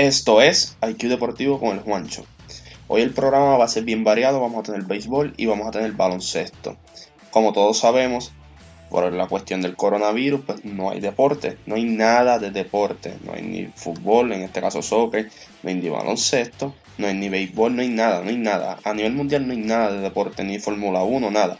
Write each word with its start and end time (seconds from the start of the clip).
Esto 0.00 0.40
es 0.40 0.78
IQ 0.80 1.10
Deportivo 1.10 1.60
con 1.60 1.76
el 1.76 1.82
Juancho. 1.82 2.24
Hoy 2.88 3.02
el 3.02 3.12
programa 3.12 3.58
va 3.58 3.66
a 3.66 3.68
ser 3.68 3.84
bien 3.84 4.02
variado, 4.02 4.40
vamos 4.40 4.60
a 4.60 4.72
tener 4.72 4.86
béisbol 4.86 5.34
y 5.36 5.44
vamos 5.44 5.66
a 5.68 5.72
tener 5.72 5.92
baloncesto. 5.92 6.78
Como 7.30 7.52
todos 7.52 7.80
sabemos, 7.80 8.32
por 8.88 9.12
la 9.12 9.26
cuestión 9.26 9.60
del 9.60 9.76
coronavirus, 9.76 10.40
pues 10.46 10.64
no 10.64 10.88
hay 10.88 11.00
deporte, 11.00 11.58
no 11.66 11.74
hay 11.74 11.84
nada 11.84 12.38
de 12.38 12.50
deporte, 12.50 13.12
no 13.24 13.34
hay 13.34 13.42
ni 13.42 13.66
fútbol, 13.66 14.32
en 14.32 14.40
este 14.40 14.62
caso 14.62 14.80
soccer, 14.80 15.30
no 15.62 15.68
hay 15.68 15.74
ni 15.74 15.90
baloncesto, 15.90 16.74
no 16.96 17.06
hay 17.06 17.12
ni 17.12 17.28
béisbol, 17.28 17.76
no 17.76 17.82
hay 17.82 17.90
nada, 17.90 18.22
no 18.22 18.30
hay 18.30 18.38
nada. 18.38 18.78
A 18.82 18.94
nivel 18.94 19.12
mundial 19.12 19.46
no 19.46 19.52
hay 19.52 19.58
nada 19.58 19.92
de 19.92 20.00
deporte, 20.00 20.42
ni 20.44 20.58
Fórmula 20.58 21.02
1, 21.02 21.30
nada. 21.30 21.58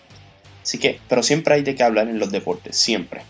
Así 0.63 0.79
que, 0.79 0.99
pero 1.11 1.23
siempre 1.23 1.57
hay 1.57 1.63
de 1.63 1.75
qué 1.75 1.83
hablar 1.83 2.09
en 2.09 2.19
los 2.19 2.33
deportes, 2.33 2.75
siempre. 2.75 3.21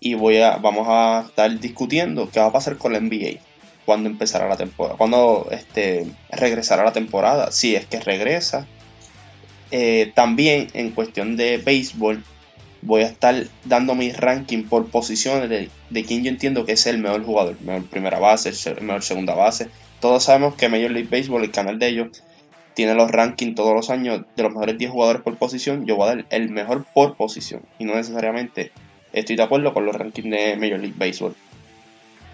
Y 0.00 0.14
voy 0.14 0.38
a, 0.38 0.56
vamos 0.56 0.88
a 0.90 1.26
estar 1.28 1.56
discutiendo 1.60 2.28
qué 2.30 2.40
va 2.40 2.46
a 2.46 2.52
pasar 2.52 2.78
con 2.78 2.94
la 2.94 2.98
NBA 2.98 3.38
cuando 3.84 4.08
empezará 4.08 4.48
la 4.48 4.56
temporada, 4.56 4.96
cuando 4.96 5.48
este, 5.50 6.06
regresará 6.30 6.84
la 6.84 6.92
temporada, 6.92 7.52
si 7.52 7.74
es 7.74 7.86
que 7.86 8.00
regresa. 8.00 8.66
Eh, 9.70 10.12
también 10.14 10.68
en 10.74 10.90
cuestión 10.90 11.36
de 11.36 11.58
béisbol, 11.58 12.22
voy 12.82 13.02
a 13.02 13.06
estar 13.06 13.34
dando 13.64 13.94
mi 13.94 14.12
ranking 14.12 14.64
por 14.64 14.86
posiciones 14.86 15.48
de, 15.48 15.70
de 15.90 16.04
quién 16.04 16.22
yo 16.22 16.30
entiendo 16.30 16.64
que 16.64 16.72
es 16.72 16.86
el 16.86 16.98
mejor 16.98 17.24
jugador, 17.24 17.60
mejor 17.62 17.86
primera 17.86 18.18
base, 18.18 18.50
el 18.70 18.82
mejor 18.82 19.02
segunda 19.02 19.34
base. 19.34 19.68
Todos 20.00 20.24
sabemos 20.24 20.54
que 20.54 20.68
Major 20.68 20.90
League 20.90 21.08
Baseball, 21.10 21.42
el 21.42 21.50
canal 21.50 21.78
de 21.78 21.88
ellos, 21.88 22.22
tiene 22.74 22.94
los 22.94 23.10
rankings 23.10 23.54
todos 23.54 23.74
los 23.74 23.90
años 23.90 24.22
de 24.36 24.42
los 24.42 24.52
mejores 24.52 24.76
10 24.76 24.90
jugadores 24.90 25.22
por 25.22 25.36
posición. 25.36 25.86
Yo 25.86 25.96
voy 25.96 26.04
a 26.04 26.14
dar 26.16 26.26
el 26.30 26.50
mejor 26.50 26.84
por 26.92 27.16
posición 27.16 27.62
y 27.78 27.84
no 27.84 27.94
necesariamente 27.94 28.72
estoy 29.12 29.36
de 29.36 29.42
acuerdo 29.44 29.72
con 29.72 29.86
los 29.86 29.94
rankings 29.94 30.30
de 30.30 30.56
Major 30.56 30.78
League 30.78 30.96
Baseball. 30.96 31.34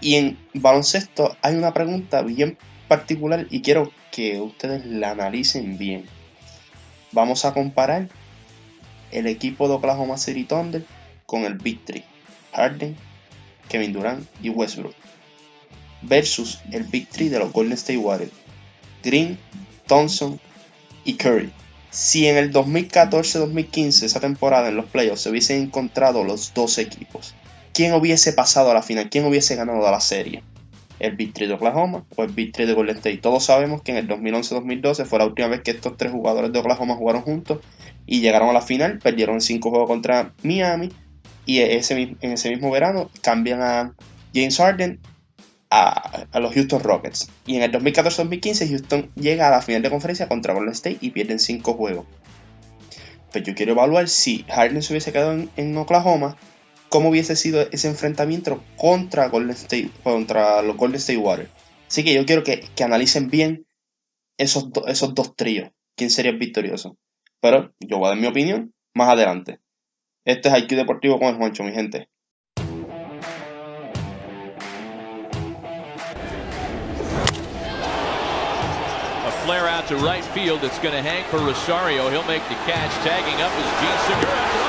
Y 0.01 0.15
en 0.17 0.39
baloncesto 0.55 1.37
hay 1.43 1.57
una 1.57 1.75
pregunta 1.75 2.23
bien 2.23 2.57
particular 2.89 3.47
y 3.51 3.63
quiero 3.63 3.93
que 4.11 4.41
ustedes 4.41 4.87
la 4.87 5.11
analicen 5.11 5.79
bien. 5.79 6.07
Vamos 7.13 7.45
a 7.45 7.53
comparar 7.53 8.09
el 9.11 9.27
equipo 9.27 9.69
de 9.69 9.75
Oklahoma 9.75 10.17
City 10.17 10.45
Thunder 10.45 10.85
con 11.27 11.45
el 11.45 11.55
Big 11.55 11.85
Three. 11.85 12.05
Harden, 12.53 12.97
Kevin 13.69 13.93
Durant 13.93 14.27
y 14.43 14.51
Westbrook. 14.51 14.95
Versus 16.03 16.61
el 16.73 16.85
Big 16.85 17.09
Three 17.09 17.29
de 17.29 17.39
los 17.39 17.53
Golden 17.53 17.75
State 17.75 17.99
Warriors. 17.99 18.33
Green, 19.03 19.39
Thompson 19.87 20.41
y 21.05 21.15
Curry. 21.15 21.53
Si 21.91 22.27
en 22.29 22.37
el 22.37 22.53
2014-2015, 22.53 24.05
esa 24.05 24.21
temporada 24.21 24.69
en 24.69 24.77
los 24.77 24.87
playoffs, 24.87 25.23
se 25.23 25.31
hubiesen 25.31 25.63
encontrado 25.63 26.23
los 26.23 26.55
dos 26.55 26.79
equipos, 26.79 27.35
¿quién 27.73 27.95
hubiese 27.95 28.33
pasado 28.33 28.71
a 28.71 28.75
la 28.75 28.83
final? 28.83 29.11
¿Quién 29.11 29.25
hubiese 29.25 29.57
ganado 29.57 29.91
la 29.91 30.01
serie? 30.01 30.43
¿El 30.99 31.17
Big 31.17 31.33
de 31.33 31.53
Oklahoma 31.53 32.05
o 32.15 32.25
el 32.25 32.31
Big 32.31 32.53
de 32.53 32.73
Golden 32.75 32.97
State? 32.97 33.19
Todos 33.19 33.45
sabemos 33.45 33.83
que 33.83 33.93
en 33.93 33.99
el 33.99 34.09
2011-2012 34.09 35.07
fue 35.07 35.19
la 35.19 35.27
última 35.27 35.49
vez 35.49 35.63
que 35.63 35.71
estos 35.71 35.97
tres 35.97 36.13
jugadores 36.13 36.53
de 36.53 36.59
Oklahoma 36.59 36.95
jugaron 36.95 37.23
juntos 37.23 37.61
y 38.07 38.21
llegaron 38.21 38.51
a 38.51 38.53
la 38.53 38.61
final, 38.61 38.99
perdieron 38.99 39.41
cinco 39.41 39.71
juegos 39.71 39.89
contra 39.89 40.33
Miami 40.43 40.93
y 41.47 41.61
en 41.61 41.71
ese 42.33 42.51
mismo 42.51 42.71
verano 42.71 43.11
cambian 43.23 43.63
a 43.63 43.95
James 44.35 44.59
Harden 44.59 45.01
a, 45.71 46.27
los 46.35 46.53
Houston 46.53 46.83
Rockets. 46.83 47.31
Y 47.47 47.57
en 47.57 47.63
el 47.63 47.73
2014-2015 47.73 48.69
Houston 48.69 49.11
llega 49.15 49.49
a 49.49 49.51
la 49.51 49.63
final 49.63 49.83
de 49.83 49.91
conferencia 49.91 50.29
contra 50.29 50.53
Golden 50.53 50.73
State 50.73 50.99
y 51.01 51.11
pierden 51.11 51.39
cinco 51.39 51.75
juegos. 51.75 52.07
Pues 53.33 53.45
yo 53.45 53.55
quiero 53.55 53.73
evaluar 53.73 54.09
si 54.09 54.45
Harden 54.49 54.83
se 54.83 54.93
hubiese 54.93 55.13
quedado 55.13 55.39
en 55.57 55.77
Oklahoma 55.77 56.37
cómo 56.91 57.09
hubiese 57.09 57.37
sido 57.37 57.63
ese 57.71 57.89
enfrentamiento 57.89 58.63
contra, 58.77 59.29
Golden 59.29 59.53
State, 59.53 59.91
contra 60.03 60.61
los 60.61 60.77
Golden 60.77 60.99
State 60.99 61.19
Warriors. 61.19 61.51
Así 61.89 62.05
que 62.05 62.13
yo 62.13 62.27
quiero 62.27 62.43
que, 62.45 62.69
analicen 62.85 63.31
bien 63.31 63.67
esos, 64.37 64.69
esos 64.87 65.15
dos 65.15 65.35
tríos. 65.37 65.71
¿Quién 65.97 66.11
sería 66.11 66.33
el 66.33 66.39
victorioso? 66.39 66.99
Pero 67.41 67.73
yo 67.81 67.99
voy 67.99 68.07
a 68.07 68.09
dar 68.11 68.19
mi 68.19 68.27
opinión 68.27 68.75
más 68.95 69.09
adelante. 69.09 69.61
Este 70.25 70.49
es 70.49 70.59
IQ 70.59 70.77
Deportivo 70.77 71.19
con 71.19 71.29
el 71.29 71.37
Juancho, 71.37 71.63
mi 71.63 71.73
gente. 71.73 72.09
A 79.27 79.31
flare 79.45 79.69
out 79.69 79.87
to 79.89 79.97
right 79.97 80.25
field 80.35 80.61
that's 80.61 80.79
going 80.81 80.95
to 80.95 81.03
hang 81.03 81.25
for 81.31 81.39
Rosario. 81.39 82.11
He'll 82.11 82.25
make 82.25 82.43
the 82.49 82.57
catch. 82.67 82.91
Tagging 83.05 83.41
up 83.41 83.53
is 83.59 83.67
Gene 83.81 83.99
Segura. 84.07 84.60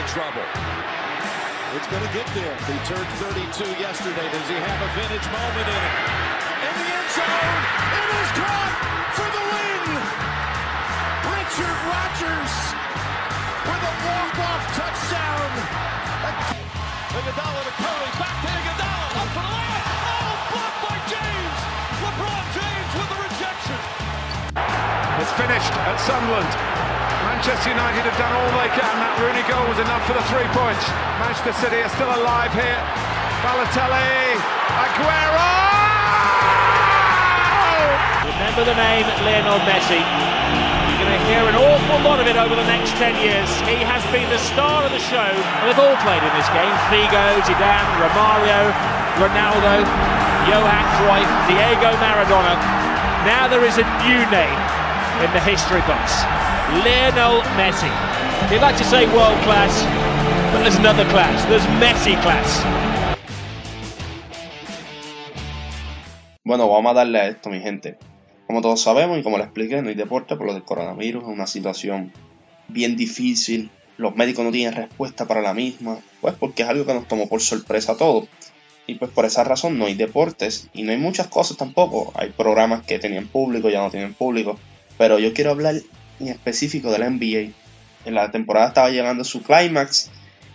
In 0.00 0.06
trouble. 0.08 0.48
It's 1.76 1.88
going 1.92 2.00
to 2.00 2.12
get 2.16 2.24
there. 2.32 2.56
He 2.64 2.76
turned 2.88 3.10
32 3.20 3.68
yesterday. 3.76 4.24
Does 4.32 4.48
he 4.48 4.56
have 4.56 4.80
a 4.80 4.90
vintage 4.96 5.28
moment 5.28 5.66
in 5.68 5.76
it? 5.76 5.94
In 6.64 6.72
the 6.80 6.88
end 6.88 7.10
zone. 7.12 7.60
It 8.00 8.08
is 8.08 8.30
caught 8.40 8.74
for 9.12 9.28
the 9.28 9.42
win. 9.44 9.84
Richard 11.36 11.78
Rodgers 11.84 12.54
with 13.68 13.90
a 13.92 13.94
walk-off 14.08 14.64
touchdown. 14.72 15.50
Iguodala 17.12 17.60
to 17.68 17.74
Curry. 17.76 18.10
Back 18.16 18.36
to 18.40 18.48
Iguodala. 18.56 19.06
Up 19.20 19.28
for 19.36 19.44
the 19.44 19.52
layup. 19.52 19.84
Oh, 20.16 20.32
blocked 20.48 20.80
by 20.80 20.96
James. 21.12 21.60
LeBron 22.00 22.44
James 22.56 22.90
with 22.96 23.08
the 23.12 23.18
rejection. 23.20 23.78
It's 25.20 25.34
finished 25.36 25.74
at 25.76 25.96
Sunderland. 26.00 26.89
Manchester 27.40 27.72
United 27.72 28.04
have 28.04 28.20
done 28.20 28.36
all 28.36 28.52
they 28.60 28.68
can. 28.76 28.94
That 29.00 29.16
Rooney 29.16 29.40
goal 29.48 29.64
was 29.64 29.80
enough 29.80 30.04
for 30.04 30.12
the 30.12 30.20
three 30.28 30.44
points. 30.52 30.84
Manchester 31.16 31.56
City 31.56 31.80
are 31.80 31.88
still 31.88 32.12
alive 32.12 32.52
here. 32.52 32.76
Balotelli, 33.40 34.36
Aguero! 34.76 35.48
Remember 38.28 38.60
the 38.68 38.76
name 38.76 39.08
Lionel 39.24 39.56
Messi. 39.64 40.04
You're 40.04 41.00
going 41.00 41.16
to 41.16 41.24
hear 41.32 41.40
an 41.48 41.56
awful 41.56 42.04
lot 42.04 42.20
of 42.20 42.28
it 42.28 42.36
over 42.36 42.52
the 42.52 42.68
next 42.68 42.92
10 43.00 43.16
years. 43.24 43.48
He 43.64 43.80
has 43.88 44.04
been 44.12 44.28
the 44.28 44.42
star 44.52 44.84
of 44.84 44.92
the 44.92 45.00
show, 45.00 45.32
and 45.32 45.64
they've 45.64 45.80
all 45.80 45.96
played 46.04 46.20
in 46.20 46.32
this 46.36 46.50
game. 46.52 46.76
Figo, 46.92 47.40
Zidane, 47.48 47.88
Romario, 48.04 48.68
Ronaldo, 49.16 49.88
Johan 50.44 50.86
Cruyff, 51.00 51.30
Diego 51.48 51.88
Maradona. 52.04 52.60
Now 53.24 53.48
there 53.48 53.64
is 53.64 53.80
a 53.80 53.86
new 54.04 54.28
name 54.28 54.60
in 55.24 55.32
the 55.32 55.40
history 55.40 55.80
books. 55.88 56.20
Lionel 56.78 57.42
Messi. 57.56 57.90
They 58.48 58.58
like 58.60 58.76
to 58.78 58.84
say 58.84 59.04
world 59.06 59.38
class, 59.42 59.74
but 60.52 60.62
there's 60.62 60.76
another 60.76 61.04
class. 61.10 61.44
There's 61.46 61.66
Messi 61.80 62.14
class. 62.22 62.64
Bueno, 66.44 66.68
vamos 66.68 66.92
a 66.92 66.94
darle 66.94 67.20
a 67.20 67.28
esto, 67.28 67.50
mi 67.50 67.60
gente. 67.60 67.98
Como 68.46 68.62
todos 68.62 68.80
sabemos 68.80 69.18
y 69.18 69.22
como 69.22 69.36
les 69.36 69.46
expliqué, 69.46 69.82
no 69.82 69.88
hay 69.88 69.94
deporte 69.94 70.36
por 70.36 70.46
lo 70.46 70.54
del 70.54 70.62
coronavirus. 70.62 71.24
Es 71.24 71.28
una 71.28 71.46
situación 71.46 72.12
bien 72.68 72.96
difícil. 72.96 73.70
Los 73.96 74.14
médicos 74.14 74.44
no 74.44 74.52
tienen 74.52 74.74
respuesta 74.74 75.26
para 75.26 75.42
la 75.42 75.54
misma. 75.54 75.98
Pues 76.20 76.34
porque 76.34 76.62
es 76.62 76.68
algo 76.68 76.86
que 76.86 76.94
nos 76.94 77.08
tomó 77.08 77.28
por 77.28 77.40
sorpresa 77.40 77.92
a 77.92 77.96
todos. 77.96 78.28
Y 78.86 78.94
pues 78.94 79.10
por 79.10 79.24
esa 79.24 79.44
razón 79.44 79.76
no 79.76 79.86
hay 79.86 79.94
deportes. 79.94 80.68
Y 80.72 80.84
no 80.84 80.92
hay 80.92 80.98
muchas 80.98 81.26
cosas 81.26 81.56
tampoco. 81.56 82.12
Hay 82.14 82.30
programas 82.30 82.84
que 82.84 82.98
tenían 82.98 83.26
público, 83.26 83.70
ya 83.70 83.82
no 83.82 83.90
tienen 83.90 84.14
público. 84.14 84.58
Pero 84.98 85.18
yo 85.18 85.32
quiero 85.32 85.50
hablar 85.50 85.74
en 86.20 86.28
específico 86.28 86.90
de 86.92 86.98
la 86.98 87.10
NBA. 87.10 87.52
En 88.04 88.14
la 88.14 88.30
temporada 88.30 88.68
estaba 88.68 88.90
llegando 88.90 89.22
a 89.22 89.24
su 89.24 89.42
clímax 89.42 90.10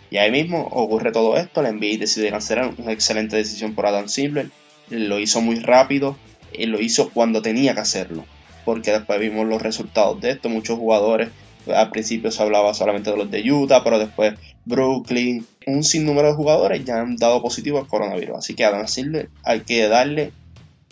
y 0.10 0.18
ahí 0.18 0.32
mismo 0.32 0.62
ocurre 0.72 1.12
todo 1.12 1.38
esto. 1.38 1.62
La 1.62 1.72
NBA 1.72 1.98
decide 2.00 2.30
cancelar 2.30 2.74
una 2.78 2.92
excelente 2.92 3.36
decisión 3.36 3.76
por 3.76 3.86
Adam 3.86 4.08
Silver. 4.08 4.50
Lo 4.90 5.20
hizo 5.20 5.42
muy 5.42 5.60
rápido 5.60 6.16
y 6.54 6.68
lo 6.68 6.80
hizo 6.80 7.10
cuando 7.10 7.42
tenía 7.42 7.74
que 7.74 7.82
hacerlo. 7.82 8.26
Porque 8.64 8.92
después 8.92 9.20
vimos 9.20 9.48
los 9.48 9.62
resultados 9.62 10.22
de 10.22 10.32
esto. 10.32 10.50
Muchos 10.50 10.78
jugadores, 10.78 11.30
al 11.68 11.90
principio 11.90 12.32
se 12.32 12.42
hablaba 12.42 12.74
solamente 12.74 13.12
de 13.12 13.18
los 13.18 13.30
de 13.30 13.52
Utah, 13.52 13.84
pero 13.84 14.00
después 14.00 14.36
Brooklyn, 14.66 15.46
un 15.68 15.84
sinnúmero 15.84 16.30
de 16.30 16.36
jugadores 16.36 16.84
ya 16.86 17.00
han 17.00 17.16
dado 17.16 17.42
positivo 17.42 17.80
al 17.80 17.88
coronavirus. 17.88 18.38
Así 18.38 18.54
que 18.56 18.66
Adam 18.66 18.88
Silver 18.88 19.30
hay 19.44 19.62
que 19.62 19.88
darle 19.88 20.32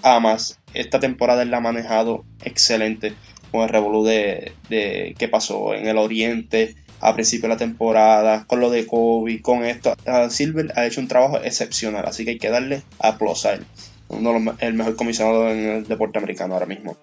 a 0.04 0.20
más. 0.20 0.60
Esta 0.74 1.00
temporada 1.00 1.44
él 1.44 1.52
la 1.52 1.58
ha 1.58 1.62
manejado 1.62 2.26
excelente 2.44 3.14
con 3.54 3.62
el 3.62 3.70
revolú 3.70 4.04
de, 4.04 4.54
de 4.68 5.14
qué 5.20 5.28
pasó 5.28 5.76
en 5.76 5.88
el 5.88 6.00
Oriente 6.00 6.76
a 7.00 7.14
principio 7.14 7.44
de 7.44 7.54
la 7.54 7.60
temporada, 7.60 8.46
con 8.48 8.60
lo 8.60 8.72
de 8.72 8.88
Kobe, 8.88 9.44
con 9.44 9.64
esto. 9.64 9.94
Silver 10.30 10.74
ha 10.76 10.88
hecho 10.88 11.02
un 11.02 11.08
trabajo 11.08 11.38
excepcional, 11.38 12.04
así 12.08 12.26
que 12.26 12.32
hay 12.32 12.40
que 12.40 12.50
darle 12.50 12.82
aplauso 12.98 13.50
a 13.50 13.54
él. 13.54 13.66
Uno 14.08 14.34
de 14.34 14.40
los, 14.40 14.56
el 14.60 14.74
mejor 14.74 14.96
comisionado 14.96 15.52
en 15.52 15.70
el 15.70 15.84
deporte 15.88 16.18
americano 16.18 16.56
ahora 16.56 16.66
mismo. 16.66 16.98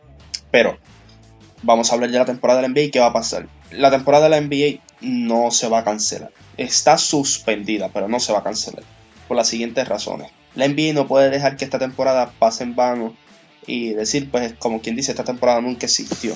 Pero 0.51 0.77
vamos 1.63 1.93
a 1.93 1.95
hablar 1.95 2.11
de 2.11 2.19
la 2.19 2.25
temporada 2.25 2.61
de 2.61 2.67
la 2.67 2.75
NBA 2.75 2.81
y 2.81 2.91
qué 2.91 2.99
va 2.99 3.07
a 3.07 3.13
pasar. 3.13 3.47
La 3.71 3.93
temporada 3.93 4.25
de 4.25 4.31
la 4.31 4.41
NBA 4.41 4.81
no 5.03 5.53
se 5.53 5.69
va 5.69 5.79
a 5.79 5.85
cancelar. 5.85 6.33
Está 6.57 6.99
suspendida, 6.99 7.91
pero 7.91 8.09
no 8.09 8.19
se 8.19 8.33
va 8.33 8.41
a 8.41 8.43
cancelar. 8.43 8.83
Por 9.29 9.37
las 9.37 9.47
siguientes 9.47 9.87
razones. 9.87 10.33
La 10.57 10.67
NBA 10.67 10.95
no 10.95 11.07
puede 11.07 11.31
dejar 11.31 11.57
que 11.57 11.65
esta 11.65 11.79
temporada 11.79 12.33
pase 12.41 12.65
en 12.65 12.75
vano 12.75 13.15
y 13.67 13.91
decir, 13.91 14.31
pues 14.31 14.55
como 14.59 14.81
quien 14.81 14.97
dice, 14.97 15.13
esta 15.13 15.25
temporada 15.25 15.61
nunca 15.61 15.87
existió. 15.87 16.35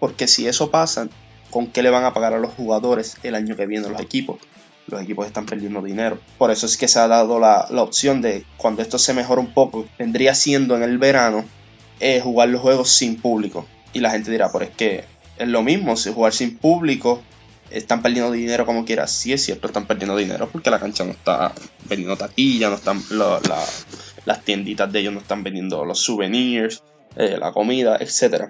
Porque 0.00 0.28
si 0.28 0.46
eso 0.46 0.70
pasa, 0.70 1.08
¿con 1.50 1.66
qué 1.68 1.82
le 1.82 1.90
van 1.90 2.04
a 2.04 2.12
pagar 2.12 2.34
a 2.34 2.38
los 2.38 2.52
jugadores 2.54 3.16
el 3.22 3.34
año 3.34 3.56
que 3.56 3.66
viene 3.66 3.88
los 3.88 4.00
equipos? 4.00 4.40
Los 4.86 5.02
equipos 5.02 5.26
están 5.26 5.46
perdiendo 5.46 5.82
dinero. 5.82 6.18
Por 6.38 6.50
eso 6.50 6.66
es 6.66 6.76
que 6.76 6.88
se 6.88 6.98
ha 6.98 7.08
dado 7.08 7.38
la, 7.38 7.68
opción 7.70 8.22
de 8.22 8.44
cuando 8.56 8.82
esto 8.82 8.98
se 8.98 9.14
mejora 9.14 9.40
un 9.40 9.52
poco, 9.52 9.86
vendría 9.98 10.34
siendo 10.34 10.76
en 10.76 10.82
el 10.82 10.98
verano 10.98 11.44
eh, 12.00 12.20
jugar 12.20 12.48
los 12.48 12.62
juegos 12.62 12.90
sin 12.90 13.20
público. 13.20 13.66
Y 13.92 14.00
la 14.00 14.10
gente 14.10 14.30
dirá, 14.30 14.50
pero 14.52 14.64
es 14.64 14.70
que 14.70 15.04
es 15.36 15.48
lo 15.48 15.62
mismo, 15.62 15.96
si 15.96 16.12
jugar 16.12 16.32
sin 16.32 16.56
público 16.56 17.22
están 17.70 18.02
perdiendo 18.02 18.32
dinero 18.32 18.66
como 18.66 18.84
quiera. 18.84 19.06
Sí 19.06 19.32
es 19.32 19.44
cierto, 19.44 19.66
están 19.66 19.86
perdiendo 19.86 20.16
dinero 20.16 20.48
porque 20.50 20.70
la 20.70 20.80
cancha 20.80 21.04
no 21.04 21.10
está 21.12 21.52
vendiendo 21.88 22.16
taquilla, 22.16 22.70
no 22.70 22.76
están 22.76 23.00
las 24.28 24.44
tienditas 24.44 24.92
de 24.92 25.00
ellos 25.00 25.14
no 25.14 25.20
están 25.20 25.42
vendiendo 25.42 25.86
los 25.86 26.00
souvenirs, 26.00 26.82
eh, 27.16 27.38
la 27.40 27.52
comida, 27.52 27.96
etc. 27.98 28.44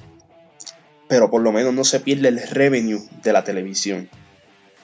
Pero 1.09 1.31
por 1.31 1.41
lo 1.41 1.53
menos 1.53 1.73
no 1.73 1.85
se 1.85 2.01
pierde 2.01 2.31
el 2.31 2.41
revenue 2.49 3.01
de 3.23 3.33
la 3.33 3.45
televisión. 3.45 4.11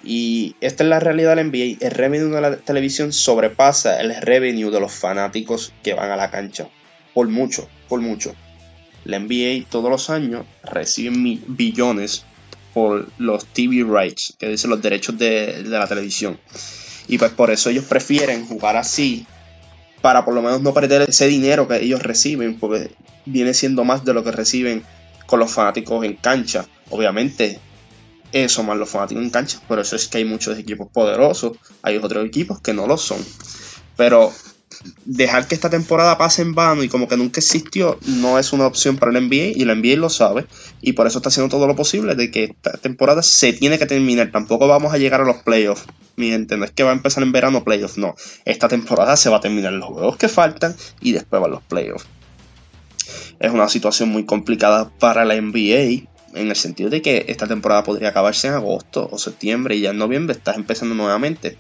Y 0.04 0.54
esta 0.60 0.84
es 0.84 0.88
la 0.88 1.00
realidad 1.00 1.34
del 1.34 1.48
NBA. 1.48 1.84
El 1.84 1.90
revenue 1.90 2.32
de 2.32 2.40
la 2.40 2.56
televisión 2.58 3.12
sobrepasa 3.12 4.00
el 4.00 4.14
revenue 4.20 4.70
de 4.70 4.78
los 4.78 4.92
fanáticos 4.92 5.72
que 5.82 5.94
van 5.94 6.12
a 6.12 6.16
la 6.16 6.30
cancha. 6.30 6.68
Por 7.12 7.26
mucho, 7.26 7.68
por 7.88 8.00
mucho. 8.00 8.32
La 9.04 9.18
NBA 9.18 9.68
todos 9.68 9.90
los 9.90 10.10
años 10.10 10.46
recibe 10.62 11.40
billones 11.48 12.24
por 12.72 13.08
los 13.18 13.46
TV 13.46 13.84
rights, 13.84 14.34
que 14.38 14.48
dicen 14.48 14.70
los 14.70 14.80
derechos 14.80 15.18
de, 15.18 15.64
la 15.64 15.88
televisión. 15.88 16.38
Y 17.08 17.18
pues 17.18 17.32
por 17.32 17.50
eso 17.50 17.70
ellos 17.70 17.84
prefieren 17.84 18.46
jugar 18.46 18.76
así, 18.76 19.26
para 20.04 20.22
por 20.22 20.34
lo 20.34 20.42
menos 20.42 20.60
no 20.60 20.74
perder 20.74 21.08
ese 21.08 21.26
dinero 21.28 21.66
que 21.66 21.82
ellos 21.82 22.02
reciben, 22.02 22.58
porque 22.58 22.94
viene 23.24 23.54
siendo 23.54 23.84
más 23.84 24.04
de 24.04 24.12
lo 24.12 24.22
que 24.22 24.32
reciben 24.32 24.84
con 25.24 25.40
los 25.40 25.50
fanáticos 25.50 26.04
en 26.04 26.16
cancha. 26.16 26.66
Obviamente, 26.90 27.58
eso 28.30 28.62
más 28.64 28.76
los 28.76 28.90
fanáticos 28.90 29.22
en 29.22 29.30
cancha, 29.30 29.60
por 29.66 29.78
eso 29.78 29.96
es 29.96 30.06
que 30.06 30.18
hay 30.18 30.26
muchos 30.26 30.58
equipos 30.58 30.88
poderosos, 30.92 31.56
hay 31.80 31.96
otros 31.96 32.26
equipos 32.26 32.60
que 32.60 32.74
no 32.74 32.86
lo 32.86 32.98
son. 32.98 33.16
Pero 33.96 34.30
dejar 35.04 35.46
que 35.46 35.54
esta 35.54 35.70
temporada 35.70 36.18
pase 36.18 36.42
en 36.42 36.54
vano 36.54 36.82
y 36.82 36.88
como 36.88 37.08
que 37.08 37.16
nunca 37.16 37.40
existió 37.40 37.98
no 38.06 38.38
es 38.38 38.52
una 38.52 38.66
opción 38.66 38.96
para 38.96 39.10
el 39.12 39.28
NBA 39.28 39.56
y 39.56 39.62
el 39.62 39.80
NBA 39.80 39.96
lo 39.96 40.10
sabe 40.10 40.46
y 40.80 40.92
por 40.92 41.06
eso 41.06 41.18
está 41.18 41.28
haciendo 41.28 41.48
todo 41.48 41.66
lo 41.66 41.76
posible 41.76 42.14
de 42.14 42.30
que 42.30 42.44
esta 42.44 42.72
temporada 42.72 43.22
se 43.22 43.52
tiene 43.52 43.78
que 43.78 43.86
terminar. 43.86 44.30
Tampoco 44.30 44.68
vamos 44.68 44.92
a 44.92 44.98
llegar 44.98 45.20
a 45.20 45.24
los 45.24 45.36
playoffs, 45.38 45.84
mi 46.16 46.30
gente. 46.30 46.56
No 46.56 46.64
es 46.64 46.70
que 46.70 46.82
va 46.82 46.90
a 46.90 46.94
empezar 46.94 47.22
en 47.22 47.32
verano 47.32 47.64
playoffs, 47.64 47.98
no. 47.98 48.14
Esta 48.44 48.68
temporada 48.68 49.16
se 49.16 49.30
va 49.30 49.38
a 49.38 49.40
terminar 49.40 49.72
los 49.72 49.88
juegos 49.88 50.16
que 50.16 50.28
faltan 50.28 50.74
y 51.00 51.12
después 51.12 51.40
van 51.40 51.50
los 51.50 51.62
playoffs. 51.62 52.06
Es 53.40 53.50
una 53.50 53.68
situación 53.68 54.10
muy 54.10 54.24
complicada 54.24 54.90
para 54.98 55.24
la 55.24 55.34
NBA 55.34 56.08
en 56.34 56.48
el 56.48 56.56
sentido 56.56 56.90
de 56.90 57.02
que 57.02 57.26
esta 57.28 57.46
temporada 57.46 57.84
podría 57.84 58.08
acabarse 58.08 58.48
en 58.48 58.54
agosto 58.54 59.08
o 59.10 59.18
septiembre 59.18 59.76
y 59.76 59.82
ya 59.82 59.90
en 59.90 59.98
noviembre 59.98 60.36
estás 60.36 60.56
empezando 60.56 60.94
nuevamente. 60.94 61.56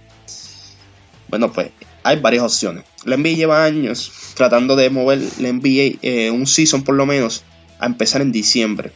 Bueno, 1.28 1.52
pues 1.52 1.70
hay 2.04 2.20
varias 2.20 2.44
opciones. 2.44 2.84
La 3.04 3.16
NBA 3.16 3.30
lleva 3.30 3.64
años 3.64 4.12
tratando 4.34 4.76
de 4.76 4.90
mover 4.90 5.20
la 5.40 5.52
NBA 5.52 5.98
eh, 6.02 6.30
un 6.30 6.46
season 6.46 6.84
por 6.84 6.94
lo 6.94 7.06
menos 7.06 7.42
a 7.78 7.86
empezar 7.86 8.20
en 8.20 8.30
diciembre. 8.30 8.92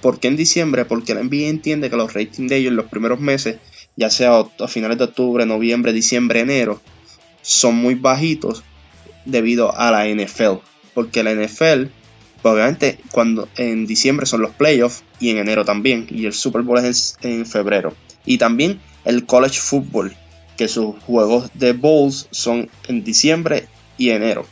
¿Por 0.00 0.20
qué 0.20 0.28
en 0.28 0.36
diciembre? 0.36 0.84
Porque 0.84 1.14
la 1.14 1.22
NBA 1.22 1.48
entiende 1.48 1.90
que 1.90 1.96
los 1.96 2.12
ratings 2.14 2.48
de 2.48 2.56
ellos 2.56 2.70
en 2.70 2.76
los 2.76 2.86
primeros 2.86 3.18
meses, 3.18 3.56
ya 3.96 4.10
sea 4.10 4.38
a 4.38 4.68
finales 4.68 4.98
de 4.98 5.04
octubre, 5.04 5.44
noviembre, 5.46 5.92
diciembre, 5.92 6.40
enero, 6.40 6.80
son 7.42 7.76
muy 7.76 7.94
bajitos 7.94 8.62
debido 9.24 9.76
a 9.76 9.90
la 9.90 10.06
NFL. 10.06 10.60
Porque 10.94 11.22
la 11.22 11.32
NFL, 11.34 11.88
pues, 12.42 12.54
obviamente, 12.54 12.98
cuando 13.10 13.48
en 13.56 13.86
diciembre 13.86 14.26
son 14.26 14.42
los 14.42 14.52
playoffs 14.52 15.02
y 15.18 15.30
en 15.30 15.38
enero 15.38 15.64
también, 15.64 16.06
y 16.10 16.26
el 16.26 16.32
Super 16.32 16.62
Bowl 16.62 16.78
es 16.78 17.16
en 17.22 17.46
febrero. 17.46 17.94
Y 18.24 18.38
también 18.38 18.80
el 19.04 19.26
college 19.26 19.60
football, 19.60 20.16
que 20.60 20.68
sus 20.68 20.94
juegos 21.04 21.48
de 21.54 21.72
bowls 21.72 22.28
son 22.32 22.68
en 22.86 23.02
diciembre 23.02 23.66
y 23.96 24.10
enero. 24.10 24.44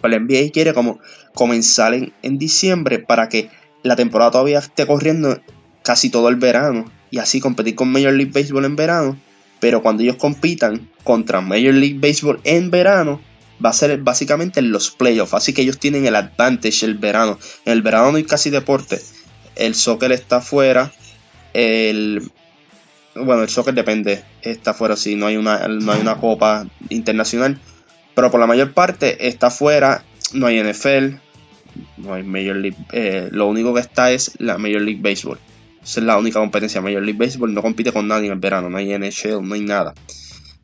Pues 0.00 0.10
la 0.10 0.18
NBA 0.18 0.50
quiere 0.52 0.74
como 0.74 0.98
comenzar 1.32 1.94
en, 1.94 2.38
diciembre 2.38 2.98
para 2.98 3.28
que 3.28 3.48
la 3.84 3.94
temporada 3.94 4.32
todavía 4.32 4.58
esté 4.58 4.84
corriendo 4.84 5.40
casi 5.84 6.10
todo 6.10 6.28
el 6.28 6.34
verano 6.34 6.90
y 7.12 7.18
así 7.18 7.38
competir 7.38 7.76
con 7.76 7.92
Major 7.92 8.12
League 8.12 8.32
Baseball 8.34 8.64
en 8.64 8.74
verano. 8.74 9.16
Pero 9.60 9.80
cuando 9.80 10.02
ellos 10.02 10.16
compitan 10.16 10.90
contra 11.04 11.40
Major 11.40 11.74
League 11.74 12.00
Baseball 12.00 12.40
en 12.42 12.72
verano, 12.72 13.20
va 13.64 13.70
a 13.70 13.74
ser 13.74 13.96
básicamente 13.98 14.58
en 14.58 14.72
los 14.72 14.90
playoffs. 14.90 15.34
Así 15.34 15.52
que 15.52 15.62
ellos 15.62 15.78
tienen 15.78 16.04
el 16.04 16.16
advantage 16.16 16.84
el 16.84 16.98
verano. 16.98 17.38
En 17.64 17.74
el 17.74 17.82
verano 17.82 18.10
no 18.10 18.16
hay 18.16 18.24
casi 18.24 18.50
deporte. 18.50 19.00
El 19.54 19.76
soccer 19.76 20.10
está 20.10 20.38
afuera. 20.38 20.92
El, 21.52 22.28
bueno, 23.14 23.42
el 23.42 23.48
soccer 23.48 23.74
depende, 23.74 24.24
está 24.42 24.74
fuera 24.74 24.96
si 24.96 25.16
no 25.16 25.26
hay 25.26 25.36
una, 25.36 25.68
no 25.68 25.92
hay 25.92 26.00
una 26.00 26.16
copa 26.16 26.66
internacional, 26.88 27.58
pero 28.14 28.30
por 28.30 28.40
la 28.40 28.46
mayor 28.46 28.72
parte 28.72 29.28
está 29.28 29.50
fuera, 29.50 30.04
no 30.32 30.46
hay 30.46 30.62
NFL, 30.62 31.16
no 31.98 32.14
hay 32.14 32.22
Major 32.22 32.56
League, 32.56 32.76
eh, 32.92 33.28
lo 33.30 33.48
único 33.48 33.74
que 33.74 33.80
está 33.80 34.12
es 34.12 34.32
la 34.38 34.58
Major 34.58 34.80
League 34.80 35.00
Baseball. 35.02 35.38
Esa 35.82 36.00
es 36.00 36.06
la 36.06 36.16
única 36.16 36.38
competencia. 36.38 36.80
Major 36.80 37.02
League 37.02 37.18
Baseball 37.18 37.52
no 37.52 37.60
compite 37.60 37.92
con 37.92 38.06
nadie 38.06 38.26
en 38.26 38.32
el 38.32 38.38
verano, 38.38 38.70
no 38.70 38.76
hay 38.76 38.96
NHL, 38.96 39.42
no 39.42 39.54
hay 39.54 39.62
nada. 39.62 39.94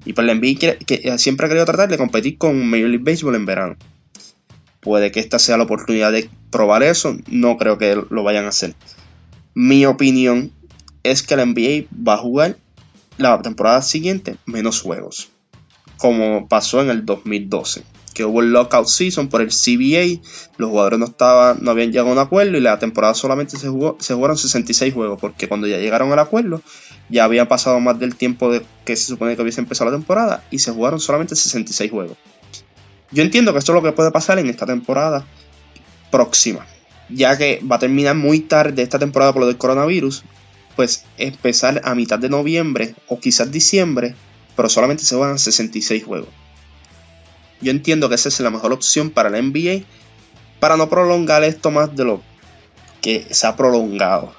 Y 0.05 0.13
pues 0.13 0.27
la 0.27 0.35
NBA 0.35 0.79
que 0.87 1.19
siempre 1.19 1.47
ha 1.47 1.49
querido 1.49 1.67
tratar 1.67 1.89
de 1.89 1.99
competir 1.99 2.39
con 2.39 2.69
Major 2.69 2.89
League 2.89 3.05
Baseball 3.05 3.35
en 3.35 3.47
verano. 3.47 3.77
Puede 4.81 5.11
que 5.11 5.19
esta 5.21 5.41
sea 5.41 5.57
la 5.57 5.65
oportunidad 5.65 6.13
de 6.13 6.31
probar 6.51 6.85
eso, 6.85 7.17
no 7.27 7.57
creo 7.57 7.79
que 7.79 8.01
lo 8.09 8.23
vayan 8.23 8.45
a 8.45 8.51
hacer. 8.51 8.75
Mi 9.55 9.85
opinión 9.87 10.53
es 11.03 11.23
que 11.23 11.37
la 11.37 11.47
NBA 11.47 11.87
va 12.07 12.15
a 12.15 12.19
jugar 12.19 12.57
la 13.17 13.41
temporada 13.43 13.83
siguiente 13.83 14.37
menos 14.47 14.81
juegos, 14.81 15.29
como 15.97 16.49
pasó 16.49 16.81
en 16.81 16.91
el 16.91 17.05
2012, 17.05 17.83
que 18.15 18.25
hubo 18.25 18.41
el 18.41 18.53
lockout 18.53 18.87
season 18.87 19.29
por 19.29 19.43
el 19.43 19.49
CBA, 19.49 20.23
los 20.57 20.71
jugadores 20.71 20.99
no 20.99 21.07
estaban, 21.07 21.59
no 21.61 21.73
habían 21.73 21.91
llegado 21.91 22.11
a 22.11 22.13
un 22.13 22.19
acuerdo 22.19 22.57
y 22.57 22.61
la 22.61 22.79
temporada 22.79 23.15
solamente 23.15 23.57
se 23.57 23.69
jugó, 23.69 23.97
se 24.01 24.15
jugaron 24.15 24.37
66 24.37 24.95
juegos, 24.95 25.21
porque 25.21 25.49
cuando 25.49 25.67
ya 25.67 25.79
llegaron 25.79 26.13
al 26.13 26.19
acuerdo 26.19 26.63
ya 27.09 27.25
había 27.25 27.49
pasado 27.49 27.81
más 27.81 27.99
del 27.99 28.17
tiempo 28.17 28.51
de 28.53 28.65
que 28.85 28.97
se 28.97 29.07
supone 29.07 29.35
que 29.35 29.43
hubiese 29.43 29.61
empezado 29.61 29.91
la 29.91 29.97
temporada 29.97 30.45
y 30.51 30.59
se 30.59 30.73
jugaron 30.73 31.01
solamente 31.01 31.35
66 31.35 31.91
juegos. 31.91 32.17
Yo 33.11 33.23
entiendo 33.23 33.53
que 33.53 33.59
esto 33.59 33.73
es 33.73 33.75
lo 33.75 33.83
que 33.83 33.93
puede 33.93 34.11
pasar 34.11 34.39
en 34.39 34.49
esta 34.49 34.67
temporada 34.67 35.25
próxima, 36.11 36.67
ya 37.09 37.37
que 37.39 37.61
va 37.71 37.77
a 37.77 37.79
terminar 37.79 38.15
muy 38.15 38.41
tarde 38.41 38.83
esta 38.83 38.99
temporada 38.99 39.33
por 39.33 39.41
lo 39.41 39.47
del 39.47 39.57
coronavirus 39.57 40.25
pues 40.79 41.07
empezar 41.17 41.81
a 41.83 41.97
mitad 41.97 42.21
de 42.21 42.29
noviembre 42.29 42.95
o 43.09 43.19
quizás 43.19 43.51
diciembre, 43.51 44.15
pero 44.55 44.69
solamente 44.69 45.03
se 45.03 45.21
a 45.21 45.37
66 45.37 46.05
juegos. 46.05 46.29
Yo 47.61 47.73
entiendo 47.73 48.09
que 48.09 48.15
esa 48.15 48.29
es 48.29 48.39
la 48.39 48.51
mejor 48.51 48.73
opción 48.73 49.11
para 49.11 49.29
la 49.29 49.43
NBA 49.43 49.83
para 50.61 50.77
no 50.77 50.89
prolongar 50.89 51.43
esto 51.43 51.73
más 51.73 51.97
de 51.97 52.05
lo 52.05 52.23
que 53.01 53.27
se 53.29 53.49
ha 53.49 53.57
prolongado 53.57 54.33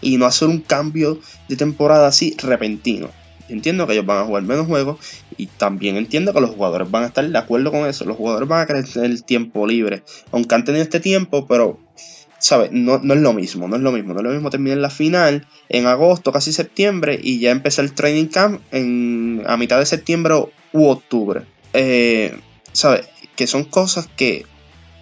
y 0.00 0.16
no 0.16 0.26
hacer 0.26 0.46
un 0.46 0.60
cambio 0.60 1.18
de 1.48 1.56
temporada 1.56 2.06
así 2.06 2.36
repentino. 2.38 3.10
entiendo 3.48 3.84
que 3.88 3.94
ellos 3.94 4.06
van 4.06 4.18
a 4.18 4.26
jugar 4.26 4.44
menos 4.44 4.68
juegos 4.68 5.00
y 5.36 5.46
también 5.46 5.96
entiendo 5.96 6.32
que 6.32 6.40
los 6.40 6.50
jugadores 6.50 6.88
van 6.88 7.02
a 7.02 7.06
estar 7.06 7.28
de 7.28 7.36
acuerdo 7.36 7.72
con 7.72 7.88
eso. 7.88 8.04
Los 8.04 8.16
jugadores 8.16 8.48
van 8.48 8.60
a 8.62 8.66
querer 8.66 8.88
tener 8.88 9.22
tiempo 9.22 9.66
libre, 9.66 10.04
aunque 10.30 10.54
han 10.54 10.64
tenido 10.64 10.84
este 10.84 11.00
tiempo, 11.00 11.48
pero 11.48 11.80
¿sabes? 12.40 12.72
No, 12.72 12.98
no, 12.98 13.14
es 13.14 13.20
lo 13.20 13.32
mismo, 13.32 13.68
no 13.68 13.76
es 13.76 13.82
lo 13.82 13.92
mismo. 13.92 14.14
No 14.14 14.20
es 14.20 14.24
lo 14.24 14.32
mismo 14.32 14.50
terminar 14.50 14.78
la 14.78 14.90
final 14.90 15.46
en 15.68 15.86
agosto, 15.86 16.32
casi 16.32 16.52
septiembre, 16.52 17.18
y 17.22 17.38
ya 17.38 17.50
empezar 17.52 17.84
el 17.84 17.92
training 17.92 18.26
camp 18.26 18.60
en, 18.72 19.44
a 19.46 19.56
mitad 19.56 19.78
de 19.78 19.86
septiembre 19.86 20.34
u 20.72 20.86
octubre. 20.86 21.42
Eh, 21.72 22.36
¿Sabes? 22.72 23.06
Que 23.36 23.46
son 23.46 23.64
cosas 23.64 24.08
que, 24.16 24.46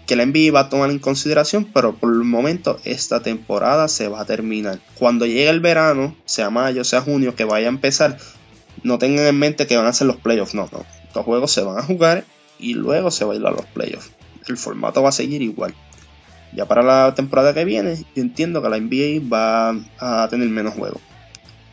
que 0.07 0.17
la 0.17 0.27
NBA 0.27 0.53
va 0.53 0.61
a 0.61 0.69
tomar 0.69 0.91
en 0.91 0.99
consideración, 0.99 1.65
pero 1.73 1.95
por 1.95 2.13
el 2.13 2.25
momento 2.25 2.79
esta 2.85 3.23
temporada 3.23 3.89
se 3.89 4.09
va 4.09 4.21
a 4.21 4.27
terminar. 4.27 4.81
Cuando 4.95 5.25
llegue 5.25 5.49
el 5.49 5.61
verano, 5.61 6.17
sea 6.25 6.51
mayo, 6.51 6.85
sea 6.85 7.01
junio, 7.01 7.35
que 7.35 7.45
vaya 7.45 7.69
a 7.69 7.71
empezar, 7.71 8.19
no 8.83 8.99
tengan 8.99 9.27
en 9.27 9.39
mente 9.39 9.67
que 9.67 9.77
van 9.77 9.87
a 9.87 9.93
ser 9.93 10.09
los 10.09 10.17
playoffs, 10.17 10.55
no, 10.55 10.69
no. 10.73 10.85
Los 11.15 11.25
juegos 11.25 11.53
se 11.53 11.63
van 11.63 11.79
a 11.79 11.83
jugar 11.83 12.25
y 12.59 12.75
luego 12.75 13.11
se 13.11 13.25
va 13.25 13.33
a 13.33 13.37
ir 13.37 13.47
a 13.47 13.51
los 13.51 13.65
playoffs. 13.67 14.11
El 14.47 14.57
formato 14.57 15.03
va 15.03 15.11
a 15.11 15.13
seguir 15.13 15.43
igual. 15.43 15.75
Ya 16.53 16.67
para 16.67 16.83
la 16.83 17.15
temporada 17.15 17.55
que 17.55 17.65
viene, 17.65 17.97
yo 18.15 18.23
entiendo 18.23 18.63
que 18.63 18.69
la 18.69 18.79
NBA 18.79 19.29
va 19.29 19.77
a 19.99 20.29
tener 20.29 20.49
menos 20.49 20.75
juegos. 20.75 21.01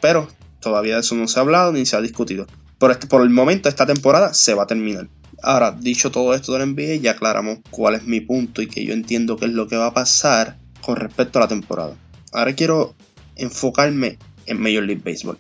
Pero 0.01 0.27
todavía 0.60 0.96
de 0.96 1.01
eso 1.01 1.15
no 1.15 1.27
se 1.27 1.39
ha 1.39 1.44
hablado 1.44 1.72
ni 1.72 1.86
se 1.86 1.96
ha 1.96 2.01
discutido. 2.01 2.48
Por, 2.77 2.91
este, 2.91 3.08
por 3.08 3.22
el 3.22 3.29
momento, 3.29 3.70
esta 3.70 3.86
temporada 3.86 4.34
se 4.34 4.53
va 4.53 4.63
a 4.63 4.67
terminar. 4.67 5.08
Ahora, 5.41 5.72
dicho 5.72 6.12
todo 6.12 6.34
esto 6.34 6.53
de 6.53 6.60
la 6.60 6.65
NBA, 6.65 6.96
ya 7.01 7.12
aclaramos 7.12 7.60
cuál 7.70 7.96
es 7.96 8.03
mi 8.03 8.20
punto 8.20 8.62
y 8.62 8.67
que 8.67 8.86
yo 8.86 8.94
entiendo 8.94 9.38
qué 9.38 9.46
es 9.46 9.51
lo 9.51 9.67
que 9.67 9.77
va 9.77 9.88
a 9.88 9.94
pasar 9.94 10.58
con 10.82 10.98
respecto 10.98 11.39
a 11.39 11.44
la 11.44 11.48
temporada. 11.48 11.96
Ahora 12.34 12.53
quiero 12.53 12.96
enfocarme 13.36 14.17
en 14.46 14.60
Major 14.60 14.84
League 14.84 15.01
Baseball. 15.03 15.38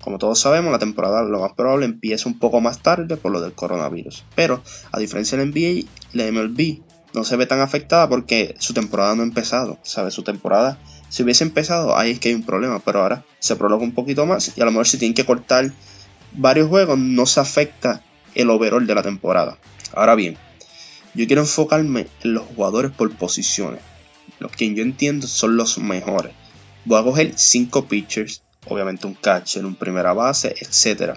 Como 0.00 0.18
todos 0.18 0.38
sabemos, 0.38 0.72
la 0.72 0.78
temporada 0.78 1.22
lo 1.22 1.40
más 1.40 1.52
probable 1.52 1.84
empieza 1.84 2.28
un 2.28 2.38
poco 2.38 2.60
más 2.60 2.80
tarde 2.80 3.16
por 3.16 3.30
lo 3.30 3.40
del 3.40 3.52
coronavirus. 3.52 4.24
Pero, 4.34 4.62
a 4.90 4.98
diferencia 4.98 5.36
de 5.36 5.44
la 5.44 5.50
NBA, 5.50 5.88
la 6.12 6.32
MLB 6.32 6.80
no 7.14 7.24
se 7.24 7.36
ve 7.36 7.46
tan 7.46 7.60
afectada 7.60 8.08
porque 8.08 8.54
su 8.58 8.74
temporada 8.74 9.14
no 9.14 9.22
ha 9.22 9.26
empezado, 9.26 9.78
¿sabes? 9.82 10.14
Su 10.14 10.22
temporada 10.22 10.78
Si 11.08 11.22
hubiese 11.22 11.44
empezado, 11.44 11.96
ahí 11.96 12.10
es 12.10 12.20
que 12.20 12.28
hay 12.28 12.34
un 12.34 12.42
problema, 12.42 12.80
pero 12.80 13.00
ahora 13.00 13.24
se 13.38 13.56
prolonga 13.56 13.84
un 13.84 13.92
poquito 13.92 14.26
más 14.26 14.52
y 14.56 14.60
a 14.60 14.64
lo 14.64 14.70
mejor 14.72 14.86
si 14.86 14.98
tienen 14.98 15.14
que 15.14 15.24
cortar 15.24 15.72
varios 16.32 16.68
juegos 16.68 16.98
no 16.98 17.24
se 17.26 17.40
afecta 17.40 18.02
el 18.34 18.50
overall 18.50 18.86
de 18.86 18.94
la 18.94 19.02
temporada. 19.02 19.58
Ahora 19.94 20.14
bien, 20.14 20.36
yo 21.14 21.26
quiero 21.26 21.42
enfocarme 21.42 22.06
en 22.22 22.34
los 22.34 22.44
jugadores 22.44 22.92
por 22.92 23.14
posiciones. 23.16 23.80
Los 24.38 24.52
que 24.52 24.72
yo 24.74 24.82
entiendo 24.82 25.26
son 25.26 25.56
los 25.56 25.78
mejores. 25.78 26.32
Voy 26.84 27.00
a 27.00 27.04
coger 27.04 27.32
5 27.34 27.86
pitchers, 27.86 28.42
obviamente 28.66 29.06
un 29.06 29.14
catcher, 29.14 29.64
un 29.64 29.74
primera 29.74 30.12
base, 30.12 30.54
etc. 30.60 31.14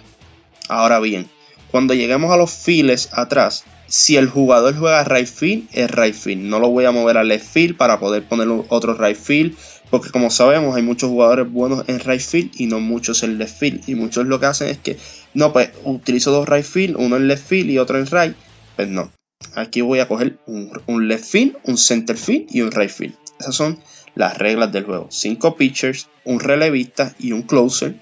Ahora 0.70 1.00
bien, 1.00 1.30
cuando 1.70 1.94
lleguemos 1.94 2.32
a 2.32 2.38
los 2.38 2.52
files 2.52 3.10
atrás, 3.12 3.66
si 3.92 4.16
el 4.16 4.30
jugador 4.30 4.78
juega 4.78 5.04
right 5.04 5.28
field, 5.28 5.68
es 5.74 5.92
right 5.92 6.16
field. 6.16 6.44
No 6.44 6.60
lo 6.60 6.70
voy 6.70 6.86
a 6.86 6.92
mover 6.92 7.18
a 7.18 7.26
left 7.26 7.46
field 7.46 7.76
para 7.76 8.00
poder 8.00 8.26
poner 8.26 8.48
otro 8.70 8.94
right 8.94 9.18
field. 9.18 9.58
Porque 9.90 10.12
como 10.12 10.30
sabemos, 10.30 10.78
hay 10.78 10.82
muchos 10.82 11.10
jugadores 11.10 11.52
buenos 11.52 11.84
en 11.90 12.00
right 12.00 12.22
field 12.22 12.52
y 12.56 12.68
no 12.68 12.80
muchos 12.80 13.22
en 13.24 13.38
left 13.38 13.60
field. 13.60 13.84
Y 13.88 13.96
muchos 13.96 14.26
lo 14.28 14.40
que 14.40 14.46
hacen 14.46 14.70
es 14.70 14.78
que, 14.78 14.98
no, 15.34 15.52
pues 15.52 15.72
utilizo 15.84 16.32
dos 16.32 16.48
right 16.48 16.64
field, 16.64 16.96
uno 16.98 17.18
en 17.18 17.28
left 17.28 17.46
field 17.46 17.70
y 17.70 17.80
otro 17.80 18.00
en 18.00 18.08
right. 18.08 18.34
Pues 18.78 18.88
no. 18.88 19.12
Aquí 19.56 19.82
voy 19.82 20.00
a 20.00 20.08
coger 20.08 20.40
un, 20.46 21.08
left 21.10 21.26
field, 21.26 21.58
un 21.66 21.78
center 21.78 22.16
field 22.16 22.48
y 22.50 22.62
un 22.62 22.72
right 22.72 22.90
field. 22.90 23.16
Esas 23.42 23.56
son 23.56 23.78
las 24.16 24.38
reglas 24.38 24.72
del 24.72 24.86
juego. 24.86 25.08
Cinco 25.10 25.58
pitchers, 25.58 26.08
un 26.24 26.40
relevista 26.40 27.14
y 27.20 27.34
un 27.34 27.42
closer. 27.42 27.96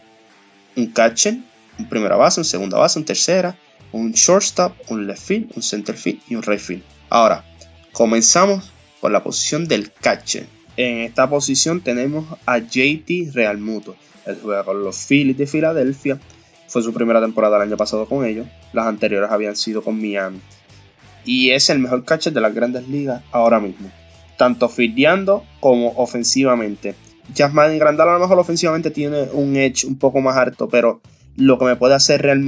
Un 0.76 0.92
catcher, 0.92 1.40
un 1.80 1.90
primera 1.90 2.16
base, 2.16 2.42
un 2.42 2.46
segunda 2.46 2.78
base, 2.78 3.00
un 3.00 3.06
tercera. 3.06 3.58
Un 3.92 4.12
shortstop, 4.12 4.74
un 4.90 5.08
left 5.08 5.22
field, 5.22 5.52
un 5.56 5.64
center 5.64 5.96
field 5.96 6.22
y 6.28 6.36
un 6.36 6.44
right 6.44 6.60
field. 6.60 6.84
Ahora, 7.10 7.44
comenzamos 7.92 8.72
por 9.02 9.12
la 9.12 9.24
posición 9.24 9.68
del 9.68 9.92
catcher. 9.92 10.48
En 10.78 11.00
esta 11.00 11.30
posición 11.30 11.82
tenemos 11.82 12.26
a 12.46 12.60
JT 12.60 13.32
Realmuto. 13.34 13.96
Él 14.26 14.38
juega 14.42 14.64
con 14.64 14.84
los 14.84 15.06
Phillies 15.06 15.38
de 15.38 15.48
Filadelfia. 15.48 16.20
Fue 16.68 16.84
su 16.84 16.94
primera 16.94 17.20
temporada 17.20 17.58
el 17.58 17.64
año 17.64 17.78
pasado 17.78 18.06
con 18.06 18.26
ellos. 18.26 18.48
Las 18.74 18.86
anteriores 18.86 19.32
habían 19.32 19.56
sido 19.56 19.82
con 19.82 20.00
Miami 20.00 20.40
y 21.26 21.52
es 21.52 21.70
el 21.70 21.80
mejor 21.80 22.06
catcher 22.06 22.34
de 22.34 22.42
las 22.42 22.54
grandes 22.54 22.88
ligas 22.88 23.22
ahora 23.32 23.60
mismo, 23.60 23.92
tanto 24.38 24.70
fildeando 24.70 25.46
como 25.60 25.94
ofensivamente. 25.98 26.96
Jasmine 27.36 27.78
Grandal 27.78 28.10
a 28.10 28.14
lo 28.14 28.20
mejor 28.20 28.40
ofensivamente 28.40 28.90
tiene 28.90 29.24
un 29.34 29.56
edge 29.56 29.86
un 29.86 29.98
poco 29.98 30.22
más 30.22 30.38
alto, 30.38 30.68
pero 30.70 31.02
lo 31.36 31.60
que 31.60 31.66
me 31.66 31.76
puede 31.76 31.94
hacer 31.94 32.22
Real 32.22 32.40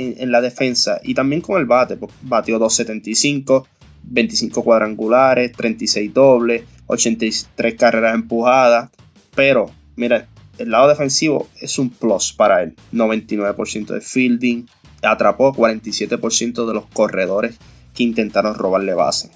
En, 0.00 0.32
la 0.32 0.40
defensa 0.40 1.00
y 1.02 1.14
también 1.14 1.42
con 1.42 1.60
el 1.60 1.66
bate, 1.66 1.98
batió 2.22 2.58
275, 2.58 3.66
25 4.02 4.64
cuadrangulares, 4.64 5.52
36 5.52 6.14
dobles, 6.14 6.64
83 6.86 7.74
carreras 7.74 8.14
empujadas, 8.14 8.90
pero 9.34 9.70
mira, 9.96 10.26
el 10.56 10.70
lado 10.70 10.88
defensivo 10.88 11.48
es 11.60 11.78
un 11.78 11.90
plus 11.90 12.32
para 12.32 12.62
él, 12.62 12.76
99% 12.92 13.86
de 13.86 14.00
fielding, 14.00 14.66
atrapó 15.02 15.52
47% 15.52 16.66
de 16.66 16.74
los 16.74 16.86
corredores 16.86 17.58
que 17.94 18.02
intentaron 18.02 18.54
robarle 18.54 18.94
base. 18.94 19.30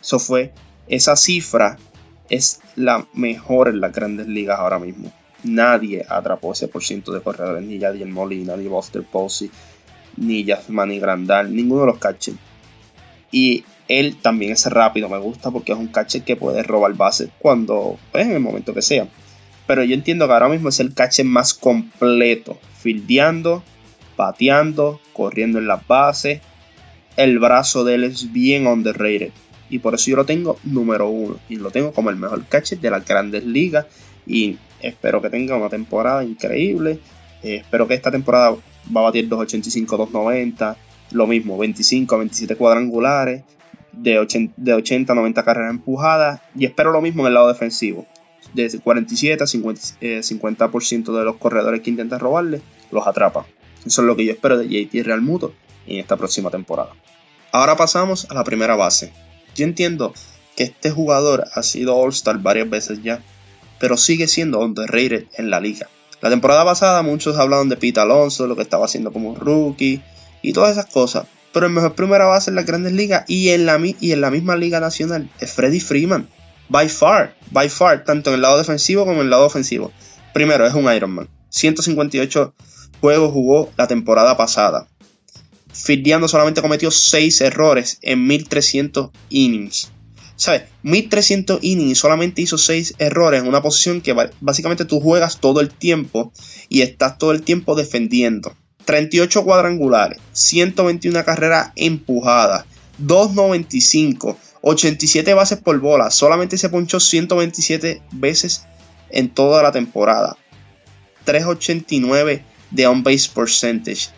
Eso 0.00 0.18
fue, 0.18 0.52
esa 0.88 1.16
cifra 1.16 1.78
es 2.28 2.60
la 2.76 3.06
mejor 3.14 3.68
en 3.68 3.80
las 3.80 3.92
grandes 3.92 4.26
ligas 4.26 4.58
ahora 4.58 4.78
mismo. 4.78 5.12
Nadie 5.42 6.04
atrapó 6.08 6.52
ese 6.52 6.68
por 6.68 6.84
ciento 6.84 7.12
de 7.12 7.22
corredores, 7.22 7.64
ni 7.64 7.78
Yadier 7.78 8.08
Molina, 8.08 8.56
ni 8.56 8.68
Buster 8.68 9.02
Posey, 9.02 9.50
ni 10.16 10.44
Yasmani 10.44 10.98
Grandal, 10.98 11.54
ninguno 11.54 11.82
de 11.82 11.86
los 11.88 11.98
catchers. 11.98 12.38
Y 13.30 13.64
él 13.88 14.16
también 14.20 14.52
es 14.52 14.66
rápido, 14.66 15.08
me 15.08 15.18
gusta 15.18 15.50
porque 15.50 15.72
es 15.72 15.78
un 15.78 15.88
catcher 15.88 16.22
que 16.22 16.36
puede 16.36 16.62
robar 16.62 16.94
base 16.94 17.30
cuando, 17.38 17.98
pues, 18.12 18.26
en 18.26 18.32
el 18.32 18.40
momento 18.40 18.74
que 18.74 18.82
sea. 18.82 19.08
Pero 19.66 19.84
yo 19.84 19.94
entiendo 19.94 20.26
que 20.26 20.32
ahora 20.32 20.48
mismo 20.48 20.68
es 20.68 20.80
el 20.80 20.94
catcher 20.94 21.26
más 21.26 21.54
completo, 21.54 22.58
fildeando, 22.78 23.62
pateando, 24.16 25.00
corriendo 25.12 25.58
en 25.58 25.66
las 25.66 25.86
bases 25.86 26.40
el 27.16 27.38
brazo 27.38 27.84
de 27.84 27.96
él 27.96 28.04
es 28.04 28.32
bien 28.32 28.66
underrated. 28.66 29.32
Y 29.68 29.78
por 29.78 29.94
eso 29.94 30.10
yo 30.10 30.16
lo 30.16 30.24
tengo 30.24 30.58
número 30.64 31.08
uno. 31.08 31.38
Y 31.48 31.56
lo 31.56 31.70
tengo 31.70 31.92
como 31.92 32.10
el 32.10 32.16
mejor 32.16 32.44
catcher 32.46 32.80
de 32.80 32.90
las 32.90 33.04
grandes 33.04 33.44
ligas. 33.44 33.86
Y 34.26 34.56
espero 34.80 35.20
que 35.20 35.30
tenga 35.30 35.56
una 35.56 35.68
temporada 35.68 36.24
increíble. 36.24 36.98
Eh, 37.42 37.56
espero 37.56 37.86
que 37.86 37.94
esta 37.94 38.10
temporada 38.10 38.56
va 38.94 39.00
a 39.00 39.04
batir 39.04 39.28
285, 39.28 39.96
290. 39.96 40.76
Lo 41.12 41.26
mismo, 41.26 41.58
25 41.58 42.14
a 42.14 42.18
27 42.18 42.56
cuadrangulares. 42.56 43.44
De 43.92 44.18
80, 44.18 45.12
a 45.12 45.16
90 45.16 45.44
carreras 45.44 45.70
empujadas. 45.70 46.40
Y 46.54 46.64
espero 46.64 46.92
lo 46.92 47.00
mismo 47.00 47.22
en 47.22 47.28
el 47.28 47.34
lado 47.34 47.48
defensivo. 47.48 48.06
De 48.54 48.78
47 48.78 49.44
a 49.44 49.46
50, 49.46 49.82
50% 50.00 51.14
eh, 51.14 51.18
de 51.18 51.24
los 51.24 51.36
corredores 51.36 51.80
que 51.82 51.90
intentan 51.90 52.20
robarle, 52.20 52.62
los 52.90 53.06
atrapa. 53.06 53.46
Eso 53.84 54.02
es 54.02 54.06
lo 54.06 54.16
que 54.16 54.24
yo 54.24 54.32
espero 54.32 54.58
de 54.58 54.68
JT 54.68 55.04
Real 55.04 55.22
Muto 55.22 55.52
en 55.86 55.98
esta 55.98 56.16
próxima 56.16 56.50
temporada. 56.50 56.90
Ahora 57.52 57.76
pasamos 57.76 58.26
a 58.30 58.34
la 58.34 58.44
primera 58.44 58.76
base. 58.76 59.12
Yo 59.54 59.64
entiendo 59.64 60.14
que 60.56 60.64
este 60.64 60.90
jugador 60.90 61.46
ha 61.54 61.62
sido 61.62 61.96
All-Star 61.96 62.38
varias 62.38 62.68
veces 62.68 63.02
ya, 63.02 63.22
pero 63.78 63.96
sigue 63.96 64.28
siendo 64.28 64.60
underrated 64.60 65.26
en 65.36 65.50
la 65.50 65.60
liga. 65.60 65.88
La 66.20 66.28
temporada 66.30 66.64
pasada 66.64 67.02
muchos 67.02 67.38
hablaban 67.38 67.68
de 67.68 67.76
Pete 67.76 68.00
Alonso, 68.00 68.46
lo 68.46 68.56
que 68.56 68.62
estaba 68.62 68.84
haciendo 68.84 69.12
como 69.12 69.34
rookie 69.34 70.02
y 70.42 70.52
todas 70.52 70.72
esas 70.72 70.86
cosas. 70.86 71.26
Pero 71.52 71.66
el 71.66 71.72
mejor 71.72 71.94
primera 71.94 72.26
base 72.26 72.50
en 72.50 72.56
las 72.56 72.66
grandes 72.66 72.92
ligas 72.92 73.24
y 73.26 73.48
en 73.50 73.66
la, 73.66 73.80
y 73.82 74.12
en 74.12 74.20
la 74.20 74.30
misma 74.30 74.56
liga 74.56 74.80
nacional 74.80 75.30
es 75.40 75.52
Freddie 75.52 75.80
Freeman. 75.80 76.28
By 76.68 76.88
far, 76.88 77.34
by 77.50 77.68
far, 77.68 78.04
tanto 78.04 78.30
en 78.30 78.36
el 78.36 78.42
lado 78.42 78.58
defensivo 78.58 79.04
como 79.04 79.16
en 79.16 79.22
el 79.22 79.30
lado 79.30 79.46
ofensivo. 79.46 79.90
Primero, 80.32 80.66
es 80.66 80.74
un 80.74 80.92
Ironman. 80.92 81.28
158 81.48 82.54
juegos 83.00 83.32
jugó 83.32 83.70
la 83.76 83.88
temporada 83.88 84.36
pasada. 84.36 84.86
Fildeando 85.72 86.28
solamente 86.28 86.62
cometió 86.62 86.90
6 86.90 87.40
errores 87.40 87.98
en 88.02 88.26
1300 88.26 89.10
innings. 89.30 89.90
¿Sabes? 90.40 90.62
1300 90.84 91.58
innings 91.60 91.98
solamente 91.98 92.40
hizo 92.40 92.56
6 92.56 92.94
errores 92.96 93.42
en 93.42 93.46
una 93.46 93.60
posición 93.60 94.00
que 94.00 94.16
básicamente 94.40 94.86
tú 94.86 94.98
juegas 94.98 95.38
todo 95.38 95.60
el 95.60 95.68
tiempo 95.68 96.32
y 96.70 96.80
estás 96.80 97.18
todo 97.18 97.32
el 97.32 97.42
tiempo 97.42 97.74
defendiendo. 97.74 98.56
38 98.86 99.44
cuadrangulares, 99.44 100.18
121 100.32 101.26
carreras 101.26 101.72
empujadas, 101.76 102.64
295, 102.96 104.38
87 104.62 105.34
bases 105.34 105.58
por 105.58 105.78
bola, 105.78 106.10
solamente 106.10 106.56
se 106.56 106.70
ponchó 106.70 107.00
127 107.00 108.00
veces 108.10 108.64
en 109.10 109.28
toda 109.28 109.62
la 109.62 109.72
temporada. 109.72 110.38
389 111.24 112.42
de 112.70 112.86
on 112.86 113.02
base 113.02 113.28
percentage, 113.34 114.08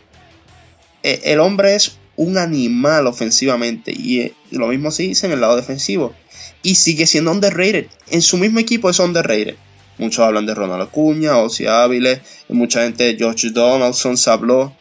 eh, 1.02 1.20
el 1.24 1.40
hombre 1.40 1.74
es 1.74 1.98
un 2.16 2.38
animal 2.38 3.06
ofensivamente 3.06 3.92
y 3.92 4.20
eh, 4.20 4.34
lo 4.50 4.68
mismo 4.68 4.90
se 4.90 5.04
dice 5.04 5.26
en 5.26 5.32
el 5.32 5.40
lado 5.40 5.56
defensivo 5.56 6.14
y 6.62 6.74
sigue 6.74 7.06
siendo 7.06 7.30
underrated. 7.32 7.86
En 8.10 8.22
su 8.22 8.38
mismo 8.38 8.58
equipo 8.58 8.90
es 8.90 8.98
underrated. 8.98 9.56
Muchos 9.98 10.24
hablan 10.24 10.46
de 10.46 10.54
Ronald 10.54 10.82
Acuña, 10.82 11.36
Ozzy 11.36 11.66
Áviles, 11.66 12.20
mucha 12.48 12.82
gente, 12.82 13.16
George 13.18 13.50
Donaldson 13.50 14.16
se 14.16 14.30
habló 14.30 14.74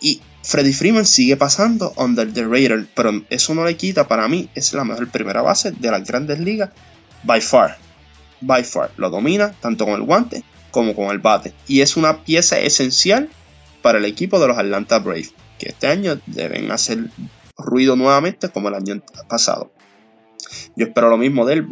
y 0.00 0.20
Freddie 0.42 0.72
Freeman 0.72 1.04
sigue 1.04 1.36
pasando 1.36 1.92
under 1.96 2.32
the 2.32 2.44
radar, 2.44 2.86
pero 2.94 3.22
eso 3.28 3.54
no 3.54 3.64
le 3.64 3.76
quita 3.76 4.08
para 4.08 4.28
mí, 4.28 4.48
es 4.54 4.72
la 4.72 4.84
mejor 4.84 5.10
primera 5.10 5.42
base 5.42 5.72
de 5.72 5.90
las 5.90 6.06
grandes 6.06 6.38
ligas 6.38 6.70
by 7.24 7.40
far. 7.40 7.76
By 8.40 8.64
far, 8.64 8.90
lo 8.96 9.10
domina 9.10 9.52
tanto 9.60 9.84
con 9.84 9.94
el 9.94 10.02
guante 10.02 10.44
como 10.70 10.94
con 10.94 11.10
el 11.10 11.18
bate 11.18 11.52
y 11.66 11.80
es 11.80 11.96
una 11.96 12.24
pieza 12.24 12.58
esencial 12.58 13.28
para 13.82 13.98
el 13.98 14.04
equipo 14.04 14.38
de 14.38 14.48
los 14.48 14.58
Atlanta 14.58 14.98
Braves 14.98 15.32
que 15.58 15.70
este 15.70 15.86
año 15.86 16.20
deben 16.26 16.70
hacer 16.70 16.98
ruido 17.56 17.96
nuevamente 17.96 18.48
como 18.48 18.68
el 18.68 18.74
año 18.74 19.02
pasado. 19.28 19.70
Yo 20.76 20.86
espero 20.86 21.10
lo 21.10 21.18
mismo 21.18 21.44
de 21.44 21.54
él, 21.54 21.68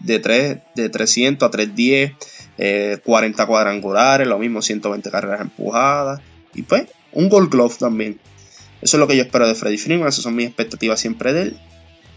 de, 0.00 0.18
3, 0.18 0.58
de 0.74 0.88
300 0.88 1.48
a 1.48 1.50
310, 1.50 3.00
40 3.02 3.42
eh, 3.42 3.46
cuadrangulares, 3.46 4.28
lo 4.28 4.38
mismo 4.38 4.62
120 4.62 5.10
carreras 5.10 5.40
empujadas 5.40 6.20
y 6.54 6.62
pues 6.62 6.84
un 7.12 7.28
Gold 7.28 7.50
Glove 7.50 7.76
también. 7.78 8.20
Eso 8.82 8.96
es 8.96 9.00
lo 9.00 9.08
que 9.08 9.16
yo 9.16 9.22
espero 9.22 9.48
de 9.48 9.54
Freddy 9.54 9.78
Freeman, 9.78 10.08
esas 10.08 10.24
son 10.24 10.36
mis 10.36 10.46
expectativas 10.46 11.00
siempre 11.00 11.32
de 11.32 11.42
él 11.42 11.60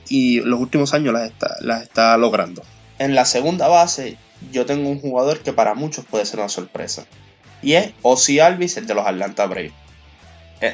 y 0.09 0.41
los 0.41 0.59
últimos 0.59 0.93
años 0.93 1.13
las 1.13 1.31
está, 1.31 1.55
las 1.61 1.83
está 1.83 2.17
logrando. 2.17 2.63
En 2.99 3.15
la 3.15 3.25
segunda 3.25 3.67
base 3.67 4.17
yo 4.51 4.65
tengo 4.65 4.89
un 4.89 4.99
jugador 4.99 5.39
que 5.39 5.53
para 5.53 5.73
muchos 5.73 6.05
puede 6.05 6.25
ser 6.25 6.39
una 6.39 6.49
sorpresa 6.49 7.05
y 7.61 7.73
es 7.73 7.93
Ozzy 8.01 8.39
Alvis, 8.39 8.77
el 8.77 8.85
de 8.85 8.93
los 8.93 9.07
Atlanta 9.07 9.45
Braves 9.47 9.84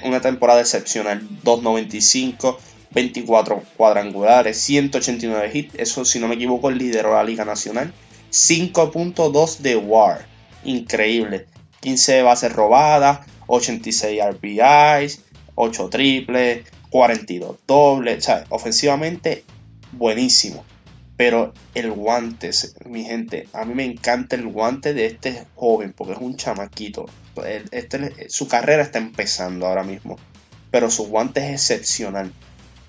una 0.03 0.21
temporada 0.21 0.61
excepcional. 0.61 1.21
2.95, 1.43 2.57
24 2.91 3.63
cuadrangulares, 3.77 4.57
189 4.57 5.51
hits. 5.53 5.75
Eso, 5.75 6.05
si 6.05 6.19
no 6.19 6.27
me 6.27 6.35
equivoco, 6.35 6.69
lideró 6.71 7.13
la 7.13 7.23
Liga 7.23 7.45
Nacional. 7.45 7.93
5.2 8.31 9.57
de 9.59 9.75
WAR. 9.75 10.25
Increíble. 10.63 11.47
15 11.81 12.21
bases 12.21 12.53
robadas, 12.53 13.21
86 13.47 14.21
RBIs, 14.23 15.21
8 15.55 15.89
triples, 15.89 16.65
42 16.89 17.57
dobles. 17.67 18.17
O 18.19 18.21
sea, 18.21 18.45
ofensivamente, 18.49 19.43
buenísimo. 19.91 20.63
Pero 21.21 21.53
el 21.75 21.91
guante, 21.91 22.49
mi 22.85 23.03
gente, 23.03 23.47
a 23.53 23.63
mí 23.63 23.75
me 23.75 23.85
encanta 23.85 24.35
el 24.35 24.47
guante 24.47 24.95
de 24.95 25.05
este 25.05 25.45
joven 25.53 25.93
porque 25.95 26.13
es 26.13 26.19
un 26.19 26.35
chamaquito. 26.35 27.05
Este, 27.45 28.27
su 28.27 28.47
carrera 28.47 28.81
está 28.81 28.97
empezando 28.97 29.67
ahora 29.67 29.83
mismo, 29.83 30.17
pero 30.71 30.89
su 30.89 31.05
guante 31.05 31.41
es 31.41 31.69
excepcional. 31.69 32.33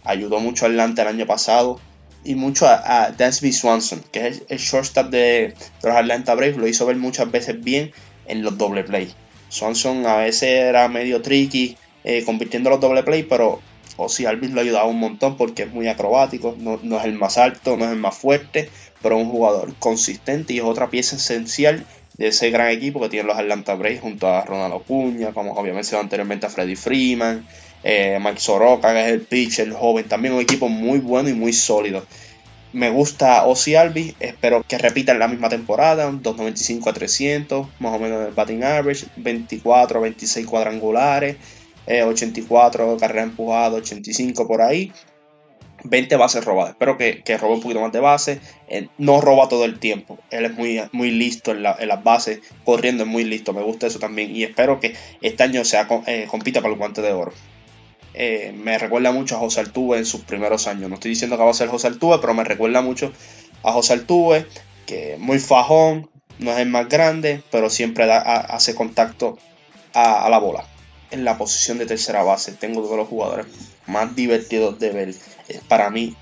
Ayudó 0.03 0.41
mucho 0.41 0.65
a 0.65 0.71
Atlanta 0.71 1.03
el 1.03 1.09
año 1.09 1.27
pasado 1.27 1.79
y 2.25 2.35
mucho 2.35 2.67
a, 2.67 3.05
a 3.05 3.33
Swanson, 3.33 4.03
que 4.11 4.29
es 4.29 4.45
el, 4.49 4.57
shortstop 4.57 5.11
de, 5.11 5.53
los 5.83 5.95
Atlanta 5.95 6.35
Braves. 6.35 6.57
Lo 6.57 6.67
hizo 6.67 6.87
ver 6.87 6.97
muchas 6.97 7.31
veces 7.31 7.63
bien 7.63 7.93
en 8.25 8.43
los 8.43 8.57
doble 8.57 8.83
play. 8.83 9.13
Swanson 9.51 10.07
a 10.07 10.17
veces 10.17 10.45
era 10.45 10.89
medio 10.89 11.21
tricky 11.21 11.77
eh, 12.03 12.25
convirtiendo 12.25 12.71
los 12.71 12.81
doble 12.81 13.03
play, 13.03 13.25
pero 13.25 13.61
o 13.97 14.09
si 14.09 14.27
Alvin 14.27 14.55
lo 14.55 14.61
ha 14.61 14.65
ayudado 14.65 14.89
un 14.89 14.99
montón 14.99 15.37
porque 15.37 15.65
es 15.65 15.73
muy 15.73 15.89
acrobático, 15.89 16.57
no, 16.59 16.79
es 16.99 17.05
el 17.05 17.15
más 17.15 17.39
alto, 17.39 17.77
no 17.77 17.85
es 17.85 17.91
el 17.91 17.99
más 17.99 18.17
fuerte, 18.17 18.71
pero 19.03 19.17
un 19.17 19.29
jugador 19.29 19.75
consistente 19.79 20.55
y 20.55 20.59
es 20.59 20.65
otra 20.65 20.91
pieza 20.91 21.17
esencial 21.17 21.85
de 22.17 22.29
ese 22.29 22.51
gran 22.51 22.69
equipo 22.69 23.01
que 23.01 23.09
tienen 23.09 23.27
los 23.27 23.39
Atlanta 23.39 23.75
Braves 23.75 24.01
junto 24.01 24.29
a 24.29 24.45
Ronald 24.45 24.75
Ocuña, 24.75 25.33
como 25.33 25.59
había 25.59 25.73
mencionado 25.73 26.05
anteriormente 26.05 26.47
a 26.47 26.51
Freddie 26.51 26.77
Freeman, 26.77 27.47
eh, 27.83 28.19
Mike 28.23 28.41
Soroka, 28.41 28.93
que 28.93 29.01
es 29.01 29.13
el 29.13 29.23
pitcher, 29.23 29.69
el 29.69 29.75
joven, 29.75 30.07
también 30.09 30.35
un 30.35 30.41
equipo 30.41 30.69
muy 30.69 30.99
bueno 30.99 31.29
y 31.29 31.35
muy 31.35 31.53
sólido. 31.53 32.05
Me 32.73 32.89
gusta 32.89 33.45
Ozzy 33.45 33.75
Albi, 33.75 34.15
espero 34.19 34.65
que 34.67 34.79
repita 34.79 35.13
en 35.13 35.19
la 35.19 35.29
misma 35.29 35.51
temporada, 35.51 36.05
295 36.05 36.89
a 36.89 36.93
300, 36.95 37.67
más 37.81 37.95
o 37.95 37.99
menos 37.99 38.27
el 38.27 38.33
batting 38.33 38.65
average, 38.65 39.07
24 39.17 39.99
a 39.99 40.03
26 40.03 40.47
cuadrangulares, 40.47 41.37
84 41.87 42.97
carrera 42.99 43.23
empujada, 43.23 43.77
85 43.77 44.47
por 44.47 44.63
ahí. 44.63 44.93
20 45.85 46.17
bases 46.17 46.45
robadas. 46.45 46.73
Espero 46.73 46.97
que, 46.97 47.23
que 47.23 47.37
robe 47.37 47.55
un 47.55 47.61
poquito 47.61 47.81
más 47.81 47.93
de 47.93 48.01
base. 48.01 48.41
no 48.99 49.21
roba 49.21 49.49
todo 49.49 49.65
el 49.65 49.79
tiempo. 49.79 50.19
Él 50.31 50.45
es 50.45 50.55
muy, 50.55 50.81
muy 50.93 51.11
listo 51.11 51.53
en, 51.53 51.63
las 51.63 52.05
bases. 52.05 52.41
Corriendo 52.65 53.05
es 53.05 53.09
muy 53.09 53.25
listo. 53.25 53.53
Me 53.53 53.63
gusta 53.63 53.87
eso 53.87 53.99
también. 53.99 54.35
Y 54.35 54.45
espero 54.45 54.81
que 54.81 54.95
este 55.21 55.43
año 55.43 55.65
sea, 55.65 55.89
eh, 56.07 56.27
compita 56.31 56.61
para 56.61 56.73
el 56.73 56.79
guante 56.79 57.03
de 57.03 57.13
oro. 57.13 57.33
Eh, 58.15 58.55
me 58.57 58.79
recuerda 58.79 59.11
mucho 59.11 59.37
a 59.37 59.39
José 59.39 59.61
Altuve 59.61 59.99
en 59.99 60.07
sus 60.07 60.23
primeros 60.23 60.67
años. 60.67 60.89
No 60.89 60.97
estoy 60.97 61.11
diciendo 61.11 61.37
que 61.37 61.45
va 61.45 61.51
a 61.51 61.55
ser 61.55 61.69
José 61.69 61.89
Altuve, 61.89 62.19
pero 62.21 62.35
me 62.35 62.45
recuerda 62.45 62.83
mucho 62.83 63.13
a 63.63 63.73
José 63.73 63.95
Altuve. 63.95 64.47
Que 64.87 65.17
muy 65.19 65.39
fajón. 65.39 66.11
No 66.39 66.53
es 66.53 66.59
el 66.59 66.69
más 66.69 66.89
grande. 66.89 67.43
Pero 67.51 67.71
siempre 67.71 68.11
hace 68.11 68.75
contacto 68.75 69.39
a 69.95 70.29
la 70.31 70.39
bola 70.39 70.65
en 71.13 71.25
la 71.25 71.39
posición 71.39 71.79
de 71.79 71.87
tercera 71.87 72.23
base. 72.23 72.53
Tengo 72.53 72.81
uno 72.81 72.91
de 72.91 72.97
los 72.97 73.09
jugadores 73.09 73.47
más 73.87 74.15
divertidos 74.17 74.79
de 74.79 74.91
ver. 74.91 75.09
Es 75.49 75.61
para 75.69 75.91
mí 75.91 76.17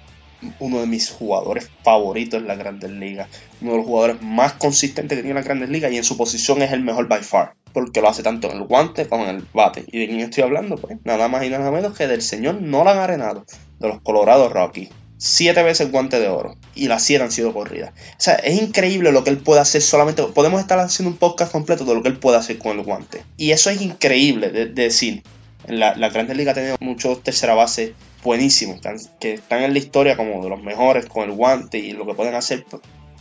uno 0.58 0.80
de 0.80 0.86
mis 0.86 1.10
jugadores 1.10 1.70
favoritos 1.82 2.40
en 2.40 2.48
la 2.48 2.54
Grandes 2.54 2.90
Ligas. 2.90 3.28
Uno 3.60 3.72
de 3.72 3.76
los 3.78 3.86
jugadores 3.86 4.22
más 4.22 4.54
consistentes 4.54 5.16
que 5.16 5.22
tiene 5.22 5.38
la 5.38 5.44
Grandes 5.44 5.70
Ligas 5.70 5.92
y 5.92 5.96
en 5.96 6.04
su 6.04 6.16
posición 6.16 6.62
es 6.62 6.72
el 6.72 6.82
mejor 6.82 7.08
by 7.08 7.22
far. 7.22 7.54
Porque 7.72 8.00
lo 8.00 8.08
hace 8.08 8.22
tanto 8.22 8.50
en 8.50 8.58
el 8.58 8.64
guante 8.64 9.06
como 9.08 9.24
en 9.24 9.36
el 9.36 9.46
bate. 9.54 9.84
¿Y 9.86 10.00
de 10.00 10.08
quién 10.08 10.20
estoy 10.20 10.42
hablando? 10.42 10.76
Pues 10.76 10.98
nada 11.04 11.28
más 11.28 11.44
y 11.44 11.50
nada 11.50 11.70
menos 11.70 11.96
que 11.96 12.06
del 12.06 12.22
señor 12.22 12.60
Nolan 12.60 12.98
Arenado, 12.98 13.44
de 13.78 13.88
los 13.88 14.00
Colorado 14.00 14.48
Rockies 14.48 14.90
siete 15.20 15.62
veces 15.62 15.92
guante 15.92 16.18
de 16.18 16.28
oro 16.28 16.56
y 16.74 16.88
las 16.88 17.04
siete 17.04 17.22
han 17.22 17.30
sido 17.30 17.52
corridas. 17.52 17.90
O 17.90 18.14
sea, 18.16 18.36
es 18.36 18.60
increíble 18.60 19.12
lo 19.12 19.22
que 19.22 19.28
él 19.28 19.38
puede 19.38 19.60
hacer 19.60 19.82
solamente. 19.82 20.22
Podemos 20.22 20.60
estar 20.60 20.78
haciendo 20.78 21.12
un 21.12 21.18
podcast 21.18 21.52
completo 21.52 21.84
de 21.84 21.94
lo 21.94 22.02
que 22.02 22.08
él 22.08 22.18
puede 22.18 22.38
hacer 22.38 22.56
con 22.58 22.78
el 22.78 22.84
guante. 22.84 23.22
Y 23.36 23.50
eso 23.50 23.68
es 23.68 23.82
increíble 23.82 24.50
de, 24.50 24.66
decir. 24.66 25.22
La, 25.66 25.94
la 25.94 26.08
Grandes 26.08 26.38
Liga 26.38 26.52
ha 26.52 26.54
tenido 26.54 26.76
muchos 26.80 27.22
tercera 27.22 27.54
base 27.54 27.94
buenísimos 28.24 28.80
que, 29.20 29.34
están 29.34 29.62
en 29.62 29.74
la 29.74 29.78
historia 29.78 30.16
como 30.16 30.42
de 30.42 30.48
los 30.48 30.62
mejores 30.62 31.04
con 31.04 31.28
el 31.28 31.36
guante 31.36 31.78
y 31.78 31.92
lo 31.92 32.06
que 32.06 32.14
pueden 32.14 32.34
hacer. 32.34 32.64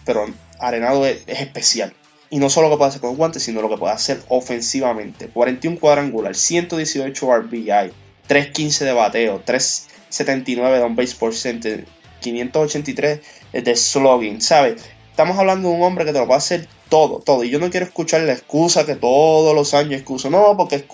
Pero 0.05 0.25
Arenado 0.57 1.05
es, 1.05 1.23
es 1.27 1.41
especial. 1.41 1.93
Y 2.29 2.39
no 2.39 2.49
solo 2.49 2.69
lo 2.69 2.75
que 2.75 2.77
puede 2.77 2.89
hacer 2.89 3.01
con 3.01 3.11
el 3.11 3.17
guante, 3.17 3.41
sino 3.41 3.61
lo 3.61 3.69
que 3.69 3.77
puede 3.77 3.93
hacer 3.93 4.21
ofensivamente. 4.29 5.27
41 5.27 5.77
cuadrangular, 5.79 6.33
118 6.33 7.37
RBI, 7.39 7.91
315 8.27 8.85
de 8.85 8.93
bateo, 8.93 9.41
3 9.43 9.87
79 10.09 10.77
de 10.77 10.83
on 10.83 10.95
base 10.95 11.15
percentage, 11.15 11.85
583 12.21 13.19
de 13.53 13.75
slogan, 13.75 14.41
¿sabes? 14.41 14.81
Estamos 15.11 15.37
hablando 15.37 15.69
de 15.69 15.75
un 15.75 15.83
hombre 15.83 16.05
que 16.05 16.13
te 16.13 16.19
lo 16.19 16.27
va 16.27 16.35
a 16.35 16.37
hacer 16.37 16.67
todo, 16.87 17.19
todo. 17.19 17.43
Y 17.43 17.49
yo 17.49 17.59
no 17.59 17.69
quiero 17.69 17.85
escuchar 17.85 18.21
la 18.21 18.33
excusa 18.33 18.85
que 18.85 18.95
todos 18.95 19.53
los 19.53 19.73
años 19.73 19.93
excuso. 19.95 20.29
No, 20.29 20.55
porque 20.55 20.85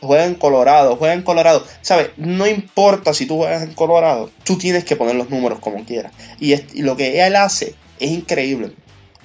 juega 0.00 0.24
en 0.24 0.34
Colorado, 0.34 0.96
juega 0.96 1.12
en 1.14 1.22
Colorado. 1.22 1.62
¿Sabes? 1.82 2.08
No 2.16 2.46
importa 2.46 3.12
si 3.12 3.26
tú 3.26 3.36
juegas 3.36 3.62
en 3.62 3.74
Colorado, 3.74 4.30
tú 4.44 4.56
tienes 4.56 4.84
que 4.84 4.96
poner 4.96 5.14
los 5.14 5.28
números 5.28 5.58
como 5.60 5.84
quieras. 5.84 6.12
Y, 6.40 6.54
y 6.54 6.82
lo 6.82 6.96
que 6.96 7.24
él 7.26 7.36
hace 7.36 7.74
es 8.00 8.10
increíble. 8.10 8.72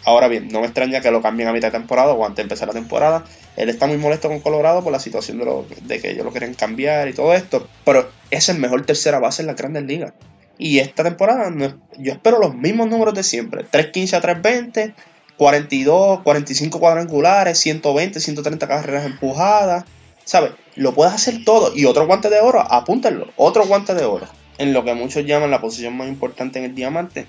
Ahora 0.03 0.27
bien, 0.27 0.47
no 0.47 0.61
me 0.61 0.65
extraña 0.65 1.01
que 1.01 1.11
lo 1.11 1.21
cambien 1.21 1.47
a 1.47 1.53
mitad 1.53 1.67
de 1.67 1.77
temporada 1.77 2.13
o 2.13 2.25
antes 2.25 2.37
de 2.37 2.43
empezar 2.43 2.67
la 2.67 2.73
temporada. 2.73 3.23
Él 3.55 3.69
está 3.69 3.85
muy 3.85 3.97
molesto 3.97 4.29
con 4.29 4.39
Colorado 4.39 4.83
por 4.83 4.91
la 4.91 4.99
situación 4.99 5.37
de, 5.37 5.45
lo, 5.45 5.65
de 5.81 5.99
que 5.99 6.11
ellos 6.11 6.25
lo 6.25 6.31
quieren 6.31 6.53
cambiar 6.55 7.07
y 7.07 7.13
todo 7.13 7.33
esto. 7.33 7.67
Pero 7.85 8.09
es 8.31 8.49
el 8.49 8.57
mejor 8.57 8.85
tercera 8.85 9.19
base 9.19 9.43
en 9.43 9.47
las 9.47 9.55
grandes 9.55 9.83
ligas. 9.83 10.13
Y 10.57 10.79
esta 10.79 11.03
temporada 11.03 11.51
yo 11.97 12.11
espero 12.11 12.39
los 12.39 12.55
mismos 12.55 12.87
números 12.87 13.13
de 13.13 13.23
siempre. 13.23 13.65
3.15 13.65 14.13
a 14.13 14.21
3.20, 14.21 14.93
42, 15.37 16.21
45 16.21 16.79
cuadrangulares, 16.79 17.59
120, 17.59 18.19
130 18.19 18.67
carreras 18.67 19.05
empujadas. 19.05 19.85
¿Sabes? 20.23 20.51
Lo 20.75 20.93
puedes 20.93 21.13
hacer 21.13 21.43
todo. 21.45 21.75
Y 21.75 21.85
otro 21.85 22.07
guante 22.07 22.29
de 22.29 22.39
oro, 22.39 22.61
apúntenlo. 22.61 23.27
Otro 23.35 23.65
guante 23.65 23.93
de 23.93 24.05
oro. 24.05 24.27
En 24.57 24.73
lo 24.73 24.83
que 24.83 24.93
muchos 24.93 25.25
llaman 25.25 25.51
la 25.51 25.61
posición 25.61 25.97
más 25.97 26.07
importante 26.07 26.59
en 26.59 26.65
el 26.65 26.75
diamante, 26.75 27.25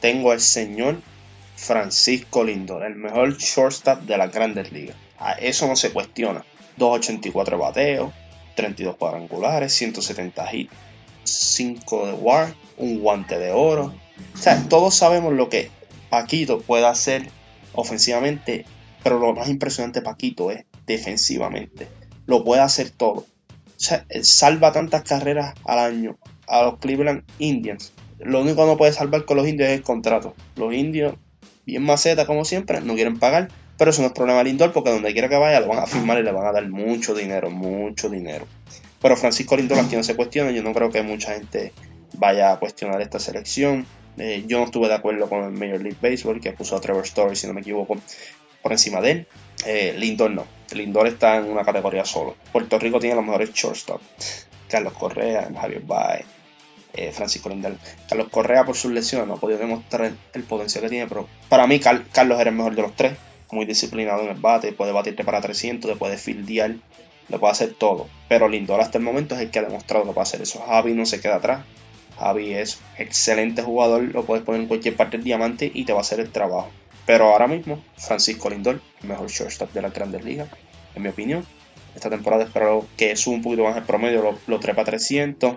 tengo 0.00 0.30
al 0.30 0.40
señor 0.40 0.96
Francisco 1.56 2.44
Lindor, 2.44 2.84
el 2.84 2.96
mejor 2.96 3.36
shortstop 3.38 4.02
de 4.02 4.18
las 4.18 4.32
grandes 4.32 4.72
ligas. 4.72 4.96
A 5.18 5.32
eso 5.32 5.66
no 5.66 5.74
se 5.74 5.90
cuestiona. 5.90 6.44
2.84 6.78 7.58
bateos, 7.58 8.12
32 8.54 8.96
cuadrangulares, 8.96 9.72
170 9.72 10.54
hits, 10.54 10.72
5 11.24 12.06
de 12.06 12.12
WAR, 12.12 12.54
un 12.76 13.00
guante 13.00 13.38
de 13.38 13.50
oro. 13.50 13.94
O 14.34 14.38
sea, 14.38 14.62
todos 14.68 14.94
sabemos 14.94 15.32
lo 15.32 15.48
que 15.48 15.70
Paquito 16.10 16.60
puede 16.60 16.86
hacer 16.86 17.28
ofensivamente, 17.72 18.66
pero 19.02 19.18
lo 19.18 19.34
más 19.34 19.48
impresionante 19.48 20.00
de 20.00 20.04
Paquito 20.04 20.50
es 20.50 20.64
defensivamente. 20.86 21.88
Lo 22.26 22.44
puede 22.44 22.62
hacer 22.62 22.90
todo. 22.90 23.24
O 23.76 23.78
sea, 23.78 24.06
salva 24.22 24.72
tantas 24.72 25.02
carreras 25.02 25.54
al 25.64 25.78
año 25.78 26.18
a 26.46 26.62
los 26.62 26.78
Cleveland 26.78 27.24
Indians. 27.38 27.92
Lo 28.18 28.40
único 28.40 28.62
que 28.62 28.70
no 28.70 28.76
puede 28.76 28.92
salvar 28.92 29.24
con 29.24 29.36
los 29.36 29.46
indios 29.46 29.68
es 29.68 29.76
el 29.76 29.82
contrato. 29.82 30.34
Los 30.56 30.72
indios 30.72 31.14
bien 31.66 31.82
maceta 31.82 32.26
como 32.26 32.44
siempre, 32.44 32.80
no 32.80 32.94
quieren 32.94 33.18
pagar, 33.18 33.48
pero 33.76 33.90
eso 33.90 34.00
no 34.00 34.08
es 34.08 34.14
problema 34.14 34.38
de 34.38 34.44
Lindor 34.44 34.72
porque 34.72 34.90
donde 34.90 35.12
quiera 35.12 35.28
que 35.28 35.36
vaya 35.36 35.60
lo 35.60 35.68
van 35.68 35.80
a 35.80 35.86
firmar 35.86 36.18
y 36.18 36.22
le 36.22 36.32
van 36.32 36.46
a 36.46 36.52
dar 36.52 36.68
mucho 36.68 37.14
dinero, 37.14 37.50
mucho 37.50 38.08
dinero. 38.08 38.46
Pero 39.02 39.16
Francisco 39.16 39.56
Lindor 39.56 39.80
aquí 39.80 39.96
no 39.96 40.02
se 40.02 40.16
cuestiona, 40.16 40.50
yo 40.52 40.62
no 40.62 40.72
creo 40.72 40.90
que 40.90 41.02
mucha 41.02 41.34
gente 41.34 41.72
vaya 42.14 42.52
a 42.52 42.58
cuestionar 42.58 43.00
esta 43.02 43.18
selección. 43.18 43.86
Eh, 44.16 44.44
yo 44.46 44.58
no 44.58 44.64
estuve 44.64 44.88
de 44.88 44.94
acuerdo 44.94 45.28
con 45.28 45.44
el 45.44 45.50
Major 45.50 45.82
League 45.82 45.98
Baseball 46.00 46.40
que 46.40 46.52
puso 46.52 46.74
a 46.76 46.80
Trevor 46.80 47.04
Story, 47.04 47.36
si 47.36 47.46
no 47.46 47.52
me 47.52 47.60
equivoco, 47.60 47.96
por 48.62 48.72
encima 48.72 49.00
de 49.00 49.10
él. 49.10 49.26
Eh, 49.66 49.94
Lindor 49.98 50.30
no. 50.30 50.46
Lindor 50.72 51.06
está 51.06 51.36
en 51.36 51.50
una 51.50 51.64
categoría 51.64 52.04
solo. 52.04 52.36
Puerto 52.52 52.78
Rico 52.78 52.98
tiene 52.98 53.16
los 53.16 53.24
mejores 53.24 53.52
shortstop. 53.52 54.00
Carlos 54.68 54.94
Correa, 54.94 55.48
Javier 55.54 55.82
Baez, 55.82 56.26
eh, 56.96 57.12
Francisco 57.12 57.48
Lindor. 57.48 57.76
Carlos 58.08 58.28
Correa 58.30 58.64
por 58.64 58.76
sus 58.76 58.92
lesiones 58.92 59.28
no 59.28 59.34
ha 59.34 59.40
podido 59.40 59.58
demostrar 59.58 60.12
el 60.32 60.42
potencial 60.44 60.84
que 60.84 60.90
tiene, 60.90 61.06
pero 61.06 61.28
para 61.48 61.66
mí 61.66 61.78
Carlos 61.78 62.40
era 62.40 62.50
el 62.50 62.56
mejor 62.56 62.74
de 62.74 62.82
los 62.82 62.96
tres. 62.96 63.16
Muy 63.52 63.64
disciplinado 63.64 64.22
en 64.22 64.30
el 64.30 64.40
bate, 64.40 64.72
puede 64.72 64.92
batirte 64.92 65.22
para 65.22 65.40
300, 65.40 65.88
te 65.88 65.96
puede 65.96 66.16
fildear, 66.16 66.74
le 67.28 67.38
puede 67.38 67.52
hacer 67.52 67.74
todo. 67.74 68.08
Pero 68.28 68.48
Lindor 68.48 68.80
hasta 68.80 68.98
el 68.98 69.04
momento 69.04 69.34
es 69.36 69.40
el 69.42 69.50
que 69.50 69.60
ha 69.60 69.62
demostrado 69.62 70.04
que 70.04 70.12
puede 70.12 70.22
hacer 70.22 70.42
eso. 70.42 70.64
Javi 70.66 70.94
no 70.94 71.06
se 71.06 71.20
queda 71.20 71.36
atrás. 71.36 71.64
Javi 72.18 72.54
es 72.54 72.80
excelente 72.98 73.62
jugador, 73.62 74.02
lo 74.02 74.24
puedes 74.24 74.44
poner 74.44 74.62
en 74.62 74.68
cualquier 74.68 74.96
parte 74.96 75.18
del 75.18 75.24
diamante 75.24 75.70
y 75.72 75.84
te 75.84 75.92
va 75.92 75.98
a 75.98 76.00
hacer 76.00 76.18
el 76.18 76.30
trabajo. 76.30 76.70
Pero 77.04 77.26
ahora 77.26 77.46
mismo, 77.46 77.84
Francisco 77.96 78.50
Lindor, 78.50 78.80
el 79.02 79.08
mejor 79.08 79.28
shortstop 79.28 79.72
de 79.72 79.82
las 79.82 79.92
grandes 79.92 80.24
ligas, 80.24 80.48
en 80.94 81.02
mi 81.02 81.08
opinión. 81.08 81.46
Esta 81.94 82.10
temporada 82.10 82.44
espero 82.44 82.86
que 82.96 83.14
suba 83.16 83.36
un 83.36 83.42
poquito 83.42 83.64
más 83.64 83.76
el 83.76 83.84
promedio, 83.84 84.22
lo, 84.22 84.38
lo 84.46 84.60
trepa 84.60 84.82
a 84.82 84.86
300 84.86 85.56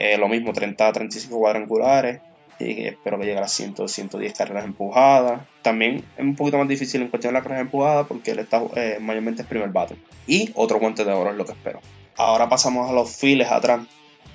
eh, 0.00 0.16
lo 0.16 0.28
mismo, 0.28 0.52
30 0.52 0.86
a 0.86 0.92
35 0.92 1.36
cuadrangulares. 1.36 2.20
Y 2.60 2.86
espero 2.86 3.18
que 3.18 3.26
llegue 3.26 3.38
a 3.38 3.42
las 3.42 3.52
100, 3.52 3.88
110 3.88 4.32
carreras 4.32 4.64
empujadas. 4.64 5.42
También 5.62 6.04
es 6.16 6.24
un 6.24 6.36
poquito 6.36 6.58
más 6.58 6.68
difícil 6.68 7.02
en 7.02 7.08
cuestión 7.08 7.32
de 7.32 7.38
las 7.38 7.42
carreras 7.42 7.62
empujadas 7.62 8.06
porque 8.06 8.30
él 8.30 8.38
está 8.38 8.62
eh, 8.76 8.98
mayormente 9.00 9.42
es 9.42 9.48
primer 9.48 9.70
bate. 9.70 9.96
Y 10.26 10.50
otro 10.54 10.78
guante 10.78 11.04
de 11.04 11.12
oro 11.12 11.30
es 11.30 11.36
lo 11.36 11.44
que 11.44 11.52
espero. 11.52 11.80
Ahora 12.16 12.48
pasamos 12.48 12.88
a 12.88 12.92
los 12.92 13.10
files 13.10 13.50
atrás. 13.50 13.80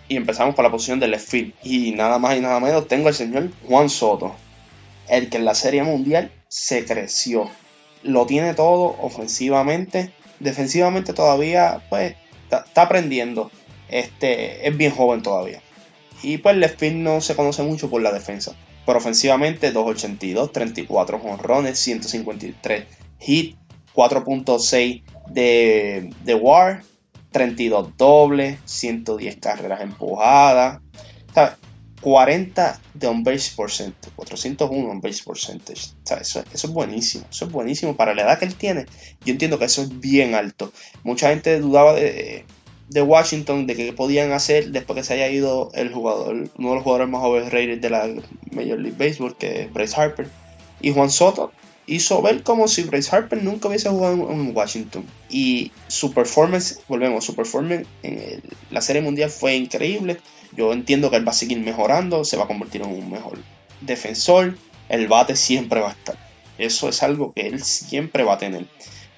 Y 0.10 0.18
empezamos 0.18 0.54
por 0.54 0.66
la 0.66 0.72
posición 0.72 1.00
del 1.00 1.12
left 1.12 1.30
field. 1.30 1.54
Y 1.64 1.94
nada 1.94 2.20
más 2.20 2.36
y 2.36 2.42
nada 2.42 2.60
menos 2.60 2.90
tengo 2.90 3.08
al 3.08 3.14
señor 3.14 3.50
Juan 3.66 3.90
Soto. 3.90 4.36
El 5.08 5.30
que 5.30 5.38
en 5.38 5.46
la 5.46 5.56
Serie 5.56 5.84
Mundial 5.84 6.32
se 6.50 6.84
creció. 6.84 7.50
Lo 8.04 8.26
tiene 8.26 8.54
todo 8.54 8.98
ofensivamente. 9.00 10.14
Defensivamente 10.42 11.14
todavía 11.14 11.82
pues 11.90 12.16
está 12.52 12.82
aprendiendo 12.82 13.50
este, 13.90 14.68
es 14.68 14.78
bien 14.78 14.92
joven 14.92 15.22
todavía. 15.22 15.62
Y 16.22 16.38
pues 16.38 16.56
Left 16.56 16.82
no 16.84 17.22
se 17.22 17.36
conoce 17.36 17.64
mucho 17.64 17.90
por 17.90 18.02
la 18.02 18.12
defensa. 18.12 18.56
Pero 18.86 18.98
ofensivamente 18.98 19.72
282, 19.72 20.52
34 20.52 21.20
jonrones, 21.20 21.80
153 21.80 22.86
hit, 23.20 23.58
4.6 23.94 25.04
de, 25.30 26.10
de 26.24 26.36
WAR, 26.36 26.84
32 27.32 27.98
dobles, 27.98 28.60
110 28.66 29.38
carreras 29.38 29.82
empujadas. 29.82 30.82
40 32.04 32.82
de 32.94 33.08
on 33.08 33.24
base 33.24 33.54
percentage, 33.56 34.14
401 34.16 34.90
on 34.90 35.00
base 35.00 35.24
percentage. 35.24 35.94
eso, 36.20 36.44
es 36.54 36.68
buenísimo, 36.68 37.26
eso 37.32 37.46
es 37.46 37.52
buenísimo 37.52 37.96
para 37.96 38.14
la 38.14 38.24
edad 38.24 38.40
que 38.40 38.46
él 38.46 38.56
tiene. 38.56 38.86
Yo 39.24 39.32
entiendo 39.32 39.58
que 39.58 39.66
eso 39.66 39.84
es 39.84 40.00
bien 40.00 40.36
alto. 40.36 40.74
Mucha 41.04 41.30
gente 41.30 41.58
dudaba 41.62 41.94
de, 41.94 42.46
de 42.90 43.02
Washington, 43.02 43.68
de 43.68 43.76
qué 43.76 43.94
podían 43.94 44.32
hacer 44.32 44.70
después 44.70 44.98
que 44.98 45.04
se 45.04 45.14
haya 45.14 45.30
ido 45.30 45.72
el 45.74 45.92
jugador, 45.92 46.50
uno 46.58 46.70
de 46.70 46.76
los 46.76 46.84
jugadores 46.84 47.10
más 47.10 47.24
overrated 47.24 47.80
de 47.80 47.90
la 47.90 48.08
Major 48.52 48.80
League 48.80 48.98
Baseball, 48.98 49.36
que 49.36 49.64
es 49.64 49.74
Bryce 49.74 50.00
Harper. 50.00 50.28
Y 50.82 50.92
Juan 50.92 51.10
Soto 51.10 51.52
hizo 51.86 52.22
ver 52.22 52.44
como 52.44 52.68
si 52.68 52.84
Bryce 52.84 53.16
Harper 53.16 53.44
nunca 53.44 53.68
hubiese 53.68 53.90
jugado 53.90 54.32
en 54.32 54.56
Washington. 54.56 55.06
Y 55.30 55.72
su 55.88 56.14
performance, 56.14 56.82
volvemos, 56.88 57.26
su 57.26 57.36
performance 57.36 57.88
en 58.04 58.42
la 58.72 58.82
Serie 58.82 59.02
Mundial 59.02 59.30
fue 59.30 59.56
increíble. 59.56 60.18
Yo 60.56 60.72
entiendo 60.72 61.10
que 61.10 61.18
él 61.18 61.28
va 61.28 61.32
a 61.32 61.36
seguir 61.36 61.60
mejorando, 61.60 62.24
se 62.26 62.38
va 62.38 62.44
a 62.44 62.48
convertir 62.48 62.82
en 62.82 62.90
un 62.90 63.10
mejor 63.10 63.40
defensor. 63.82 64.56
El 64.90 65.08
bate 65.08 65.36
siempre 65.36 65.80
va 65.80 65.90
a 65.90 65.94
estar. 65.94 66.18
Eso 66.58 66.90
es 66.90 67.02
algo 67.02 67.34
que 67.34 67.48
él 67.48 67.64
siempre 67.64 68.24
va 68.24 68.34
a 68.34 68.38
tener. 68.38 68.66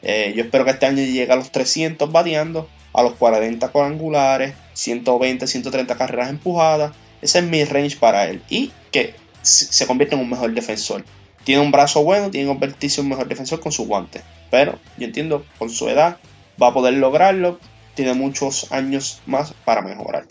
Eh, 0.01 0.34
yo 0.36 0.43
espero 0.43 0.65
que 0.65 0.71
este 0.71 0.86
año 0.86 0.97
llegue 0.97 1.32
a 1.32 1.36
los 1.36 1.51
300 1.51 2.12
bateando, 2.12 2.69
a 2.97 3.03
los 3.03 3.13
40 3.13 3.67
cuadrangulares, 3.69 4.55
120, 4.73 5.47
130 5.47 5.95
carreras 5.95 6.29
empujadas. 6.29 6.93
Ese 7.21 7.39
es 7.39 7.45
mi 7.45 7.63
range 7.63 7.97
para 7.97 8.27
él. 8.27 8.41
Y 8.49 8.71
que 8.91 9.15
se 9.41 9.88
convierta 9.88 10.15
en 10.15 10.21
un 10.21 10.29
mejor 10.29 10.53
defensor. 10.53 11.03
Tiene 11.43 11.62
un 11.62 11.71
brazo 11.71 12.03
bueno, 12.03 12.31
tiene 12.31 12.45
que 12.45 12.53
convertirse 12.53 13.01
en 13.01 13.05
un 13.05 13.12
mejor 13.12 13.27
defensor 13.27 13.60
con 13.60 13.71
su 13.71 13.86
guante. 13.86 14.21
Pero 14.49 14.79
yo 14.97 15.05
entiendo, 15.05 15.45
con 15.60 15.69
su 15.69 15.88
edad 15.89 16.17
va 16.62 16.67
a 16.67 16.73
poder 16.73 16.93
lograrlo. 16.95 17.60
Tiene 17.93 18.13
muchos 18.13 18.71
años 18.71 19.21
más 19.25 19.53
para 19.63 19.81
mejorar 19.81 20.25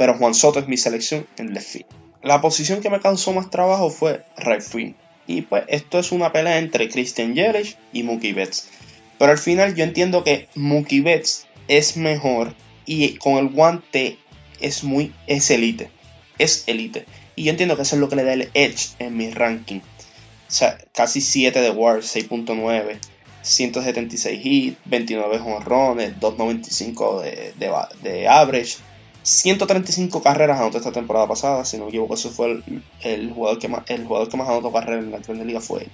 pero 0.00 0.16
Juan 0.16 0.32
Soto 0.32 0.60
es 0.60 0.66
mi 0.66 0.78
selección 0.78 1.26
en 1.36 1.52
left 1.52 1.68
field. 1.68 1.86
La 2.22 2.40
posición 2.40 2.80
que 2.80 2.88
me 2.88 3.00
causó 3.00 3.34
más 3.34 3.50
trabajo 3.50 3.90
fue 3.90 4.24
right. 4.38 4.96
Y 5.26 5.42
pues 5.42 5.64
esto 5.68 5.98
es 5.98 6.10
una 6.10 6.32
pelea 6.32 6.56
entre 6.56 6.88
Christian 6.88 7.34
Yelich 7.34 7.76
y 7.92 8.02
Mookie 8.02 8.32
Betts. 8.32 8.70
Pero 9.18 9.30
al 9.30 9.36
final 9.36 9.74
yo 9.74 9.84
entiendo 9.84 10.24
que 10.24 10.48
Mookie 10.54 11.02
Betts 11.02 11.46
es 11.70 11.96
mejor 11.96 12.54
y 12.84 13.14
con 13.18 13.38
el 13.38 13.48
guante 13.48 14.18
es 14.60 14.82
muy 14.82 15.12
es 15.28 15.50
elite. 15.50 15.88
Es 16.36 16.64
elite. 16.66 17.06
Y 17.36 17.44
yo 17.44 17.50
entiendo 17.50 17.76
que 17.76 17.82
eso 17.82 17.94
es 17.94 18.00
lo 18.00 18.08
que 18.08 18.16
le 18.16 18.24
da 18.24 18.32
el 18.32 18.50
edge 18.54 18.90
en 18.98 19.16
mi 19.16 19.30
ranking. 19.30 19.78
O 19.78 20.52
sea, 20.52 20.76
casi 20.92 21.20
7 21.20 21.60
de 21.60 21.70
WAR, 21.70 22.00
6.9, 22.00 22.98
176 23.42 24.40
hits, 24.44 24.78
29 24.84 25.38
jonrones, 25.38 26.18
2.95 26.18 27.22
de, 27.22 27.54
de, 28.02 28.28
average, 28.28 28.78
135 29.22 30.22
carreras 30.22 30.58
anotó 30.58 30.78
esta 30.78 30.90
temporada 30.90 31.28
pasada, 31.28 31.64
si 31.64 31.78
no 31.78 31.84
me 31.84 31.90
equivoco, 31.90 32.14
eso 32.14 32.30
fue 32.30 32.62
el, 33.02 33.30
jugador, 33.32 33.60
que 33.60 33.68
más, 33.68 33.82
el 33.88 34.04
jugador 34.06 34.28
que 34.28 34.36
más 34.36 34.48
anotó 34.48 34.72
carreras 34.72 35.04
en 35.04 35.12
la 35.12 35.18
Grande 35.18 35.44
Liga 35.44 35.60
fue 35.60 35.86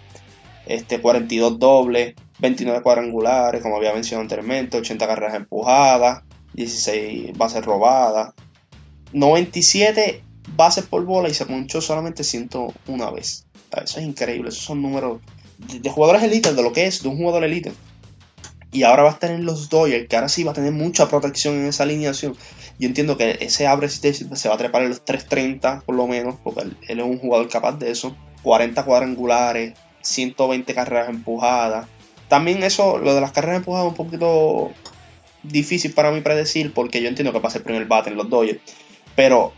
Este, 0.64 1.00
42 1.00 1.58
dobles, 1.58 2.14
29 2.38 2.82
cuadrangulares, 2.82 3.62
como 3.62 3.76
había 3.76 3.92
mencionado 3.92 4.22
anteriormente, 4.22 4.76
80 4.78 5.06
carreras 5.06 5.34
empujadas, 5.34 6.22
16 6.54 7.36
bases 7.36 7.64
robadas, 7.64 8.34
97 9.12 10.22
bases 10.56 10.84
por 10.84 11.04
bola 11.04 11.28
y 11.28 11.34
se 11.34 11.46
ponchó 11.46 11.80
solamente 11.80 12.24
101 12.24 13.12
vez. 13.12 13.46
Eso 13.72 14.00
es 14.00 14.06
increíble, 14.06 14.50
esos 14.50 14.64
son 14.64 14.82
números 14.82 15.20
de, 15.58 15.80
de 15.80 15.90
jugadores 15.90 16.22
elites, 16.22 16.54
de 16.54 16.62
lo 16.62 16.72
que 16.72 16.86
es, 16.86 17.02
de 17.02 17.08
un 17.08 17.16
jugador 17.16 17.44
elite 17.44 17.72
y 18.76 18.82
ahora 18.82 19.04
va 19.04 19.08
a 19.08 19.12
estar 19.12 19.30
en 19.30 19.46
los 19.46 19.70
Dodgers, 19.70 20.06
que 20.06 20.16
ahora 20.16 20.28
sí 20.28 20.44
va 20.44 20.50
a 20.50 20.54
tener 20.54 20.72
mucha 20.72 21.08
protección 21.08 21.54
en 21.54 21.66
esa 21.66 21.84
alineación. 21.84 22.36
Yo 22.78 22.86
entiendo 22.86 23.16
que 23.16 23.38
ese 23.40 23.66
average 23.66 24.12
se 24.12 24.48
va 24.48 24.54
a 24.54 24.58
trepar 24.58 24.82
en 24.82 24.90
los 24.90 25.02
3.30 25.02 25.82
por 25.82 25.94
lo 25.94 26.06
menos, 26.06 26.34
porque 26.44 26.60
él, 26.60 26.76
es 26.86 27.04
un 27.04 27.18
jugador 27.18 27.48
capaz 27.48 27.78
de 27.78 27.90
eso. 27.90 28.14
40 28.42 28.84
cuadrangulares, 28.84 29.78
120 30.02 30.74
carreras 30.74 31.08
empujadas. 31.08 31.86
También 32.28 32.62
eso, 32.62 32.98
lo 32.98 33.14
de 33.14 33.20
las 33.20 33.32
carreras 33.32 33.58
empujadas 33.58 33.86
es 33.86 33.98
un 33.98 34.06
poquito 34.06 34.72
difícil 35.42 35.92
para 35.92 36.10
mí 36.10 36.20
predecir, 36.20 36.72
porque 36.72 37.00
yo 37.00 37.08
entiendo 37.08 37.32
que 37.32 37.38
va 37.38 37.48
a 37.48 37.52
ser 37.52 37.62
primer 37.62 37.86
bate 37.86 38.10
en 38.10 38.16
los 38.16 38.28
Dodgers. 38.28 38.60
Pero, 39.14 39.52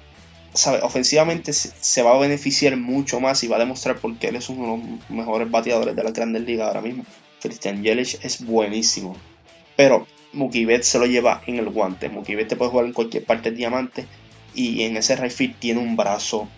¿sabe? 0.55 0.81
Ofensivamente 0.83 1.53
se, 1.53 2.03
va 2.03 2.15
a 2.15 2.19
beneficiar 2.19 2.77
mucho 2.77 3.21
más 3.21 3.43
y 3.43 3.49
va 3.49 3.57
a 3.57 3.61
demostrar 3.61 3.97
por 3.97 4.17
qué 4.19 4.29
él 4.29 4.37
es 4.37 4.49
uno 4.49 4.63
de 4.63 4.69
los 4.69 5.11
mejores 5.11 5.51
bateadores 5.51 5.97
de 5.97 6.05
las 6.05 6.13
grandes 6.13 6.43
ligas 6.43 6.69
ahora 6.69 6.83
mismo. 6.83 7.05
Christian 7.41 7.83
Yelich 7.83 8.19
es 8.23 8.45
buenísimo. 8.45 9.17
Pero 9.77 10.07
Mookie 10.33 10.83
se 10.83 10.99
lo 10.99 11.07
lleva 11.07 11.43
en 11.47 11.57
el 11.57 11.71
guante. 11.71 12.09
Mookie 12.09 12.35
Betts 12.35 12.51
te 12.51 12.57
puede 12.57 12.71
jugar 12.71 12.87
en 12.87 12.93
cualquier 12.93 13.25
parte 13.25 13.51
del 13.51 13.59
diamante. 13.59 14.07
Y 14.55 14.83
en 14.83 14.97
ese 14.97 15.17
right 15.17 15.57
tiene 15.59 15.81
un 15.81 15.97
brazo. 15.97 16.49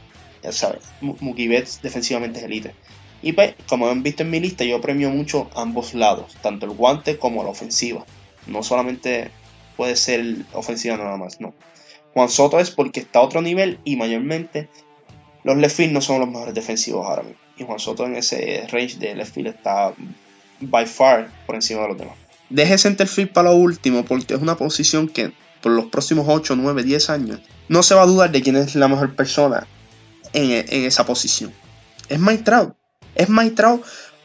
Ya 0.43 0.53
sabes, 0.53 0.83
Mookie 1.01 1.49
defensivamente 1.83 2.39
es 2.39 2.45
elite. 2.47 2.75
Y 3.23 3.33
pues, 3.33 3.55
como 3.69 3.89
han 3.89 4.03
visto 4.03 4.23
en 4.23 4.31
mi 4.31 4.41
lista, 4.41 4.65
yo 4.65 4.81
premio 4.81 5.11
mucho 5.11 5.51
ambos 5.55 5.95
lados, 5.95 6.37
tanto 6.43 6.67
el 6.67 6.73
guante 6.73 7.19
como 7.19 7.43
la 7.45 7.51
ofensiva. 7.51 8.05
No 8.47 8.63
solamente 8.63 9.31
puede 9.77 9.97
ser 9.97 10.37
ofensiva 10.53 10.97
nada 10.97 11.17
más, 11.17 11.41
no. 11.41 11.55
Juan 12.15 12.29
Soto 12.29 12.59
es 12.59 12.71
porque 12.71 13.01
está 13.01 13.21
a 13.21 13.23
otro 13.23 13.43
nivel 13.43 13.79
y 13.85 13.97
mayormente 13.97 14.69
los 15.45 15.57
left 15.57 15.77
field 15.77 15.93
no 15.93 16.01
son 16.01 16.21
los 16.21 16.29
mejores 16.29 16.55
defensivos 16.55 17.07
ahora 17.07 17.23
mismo. 17.23 17.39
Y 17.57 17.65
Juan 17.65 17.79
Soto 17.79 18.07
en 18.07 18.17
ese 18.17 18.67
range 18.71 18.97
de 18.99 19.15
left 19.15 19.35
field 19.35 19.49
está 19.49 19.93
by 20.61 20.87
far 20.87 21.31
por 21.47 21.55
encima 21.55 21.83
de 21.83 21.89
los 21.89 21.99
demás. 21.99 22.17
Deje 22.49 22.79
centerfield 22.79 23.33
para 23.33 23.51
lo 23.51 23.57
último 23.57 24.05
porque 24.05 24.35
es 24.35 24.41
una 24.41 24.57
posición 24.57 25.09
que 25.09 25.33
por 25.61 25.73
los 25.73 25.87
próximos 25.87 26.27
8, 26.29 26.57
9, 26.57 26.83
10 26.83 27.11
años 27.11 27.41
no 27.69 27.83
se 27.83 27.95
va 27.95 28.03
a 28.03 28.07
dudar 28.07 28.33
de 28.33 28.43
quién 28.43 28.57
es 28.57 28.75
la 28.75 28.89
mejor 28.89 29.15
persona 29.15 29.67
en, 30.33 30.65
esa 30.85 31.07
posición. 31.07 31.53
Es 32.09 32.19
Mike 32.19 32.43
Trout. 32.43 32.75
Es 33.21 33.29
Mike 33.29 33.63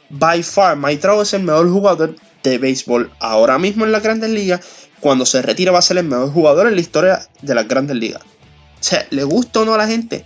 by 0.10 0.44
far. 0.44 0.78
Mike 0.78 1.08
es 1.22 1.34
el 1.34 1.44
mejor 1.44 1.70
jugador 1.70 2.16
de 2.44 2.58
béisbol 2.58 3.12
ahora 3.20 3.58
mismo 3.58 3.86
en 3.86 3.92
las 3.92 4.04
grandes 4.04 4.30
ligas. 4.30 4.62
Cuando 5.00 5.26
se 5.26 5.42
retira 5.42 5.72
va 5.72 5.80
a 5.80 5.82
ser 5.82 5.98
el 5.98 6.06
mejor 6.06 6.32
jugador 6.32 6.68
en 6.68 6.76
la 6.76 6.82
historia 6.82 7.28
de 7.42 7.56
las 7.56 7.68
grandes 7.68 7.98
ligas. 7.98 8.22
O 8.24 8.84
sea, 8.88 9.06
le 9.10 9.24
gusta 9.24 9.62
o 9.62 9.66
no 9.66 9.74
a 9.74 9.78
la 9.78 9.88
gente. 9.88 10.26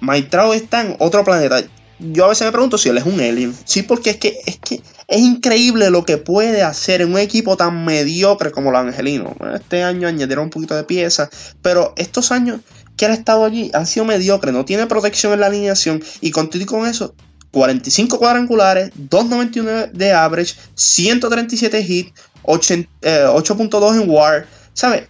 Mike 0.00 0.28
está 0.54 0.82
en 0.82 0.96
otro 0.98 1.24
planeta 1.24 1.64
yo 1.98 2.26
a 2.26 2.28
veces 2.28 2.46
me 2.46 2.52
pregunto 2.52 2.76
si 2.76 2.90
él 2.90 2.98
es 2.98 3.06
un 3.06 3.20
alien. 3.20 3.54
Sí, 3.64 3.82
porque 3.82 4.10
es 4.10 4.16
que 4.16 4.38
es 4.44 4.58
que 4.58 4.82
es 5.08 5.20
increíble 5.20 5.90
lo 5.90 6.04
que 6.04 6.18
puede 6.18 6.62
hacer 6.62 7.00
en 7.00 7.12
un 7.12 7.18
equipo 7.18 7.56
tan 7.56 7.84
mediocre 7.84 8.50
como 8.50 8.70
los 8.70 8.80
angelinos. 8.80 9.32
Este 9.54 9.82
año 9.82 10.06
añadieron 10.08 10.44
un 10.44 10.50
poquito 10.50 10.76
de 10.76 10.84
pieza, 10.84 11.30
pero 11.62 11.94
estos 11.96 12.32
años 12.32 12.60
que 12.96 13.06
ha 13.06 13.14
estado 13.14 13.44
allí 13.44 13.70
han 13.72 13.86
sido 13.86 14.04
mediocres. 14.04 14.52
No 14.52 14.64
tiene 14.64 14.86
protección 14.86 15.32
en 15.32 15.40
la 15.40 15.46
alineación 15.46 16.02
y 16.20 16.32
contigo 16.32 16.76
con 16.76 16.86
eso. 16.86 17.14
45 17.56 18.18
cuadrangulares, 18.18 18.92
2.91 18.92 19.90
de 19.90 20.12
average, 20.12 20.56
137 20.74 21.80
hits, 21.80 22.12
8.2 22.42 24.02
en 24.02 24.10
WAR. 24.10 24.46
¿Sabes? 24.74 25.04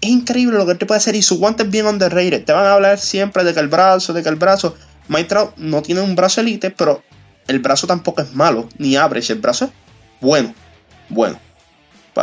Es 0.00 0.08
increíble 0.08 0.56
lo 0.56 0.64
que 0.64 0.74
te 0.74 0.86
puede 0.86 0.96
hacer 0.96 1.16
y 1.16 1.20
su 1.20 1.38
guante 1.38 1.64
es 1.64 1.70
bien 1.70 1.84
underrated. 1.84 2.46
Te 2.46 2.52
van 2.54 2.64
a 2.64 2.72
hablar 2.72 2.98
siempre 2.98 3.44
de 3.44 3.52
que 3.52 3.60
el 3.60 3.68
brazo, 3.68 4.14
de 4.14 4.22
que 4.22 4.30
el 4.30 4.36
brazo. 4.36 4.74
Mike 5.08 5.34
no 5.58 5.82
tiene 5.82 6.00
un 6.00 6.16
brazo 6.16 6.40
elite, 6.40 6.70
pero 6.70 7.02
el 7.46 7.58
brazo 7.58 7.86
tampoco 7.86 8.22
es 8.22 8.32
malo, 8.34 8.66
ni 8.78 8.96
average. 8.96 9.34
El 9.34 9.40
brazo 9.40 9.66
es 9.66 9.70
bueno, 10.22 10.54
bueno. 11.10 11.38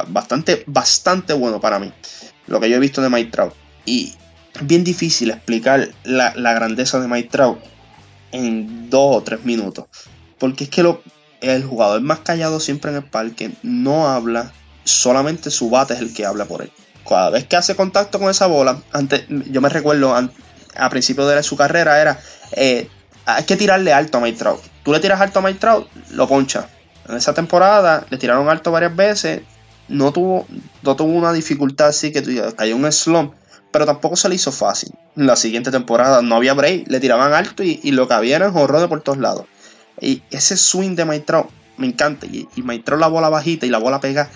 Bastante, 0.07 0.63
bastante 0.65 1.33
bueno 1.33 1.61
para 1.61 1.77
mí. 1.77 1.93
Lo 2.47 2.59
que 2.59 2.71
yo 2.71 2.77
he 2.77 2.79
visto 2.79 3.03
de 3.03 3.09
Mike 3.09 3.51
Y 3.85 4.15
es 4.55 4.65
bien 4.65 4.83
difícil 4.83 5.29
explicar 5.29 5.89
la, 6.03 6.31
grandeza 6.33 6.99
de 6.99 7.07
Mike 7.07 7.29
en 8.35 8.89
dos 8.89 9.17
o 9.17 9.23
tres 9.23 9.43
minutos. 9.45 9.85
Porque 10.37 10.65
es 10.65 10.69
que 10.69 10.83
el 11.41 11.63
jugador 11.63 12.01
más 12.01 12.19
callado 12.19 12.59
siempre 12.59 12.91
en 12.91 12.97
el 12.97 13.03
parque 13.03 13.51
no 13.63 14.07
habla, 14.07 14.51
solamente 14.83 15.51
su 15.51 15.69
bate 15.69 15.93
es 15.93 16.01
el 16.01 16.13
que 16.13 16.25
habla 16.25 16.45
por 16.45 16.61
él. 16.61 16.71
Cada 17.07 17.29
vez 17.29 17.45
que 17.45 17.55
hace 17.55 17.75
contacto 17.75 18.19
con 18.19 18.29
esa 18.29 18.47
bola, 18.47 18.81
antes, 18.91 19.25
yo 19.29 19.61
me 19.61 19.69
recuerdo 19.69 20.15
a 20.15 20.89
principio 20.89 21.25
de 21.27 21.43
su 21.43 21.55
carrera, 21.55 22.01
era 22.01 22.19
eh, 22.51 22.89
hay 23.25 23.43
que 23.43 23.55
tirarle 23.55 23.93
alto 23.93 24.17
a 24.17 24.21
Mike 24.21 24.37
Trout. 24.37 24.61
Tú 24.83 24.91
le 24.91 24.99
tiras 24.99 25.21
alto 25.21 25.39
a 25.39 25.41
Mike 25.41 25.59
Trout, 25.59 25.87
lo 26.11 26.27
poncha. 26.27 26.67
En 27.07 27.15
esa 27.15 27.33
temporada 27.33 28.05
le 28.09 28.17
tiraron 28.17 28.49
alto 28.49 28.71
varias 28.71 28.95
veces. 28.95 29.41
No 29.87 30.11
tuvo, 30.11 30.47
no 30.81 30.95
tuvo 30.95 31.11
una 31.11 31.31
dificultad 31.31 31.89
así 31.89 32.11
que 32.11 32.23
cayó 32.55 32.75
un 32.75 32.91
slump. 32.91 33.33
Pero 33.75 33.85
tampoco 33.85 34.15
se 34.15 34.29
le 34.29 34.35
hizo 34.35 34.53
fácil. 34.53 34.93
La 35.15 35.35
siguiente 35.35 35.69
temporada 35.69 36.21
no 36.21 36.37
había 36.37 36.53
break. 36.53 36.87
Le 36.87 37.01
tiraban 37.01 37.33
alto 37.33 37.61
y, 37.61 37.91
lo 37.91 38.07
que 38.07 38.13
había 38.13 38.37
era 38.37 38.49
de 38.49 38.87
por 38.87 39.01
todos 39.01 39.17
lados. 39.17 39.47
Y 39.99 40.23
ese 40.31 40.55
swing 40.55 40.95
de 40.95 41.19
Trout 41.19 41.49
me 41.75 41.85
encanta. 41.85 42.25
Y, 42.25 42.47
y 42.55 42.63
la 42.63 43.07
bola 43.07 43.27
bajita 43.27 43.65
y 43.65 43.69
la 43.69 43.79
bola 43.79 43.99
pega. 43.99 44.29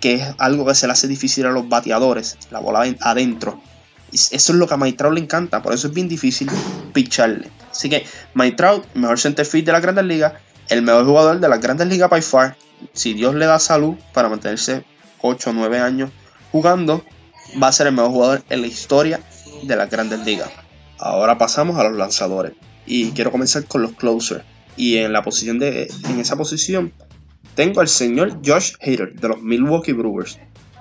Que 0.00 0.16
es 0.16 0.34
algo 0.36 0.66
que 0.66 0.74
se 0.74 0.86
le 0.86 0.92
hace 0.92 1.08
difícil 1.08 1.46
a 1.46 1.50
los 1.50 1.66
bateadores. 1.66 2.36
La 2.50 2.58
bola 2.58 2.80
adentro 3.00 3.58
Eso 4.12 4.34
es 4.34 4.50
lo 4.50 4.66
que 4.66 4.74
a 4.74 4.96
Trout 4.98 5.14
le 5.14 5.22
encanta, 5.22 5.62
por 5.62 5.72
eso 5.72 5.88
es 5.88 5.94
bien 5.94 6.06
difícil 6.06 6.50
picharle. 6.92 7.50
Así 7.70 7.88
que 7.88 8.04
Trout, 8.54 8.84
mejor 8.92 9.18
centerfield 9.18 9.64
de 9.64 9.72
la 9.72 9.80
Grandes 9.80 10.04
Ligas, 10.04 10.34
el 10.68 10.82
mejor 10.82 11.06
jugador 11.06 11.40
de 11.40 11.48
las 11.48 11.62
Grandes 11.62 11.88
Ligas 11.88 12.10
by 12.10 12.20
far. 12.20 12.58
Si 12.92 13.14
Dios 13.14 13.34
le 13.34 13.46
da 13.46 13.58
salud 13.60 13.94
para 14.12 14.28
mantenerse 14.28 14.84
8 15.22 15.48
o 15.48 15.52
9 15.54 15.78
años 15.78 16.10
jugando, 16.52 17.02
va 17.60 17.68
a 17.68 17.72
ser 17.72 17.86
el 17.86 17.94
mejor 17.94 18.10
jugador 18.10 18.42
en 18.48 18.60
la 18.60 18.66
historia 18.66 19.20
de 19.62 19.76
las 19.76 19.90
Grandes 19.90 20.24
Ligas. 20.24 20.50
Ahora 20.98 21.38
pasamos 21.38 21.78
a 21.78 21.84
los 21.84 21.96
lanzadores 21.96 22.52
y 22.86 23.10
quiero 23.12 23.30
comenzar 23.30 23.64
con 23.64 23.82
los 23.82 23.92
closers. 23.92 24.44
Y 24.76 24.98
en 24.98 25.12
la 25.12 25.22
posición 25.22 25.58
de 25.58 25.90
en 26.08 26.20
esa 26.20 26.36
posición 26.36 26.92
tengo 27.54 27.80
al 27.80 27.88
señor 27.88 28.40
Josh 28.44 28.74
Hader 28.80 29.14
de 29.14 29.28
los 29.28 29.42
Milwaukee 29.42 29.92
Brewers. 29.92 30.38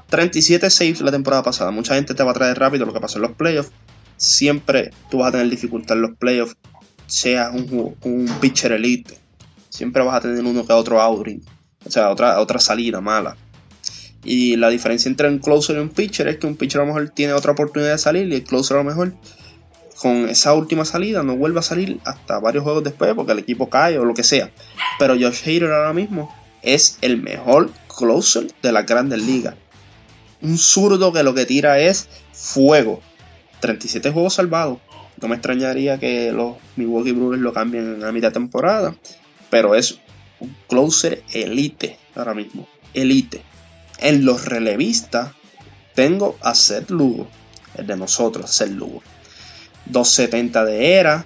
37 0.09 0.69
saves 0.69 1.01
la 1.01 1.11
temporada 1.11 1.43
pasada. 1.43 1.71
Mucha 1.71 1.95
gente 1.95 2.13
te 2.13 2.23
va 2.23 2.31
a 2.31 2.35
traer 2.35 2.57
rápido 2.59 2.85
lo 2.85 2.93
que 2.93 2.99
pasó 2.99 3.17
en 3.17 3.23
los 3.23 3.31
playoffs. 3.31 3.71
Siempre 4.15 4.91
tú 5.09 5.19
vas 5.19 5.29
a 5.29 5.31
tener 5.31 5.49
dificultad 5.49 5.97
en 5.97 6.03
los 6.03 6.17
playoffs. 6.17 6.55
Seas 7.07 7.53
un, 7.53 7.95
un 8.03 8.27
pitcher 8.39 8.71
elite. 8.71 9.17
Siempre 9.69 10.03
vas 10.03 10.15
a 10.15 10.21
tener 10.21 10.43
uno 10.43 10.65
que 10.65 10.73
otro 10.73 11.01
outing. 11.01 11.43
O 11.85 11.91
sea, 11.91 12.09
otra, 12.09 12.39
otra 12.39 12.59
salida 12.59 13.01
mala. 13.01 13.37
Y 14.27 14.57
la 14.57 14.69
diferencia 14.69 15.09
entre 15.09 15.27
un 15.27 15.39
closer 15.39 15.77
y 15.77 15.79
un 15.79 15.89
pitcher 15.89 16.27
es 16.27 16.37
que 16.37 16.45
un 16.45 16.55
pitcher 16.55 16.81
a 16.81 16.83
lo 16.83 16.93
mejor 16.93 17.09
tiene 17.09 17.33
otra 17.33 17.53
oportunidad 17.53 17.93
de 17.93 17.97
salir 17.97 18.27
y 18.27 18.35
el 18.35 18.43
closer 18.43 18.77
a 18.77 18.83
lo 18.83 18.89
mejor 18.89 19.13
con 19.99 20.29
esa 20.29 20.53
última 20.53 20.85
salida 20.85 21.23
no 21.23 21.35
vuelve 21.35 21.59
a 21.59 21.63
salir 21.63 21.99
hasta 22.05 22.39
varios 22.39 22.63
juegos 22.63 22.83
después 22.83 23.13
porque 23.15 23.31
el 23.31 23.39
equipo 23.39 23.69
cae 23.69 23.97
o 23.97 24.05
lo 24.05 24.13
que 24.13 24.23
sea. 24.23 24.51
Pero 24.99 25.15
Josh 25.15 25.41
Hader 25.43 25.71
ahora 25.71 25.93
mismo 25.93 26.31
es 26.61 26.99
el 27.01 27.21
mejor 27.21 27.71
closer 27.87 28.47
de 28.61 28.71
las 28.71 28.85
grandes 28.85 29.21
ligas 29.21 29.55
un 30.41 30.57
zurdo 30.57 31.11
que 31.13 31.23
lo 31.23 31.33
que 31.33 31.45
tira 31.45 31.79
es 31.79 32.07
fuego. 32.31 33.01
37 33.59 34.11
juegos 34.11 34.35
salvados. 34.35 34.79
No 35.21 35.27
me 35.27 35.35
extrañaría 35.35 35.97
que 35.97 36.31
los 36.31 36.57
Milwaukee 36.75 37.11
Brewers 37.11 37.41
lo 37.41 37.53
cambien 37.53 38.03
a 38.03 38.11
mitad 38.11 38.29
de 38.29 38.33
temporada. 38.33 38.95
Pero 39.49 39.75
es 39.75 39.99
un 40.39 40.55
closer 40.67 41.23
elite 41.33 41.97
ahora 42.15 42.33
mismo. 42.33 42.67
Elite. 42.93 43.41
En 43.99 44.25
los 44.25 44.45
relevistas 44.45 45.31
tengo 45.95 46.37
a 46.41 46.55
Seth 46.55 46.89
Lugo. 46.89 47.27
El 47.75 47.87
de 47.87 47.95
nosotros, 47.95 48.49
Seth 48.49 48.71
Lugo. 48.71 49.01
270 49.85 50.65
de 50.65 50.93
era. 50.93 51.25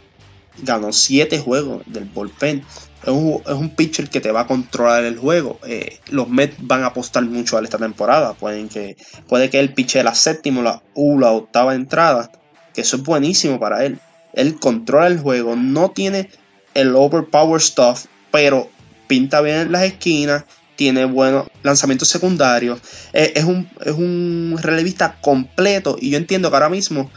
Ganó 0.63 0.91
7 0.91 1.39
juegos 1.39 1.83
del 1.85 2.05
bullpen 2.05 2.63
es 3.03 3.09
un, 3.09 3.69
pitcher 3.75 4.09
que 4.09 4.21
te 4.21 4.31
va 4.31 4.41
a 4.41 4.47
controlar 4.47 5.03
el 5.05 5.17
juego. 5.17 5.59
Eh, 5.65 5.99
los 6.09 6.29
Mets 6.29 6.55
van 6.59 6.83
a 6.83 6.87
apostar 6.87 7.23
mucho 7.23 7.57
a 7.57 7.61
esta 7.61 7.77
temporada. 7.77 8.33
Pueden 8.33 8.69
que, 8.69 8.95
puede 9.27 9.49
que 9.49 9.59
él 9.59 9.73
piche 9.73 10.03
la 10.03 10.13
séptima 10.13 10.61
la, 10.61 10.83
u 10.93 11.17
la 11.17 11.31
octava 11.31 11.73
entrada. 11.73 12.31
Que 12.73 12.81
eso 12.81 12.97
es 12.97 13.03
buenísimo 13.03 13.59
para 13.59 13.85
él. 13.85 13.99
Él 14.33 14.59
controla 14.59 15.07
el 15.07 15.19
juego. 15.19 15.55
No 15.55 15.91
tiene 15.91 16.29
el 16.75 16.95
overpower 16.95 17.59
stuff. 17.59 18.05
Pero 18.31 18.69
pinta 19.07 19.41
bien 19.41 19.57
en 19.57 19.71
las 19.71 19.83
esquinas. 19.83 20.45
Tiene 20.81 21.05
buenos 21.05 21.45
lanzamientos 21.61 22.07
secundarios. 22.07 22.81
Eh, 23.13 23.33
es, 23.35 23.43
un, 23.43 23.69
es 23.85 23.93
un 23.93 24.57
relevista 24.59 25.15
completo. 25.21 25.95
Y 26.01 26.09
yo 26.09 26.17
entiendo 26.17 26.49
que 26.49 26.55
ahora 26.55 26.69
mismo, 26.69 27.11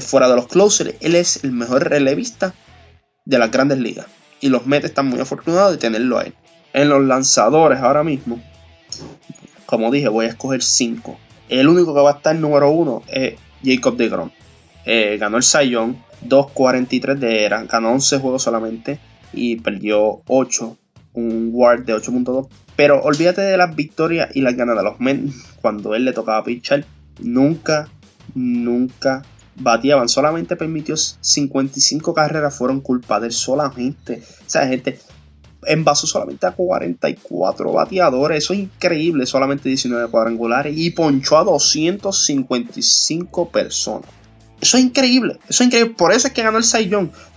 fuera 0.00 0.28
de 0.28 0.34
los 0.34 0.48
closers, 0.48 0.96
él 0.98 1.14
es 1.14 1.44
el 1.44 1.52
mejor 1.52 1.88
relevista 1.88 2.54
de 3.24 3.38
las 3.38 3.52
grandes 3.52 3.78
ligas 3.78 4.06
y 4.40 4.48
los 4.48 4.66
Mets 4.66 4.86
están 4.86 5.06
muy 5.06 5.20
afortunados 5.20 5.70
de 5.70 5.78
tenerlo 5.78 6.18
ahí. 6.18 6.32
En 6.72 6.88
los 6.88 7.04
lanzadores 7.04 7.78
ahora 7.78 8.02
mismo, 8.02 8.42
como 9.64 9.92
dije, 9.92 10.08
voy 10.08 10.26
a 10.26 10.30
escoger 10.30 10.60
5. 10.60 11.16
El 11.50 11.68
único 11.68 11.94
que 11.94 12.00
va 12.00 12.10
a 12.10 12.14
estar 12.14 12.34
número 12.34 12.68
1 12.72 13.04
es 13.06 13.34
Jacob 13.64 13.96
de 13.96 14.08
Grom. 14.08 14.30
Eh, 14.84 15.18
ganó 15.20 15.36
el 15.36 15.44
Sayón, 15.44 16.02
2.43 16.26 17.14
de 17.16 17.44
era, 17.44 17.62
ganó 17.62 17.92
11 17.92 18.18
juegos 18.18 18.42
solamente 18.42 18.98
y 19.32 19.54
perdió 19.54 20.22
8, 20.26 20.76
un 21.12 21.50
WAR 21.52 21.84
de 21.84 21.94
8.2. 21.94 22.48
Pero 22.78 23.02
olvídate 23.02 23.40
de 23.40 23.56
las 23.56 23.74
victorias 23.74 24.30
y 24.34 24.40
las 24.40 24.54
ganas 24.54 24.76
de 24.76 24.84
los 24.84 25.00
Mets 25.00 25.34
cuando 25.60 25.96
él 25.96 26.04
le 26.04 26.12
tocaba 26.12 26.44
pitchar. 26.44 26.84
Nunca, 27.18 27.88
nunca 28.36 29.24
bateaban, 29.56 30.08
solamente 30.08 30.54
permitió 30.54 30.96
55 30.96 32.14
carreras, 32.14 32.56
fueron 32.56 32.80
culpa 32.80 33.18
de 33.18 33.26
él 33.26 33.32
solamente. 33.32 34.22
O 34.22 34.48
sea, 34.48 34.68
gente 34.68 35.00
envasó 35.66 36.06
solamente 36.06 36.46
a 36.46 36.52
44 36.52 37.72
bateadores, 37.72 38.44
eso 38.44 38.52
es 38.52 38.60
increíble, 38.60 39.26
solamente 39.26 39.68
19 39.68 40.08
cuadrangulares 40.08 40.78
y 40.78 40.90
ponchó 40.90 41.36
a 41.36 41.42
255 41.42 43.50
personas. 43.50 44.08
Eso 44.60 44.76
es 44.76 44.84
increíble, 44.84 45.40
eso 45.48 45.64
es 45.64 45.66
increíble, 45.66 45.96
por 45.98 46.12
eso 46.12 46.28
es 46.28 46.32
que 46.32 46.44
ganó 46.44 46.58
el 46.58 46.64
Cy 46.64 46.88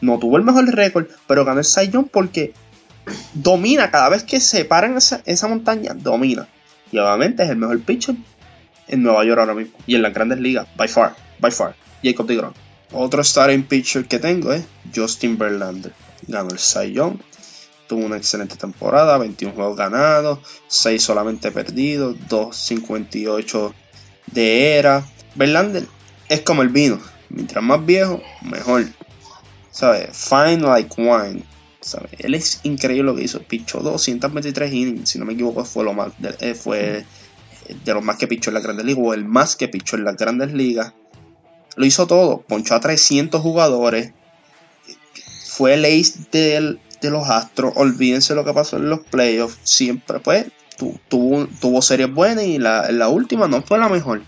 No 0.01 0.19
tuvo 0.19 0.37
el 0.37 0.43
mejor 0.43 0.67
récord, 0.67 1.07
pero 1.25 1.45
ganó 1.45 1.61
el 1.61 1.65
Cy 1.65 1.89
porque 2.11 2.53
domina 3.33 3.91
cada 3.91 4.09
vez 4.09 4.23
que 4.23 4.39
se 4.39 4.65
para 4.65 4.87
en 4.87 4.97
esa, 4.97 5.21
esa 5.25 5.47
montaña, 5.47 5.93
domina. 5.93 6.47
Y 6.91 6.97
obviamente 6.97 7.43
es 7.43 7.49
el 7.49 7.57
mejor 7.57 7.79
pitcher 7.81 8.15
en 8.87 9.03
Nueva 9.03 9.23
York 9.23 9.39
ahora 9.39 9.53
mismo 9.53 9.77
y 9.87 9.95
en 9.95 10.01
las 10.01 10.13
grandes 10.13 10.39
ligas, 10.39 10.67
by 10.75 10.87
far, 10.87 11.15
by 11.39 11.51
far. 11.51 11.75
Jacob 12.03 12.27
DeGrom. 12.27 12.53
Otro 12.93 13.23
starting 13.23 13.63
pitcher 13.63 14.05
que 14.05 14.19
tengo 14.19 14.51
es 14.51 14.65
Justin 14.93 15.37
Verlander. 15.37 15.93
Ganó 16.27 16.49
el 16.49 16.59
Cy. 16.59 16.93
Tuvo 17.87 18.05
una 18.05 18.17
excelente 18.17 18.55
temporada, 18.55 19.17
21 19.17 19.53
juegos 19.53 19.77
ganados, 19.77 20.39
6 20.67 21.01
solamente 21.01 21.51
perdidos, 21.51 22.15
2.58 22.29 23.73
de 24.33 24.77
era. 24.77 25.05
Verlander 25.35 25.85
es 26.27 26.41
como 26.41 26.61
el 26.61 26.69
vino. 26.69 26.99
Mientras 27.29 27.63
más 27.63 27.85
viejo, 27.85 28.21
mejor. 28.41 28.85
¿Sabes? 29.71 30.09
Fine 30.11 30.59
like 30.59 30.93
wine. 30.97 31.43
Él 32.19 32.35
es 32.35 32.59
increíble 32.63 33.03
lo 33.03 33.15
que 33.15 33.23
hizo. 33.23 33.41
Pichó 33.41 33.79
223 33.79 34.73
innings, 34.73 35.09
si 35.09 35.19
no 35.19 35.25
me 35.25 35.33
equivoco, 35.33 35.65
fue 35.65 35.83
lo 35.83 35.93
más 35.93 36.11
de, 36.19 36.35
eh, 36.39 36.53
fue 36.53 37.05
de 37.83 37.93
los 37.93 38.03
más 38.03 38.17
que 38.17 38.27
pichó 38.27 38.49
en 38.49 38.55
la 38.55 38.59
Grandes 38.61 38.85
Ligas, 38.85 39.03
o 39.03 39.13
el 39.13 39.25
más 39.25 39.55
que 39.55 39.67
pichó 39.67 39.95
en 39.95 40.03
las 40.03 40.17
Grandes 40.17 40.53
Ligas. 40.53 40.93
Lo 41.75 41.85
hizo 41.85 42.05
todo. 42.07 42.41
Ponchó 42.41 42.75
a 42.75 42.79
300 42.79 43.41
jugadores. 43.41 44.13
Fue 45.45 45.73
el 45.73 45.85
ace 45.85 46.19
de, 46.31 47.09
los 47.09 47.29
Astros. 47.29 47.73
Olvídense 47.75 48.35
lo 48.35 48.45
que 48.45 48.53
pasó 48.53 48.77
en 48.77 48.89
los 48.89 48.99
playoffs. 48.99 49.57
Siempre, 49.63 50.19
pues, 50.19 50.47
tuvo, 51.07 51.47
tuvo 51.59 51.81
series 51.81 52.13
buenas 52.13 52.45
y 52.45 52.59
la, 52.59 52.91
la 52.91 53.07
última 53.07 53.47
no 53.47 53.61
fue 53.61 53.77
la 53.77 53.89
mejor. 53.89 54.21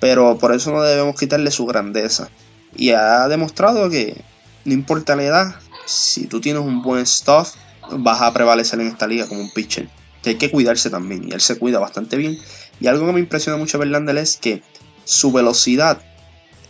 Pero 0.00 0.36
por 0.38 0.54
eso 0.54 0.70
no 0.72 0.82
debemos 0.82 1.18
quitarle 1.18 1.50
su 1.50 1.66
grandeza. 1.66 2.28
Y 2.76 2.90
ha 2.90 3.26
demostrado 3.28 3.88
que 3.88 4.22
no 4.66 4.74
importa 4.74 5.16
la 5.16 5.24
edad, 5.24 5.54
si 5.86 6.26
tú 6.26 6.40
tienes 6.40 6.62
un 6.62 6.82
buen 6.82 7.06
stuff, 7.06 7.54
vas 7.90 8.20
a 8.20 8.32
prevalecer 8.32 8.80
en 8.80 8.88
esta 8.88 9.06
liga 9.06 9.26
como 9.26 9.40
un 9.40 9.50
pitcher. 9.50 9.88
Que 10.22 10.30
hay 10.30 10.36
que 10.36 10.50
cuidarse 10.50 10.90
también. 10.90 11.28
Y 11.28 11.32
él 11.32 11.40
se 11.40 11.58
cuida 11.58 11.78
bastante 11.78 12.16
bien. 12.16 12.38
Y 12.80 12.88
algo 12.88 13.06
que 13.06 13.12
me 13.12 13.20
impresiona 13.20 13.56
mucho 13.56 13.78
de 13.78 13.84
Verlander 13.84 14.18
es 14.18 14.36
que 14.36 14.62
su 15.04 15.32
velocidad 15.32 16.02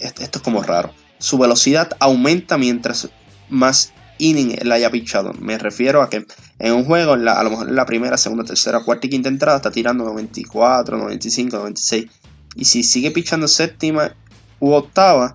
esto 0.01 0.39
es 0.39 0.43
como 0.43 0.63
raro. 0.63 0.93
Su 1.19 1.39
velocidad 1.39 1.91
aumenta 2.01 2.59
mientras 2.59 3.09
más 3.49 3.93
inning 4.19 4.57
él 4.59 4.73
haya 4.73 4.91
pichado. 4.91 5.33
Me 5.35 5.59
refiero 5.59 6.03
a 6.03 6.11
que 6.11 6.27
en 6.59 6.73
un 6.73 6.85
juego, 6.85 7.13
a 7.13 7.43
lo 7.43 7.51
mejor 7.51 7.69
en 7.69 7.77
la 7.77 7.87
primera, 7.87 8.17
segunda, 8.17 8.45
tercera, 8.45 8.81
cuarta 8.81 9.07
y 9.07 9.11
quinta 9.11 9.29
entrada, 9.29 9.59
está 9.59 9.71
tirando 9.71 10.05
94, 10.05 10.99
95, 10.99 11.57
96. 11.57 12.07
Y 12.57 12.65
si 12.65 12.83
sigue 12.83 13.11
pichando 13.11 13.49
séptima 13.49 14.15
u 14.61 14.73
octava, 14.73 15.33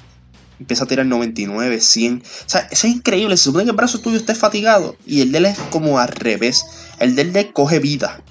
empieza 0.62 0.86
a 0.86 0.88
tirar 0.88 1.06
99, 1.06 1.80
100. 1.80 2.24
O 2.26 2.50
sea, 2.50 2.68
eso 2.72 2.88
es 2.88 2.94
increíble. 2.94 3.38
Se 3.38 3.44
supone 3.44 3.66
que 3.66 3.72
el 3.72 3.76
brazo 3.76 4.00
tuyo 4.00 4.18
esté 4.18 4.36
fatigado 4.36 4.96
y 5.06 5.22
el 5.22 5.32
de 5.32 5.40
él 5.40 5.46
es 5.46 5.60
como 5.70 6.00
al 6.00 6.08
revés. 6.08 6.66
El 7.00 7.16
de 7.16 7.24
él 7.24 7.54
coge 7.54 7.80
vida. 7.80 8.22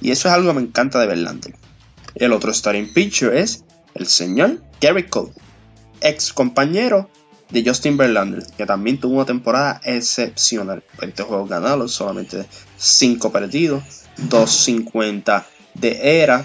Y 0.00 0.10
eso 0.10 0.28
es 0.28 0.34
algo 0.34 0.48
que 0.48 0.60
me 0.60 0.66
encanta 0.66 0.98
de 0.98 1.06
Verlander. 1.06 1.54
El 2.14 2.32
otro 2.32 2.52
starting 2.52 2.92
pitcher 2.92 3.34
es 3.34 3.64
el 3.94 4.06
señor 4.06 4.62
Gary 4.80 5.06
Cole 5.06 5.32
ex 6.00 6.32
compañero 6.32 7.08
de 7.50 7.64
Justin 7.64 7.96
Verlander, 7.96 8.44
que 8.56 8.66
también 8.66 8.98
tuvo 8.98 9.16
una 9.16 9.24
temporada 9.24 9.80
excepcional. 9.84 10.82
20 11.00 11.22
juegos 11.24 11.48
ganados, 11.48 11.92
solamente 11.92 12.46
5 12.76 13.32
perdidos, 13.32 13.82
2.50 14.28 15.44
de 15.74 16.22
era. 16.22 16.44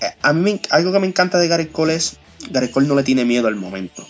Eh, 0.00 0.06
a 0.22 0.32
mí 0.32 0.60
algo 0.70 0.92
que 0.92 0.98
me 0.98 1.06
encanta 1.06 1.38
de 1.38 1.48
Gary 1.48 1.66
Cole 1.66 1.94
es, 1.94 2.18
Gary 2.50 2.70
Cole 2.70 2.86
no 2.86 2.94
le 2.94 3.02
tiene 3.02 3.24
miedo 3.24 3.48
al 3.48 3.56
momento. 3.56 4.06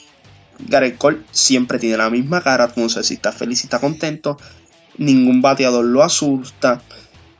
Gary 0.59 0.93
Cole 0.93 1.21
siempre 1.31 1.79
tiene 1.79 1.97
la 1.97 2.11
misma 2.11 2.43
cara, 2.43 2.71
no 2.77 2.89
sé 2.89 3.03
si 3.03 3.15
está 3.15 3.33
feliz, 3.33 3.61
si 3.61 3.67
está 3.67 3.79
contento, 3.79 4.39
ningún 4.99 5.43
bateador 5.43 5.85
lo 5.85 6.03
asusta. 6.03 6.83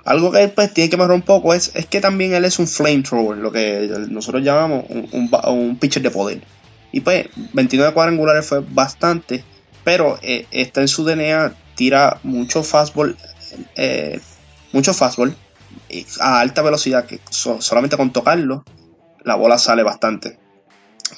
Algo 0.05 0.31
que 0.31 0.49
pues, 0.49 0.73
tiene 0.73 0.91
que 0.91 0.97
mejorar 0.97 1.17
un 1.17 1.23
poco 1.23 1.53
es, 1.55 1.73
es 1.75 1.87
que 1.87 2.01
también 2.01 2.33
él 2.35 2.45
es 2.45 2.59
un 2.59 2.69
flamethrower, 2.69 3.39
lo 3.39 3.51
que 3.51 3.91
nosotros 4.09 4.43
llamamos 4.43 4.85
un, 4.89 5.31
un 5.49 5.77
pitcher 5.79 6.03
de 6.03 6.11
poder 6.11 6.43
y 6.97 7.01
pues 7.01 7.27
29 7.53 7.93
cuadrangulares 7.93 8.47
fue 8.47 8.61
bastante, 8.61 9.45
pero 9.85 10.19
eh, 10.23 10.47
está 10.51 10.81
en 10.81 10.89
su 10.89 11.05
DNA, 11.05 11.55
tira 11.75 12.21
mucho 12.23 12.63
fastball, 12.63 13.19
eh, 13.77 14.19
mucho 14.73 14.95
fastball 14.95 15.37
a 16.21 16.41
alta 16.41 16.63
velocidad, 16.63 17.05
que 17.05 17.21
solamente 17.29 17.99
con 17.99 18.15
tocarlo 18.15 18.65
la 19.25 19.35
bola 19.35 19.59
sale 19.59 19.83
bastante. 19.83 20.39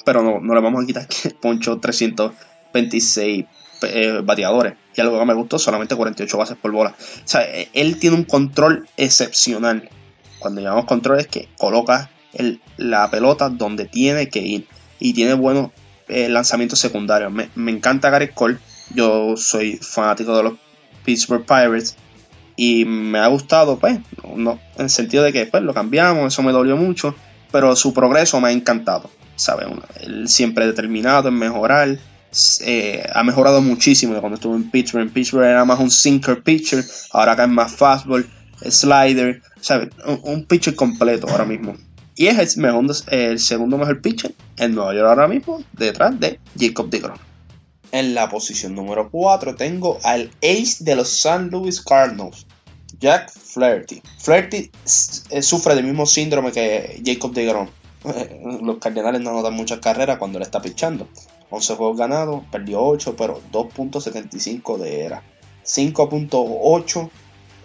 Pero 0.05 0.21
no, 0.21 0.39
no 0.39 0.55
le 0.55 0.61
vamos 0.61 0.83
a 0.83 0.87
quitar 0.87 1.07
que 1.07 1.29
poncho 1.41 1.79
326 1.79 3.45
eh, 3.83 4.21
bateadores. 4.23 4.73
Y 4.95 5.01
algo 5.01 5.19
que 5.19 5.25
me 5.25 5.33
gustó, 5.33 5.59
solamente 5.59 5.95
48 5.95 6.37
bases 6.37 6.57
por 6.57 6.71
bola. 6.71 6.91
O 6.91 7.21
sea, 7.27 7.41
e, 7.43 7.69
él 7.73 7.97
tiene 7.99 8.17
un 8.17 8.23
control 8.23 8.87
excepcional. 8.97 9.89
Cuando 10.39 10.61
llamamos 10.61 10.85
control 10.85 11.19
es 11.19 11.27
que 11.27 11.49
coloca 11.57 12.09
la 12.77 13.09
pelota 13.09 13.49
donde 13.49 13.85
tiene 13.85 14.29
que 14.29 14.39
ir. 14.39 14.67
Y 14.99 15.13
tiene 15.13 15.33
buenos 15.33 15.71
eh, 16.07 16.29
lanzamientos 16.29 16.79
secundarios. 16.79 17.31
Me, 17.31 17.49
me 17.55 17.71
encanta 17.71 18.09
Gareth 18.09 18.33
Cole. 18.33 18.57
Yo 18.93 19.37
soy 19.37 19.77
fanático 19.77 20.35
de 20.35 20.43
los 20.43 20.53
Pittsburgh 21.05 21.45
Pirates. 21.45 21.95
Y 22.55 22.83
me 22.83 23.19
ha 23.19 23.27
gustado, 23.27 23.79
pues, 23.79 23.99
no, 24.35 24.59
en 24.75 24.83
el 24.83 24.89
sentido 24.89 25.23
de 25.23 25.31
que 25.31 25.45
pues, 25.45 25.63
lo 25.63 25.73
cambiamos, 25.73 26.33
eso 26.33 26.43
me 26.43 26.51
dolió 26.51 26.75
mucho. 26.75 27.15
Pero 27.51 27.73
su 27.77 27.93
progreso 27.93 28.41
me 28.41 28.49
ha 28.49 28.51
encantado. 28.51 29.09
¿Sabe? 29.39 29.65
Él 30.01 30.27
siempre 30.27 30.67
determinado 30.67 31.29
en 31.29 31.35
mejorar. 31.35 31.97
Eh, 32.61 33.03
ha 33.11 33.23
mejorado 33.23 33.61
muchísimo 33.61 34.13
de 34.13 34.19
cuando 34.19 34.35
estuvo 34.35 34.55
en 34.55 34.69
Pittsburgh. 34.69 35.03
En 35.03 35.13
Pittsburgh 35.13 35.45
era 35.45 35.65
más 35.65 35.79
un 35.79 35.89
sinker 35.89 36.43
pitcher, 36.43 36.83
ahora 37.11 37.31
acá 37.31 37.45
es 37.45 37.49
más 37.49 37.71
fastball, 37.71 38.29
slider, 38.69 39.41
¿sabe? 39.61 39.89
Un, 40.05 40.19
un, 40.23 40.45
pitcher 40.45 40.75
completo 40.75 41.27
ahora 41.27 41.45
mismo. 41.45 41.75
Y 42.15 42.27
es 42.27 42.37
el, 42.37 42.61
mejor, 42.61 42.85
el 43.07 43.39
segundo 43.39 43.77
mejor 43.77 44.01
pitcher 44.01 44.35
en 44.57 44.75
Nueva 44.75 44.93
York 44.93 45.07
ahora 45.07 45.27
mismo, 45.27 45.63
detrás 45.73 46.19
de 46.19 46.39
Jacob 46.59 46.89
DeGrom. 46.89 47.17
En 47.91 48.13
la 48.13 48.29
posición 48.29 48.75
número 48.75 49.09
4 49.09 49.55
tengo 49.55 49.99
al 50.03 50.29
ace 50.43 50.83
de 50.83 50.95
los 50.95 51.09
San 51.09 51.49
Luis 51.49 51.81
Cardinals, 51.81 52.45
Jack 52.99 53.31
Flaherty. 53.31 54.03
Flaherty 54.19 54.69
eh, 55.31 55.41
sufre 55.41 55.73
del 55.73 55.85
mismo 55.85 56.05
síndrome 56.05 56.51
que 56.51 57.01
Jacob 57.03 57.33
DeGrom. 57.33 57.69
Los 58.61 58.77
Cardenales 58.77 59.21
no 59.21 59.31
anotan 59.31 59.53
muchas 59.53 59.79
carreras 59.79 60.17
cuando 60.17 60.39
le 60.39 60.45
está 60.45 60.61
pichando. 60.61 61.07
11 61.49 61.75
juegos 61.75 61.97
ganados, 61.97 62.43
perdió 62.51 62.81
8, 62.81 63.15
pero 63.17 63.41
2.75 63.51 64.77
de 64.77 65.01
era. 65.05 65.23
5.8 65.65 67.09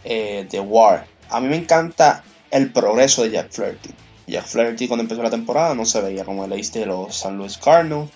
eh, 0.05 0.47
de 0.51 0.61
WAR. 0.61 1.07
A 1.31 1.41
mí 1.41 1.49
me 1.49 1.57
encanta 1.57 2.23
el 2.51 2.73
progreso 2.73 3.23
de 3.23 3.31
Jack 3.31 3.51
Flaherty. 3.51 3.91
Jack 4.27 4.47
Flaherty 4.47 4.89
cuando 4.89 5.03
empezó 5.03 5.23
la 5.23 5.31
temporada 5.31 5.75
no 5.75 5.85
se 5.85 6.01
veía 6.01 6.25
como 6.25 6.45
el 6.45 6.53
ace 6.53 6.81
de 6.81 6.87
los 6.87 7.17
San 7.17 7.37
Luis 7.37 7.59
Cardinals, 7.59 8.11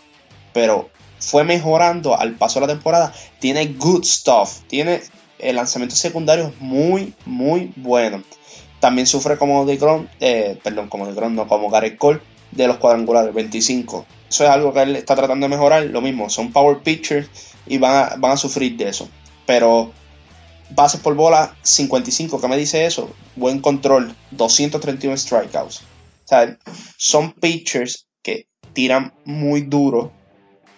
pero 0.53 0.88
fue 1.19 1.45
mejorando 1.45 2.19
al 2.19 2.35
paso 2.35 2.61
de 2.61 2.67
la 2.67 2.73
temporada. 2.73 3.12
Tiene 3.41 3.67
good 3.67 4.05
stuff, 4.05 4.61
tiene 4.69 5.03
el 5.38 5.57
lanzamiento 5.57 5.97
secundario 5.97 6.53
muy, 6.61 7.14
muy 7.27 7.73
bueno. 7.77 8.23
También 8.81 9.07
sufre 9.07 9.37
como 9.37 9.64
de 9.64 9.77
Grom, 9.77 10.07
eh, 10.21 10.59
perdón, 10.62 10.88
como 10.88 11.07
de 11.07 11.14
Grom, 11.14 11.35
no 11.35 11.49
como 11.49 11.71
Gareth 11.71 11.99
Cole 11.99 12.21
de 12.53 12.67
los 12.67 12.79
cuadrangulares, 12.79 13.35
25. 13.35 14.07
Eso 14.29 14.45
es 14.45 14.51
algo 14.51 14.73
que 14.73 14.83
él 14.83 14.97
está 14.97 15.17
tratando 15.17 15.47
de 15.47 15.51
mejorar. 15.51 15.85
Lo 15.85 16.01
mismo, 16.01 16.31
son 16.31 16.53
power 16.53 16.79
pitchers 16.83 17.29
y 17.67 17.79
van 17.79 17.95
a, 17.95 18.17
van 18.17 18.33
a 18.33 18.37
sufrir 18.37 18.77
de 18.77 18.88
eso. 18.88 19.09
Pero 19.47 19.93
bases 20.71 21.01
por 21.01 21.14
bola, 21.14 21.57
55. 21.62 22.41
¿Qué 22.41 22.49
me 22.49 22.57
dice 22.57 22.87
eso? 22.87 23.11
Buen 23.37 23.61
control, 23.61 24.14
231 24.33 25.17
strikeouts. 25.17 25.81
O 25.81 26.29
sea, 26.29 26.59
son 26.97 27.33
pitchers 27.33 28.07
que 28.23 28.49
tiran 28.75 29.14
muy 29.25 29.62
duro, 29.62 30.12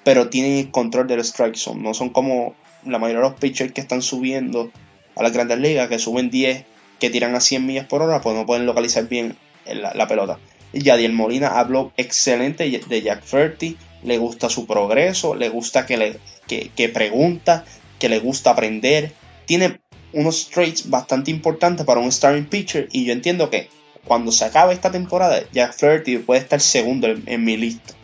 pero 0.04 0.30
tienen 0.30 0.58
el 0.58 0.70
control 0.70 1.06
del 1.06 1.20
strike 1.20 1.56
zone. 1.56 1.82
No 1.82 1.94
son 1.94 2.10
como 2.10 2.54
la 2.84 2.98
mayoría 2.98 3.22
de 3.22 3.30
los 3.30 3.40
pitchers 3.40 3.72
que 3.72 3.80
están 3.80 4.02
subiendo 4.02 4.70
a 5.16 5.22
las 5.22 5.32
grandes 5.32 5.58
ligas, 5.58 5.88
que 5.88 5.98
suben 5.98 6.30
10, 6.30 6.64
que 7.00 7.10
tiran 7.10 7.34
a 7.34 7.40
100 7.40 7.66
millas 7.66 7.86
por 7.86 8.02
hora, 8.02 8.20
pues 8.20 8.36
no 8.36 8.46
pueden 8.46 8.66
localizar 8.66 9.08
bien 9.08 9.36
la, 9.66 9.92
la 9.94 10.06
pelota. 10.06 10.38
Yadiel 10.72 11.12
Molina 11.12 11.58
habló 11.58 11.92
excelente 11.96 12.68
de 12.68 13.02
Jack 13.02 13.22
Ferty, 13.24 13.76
le 14.02 14.18
gusta 14.18 14.48
su 14.48 14.66
progreso, 14.66 15.34
le 15.34 15.48
gusta 15.48 15.86
que, 15.86 15.96
le, 15.96 16.16
que, 16.46 16.88
pregunta, 16.88 17.64
que 17.98 18.08
le 18.08 18.20
gusta 18.20 18.50
aprender. 18.50 19.12
Tiene 19.46 19.80
unos 20.12 20.48
traits 20.50 20.88
bastante 20.88 21.30
importantes 21.30 21.86
para 21.86 22.00
un 22.00 22.10
starting 22.10 22.46
pitcher 22.46 22.88
y 22.92 23.04
yo 23.04 23.12
entiendo 23.12 23.50
que 23.50 23.68
cuando 24.04 24.32
se 24.32 24.44
acabe 24.44 24.72
esta 24.72 24.90
temporada, 24.90 25.42
Jack 25.52 25.74
Flaherty 25.74 26.18
puede 26.18 26.40
estar 26.40 26.60
segundo 26.60 27.08
en, 27.08 27.44
mi 27.44 27.56
lista. 27.56 27.94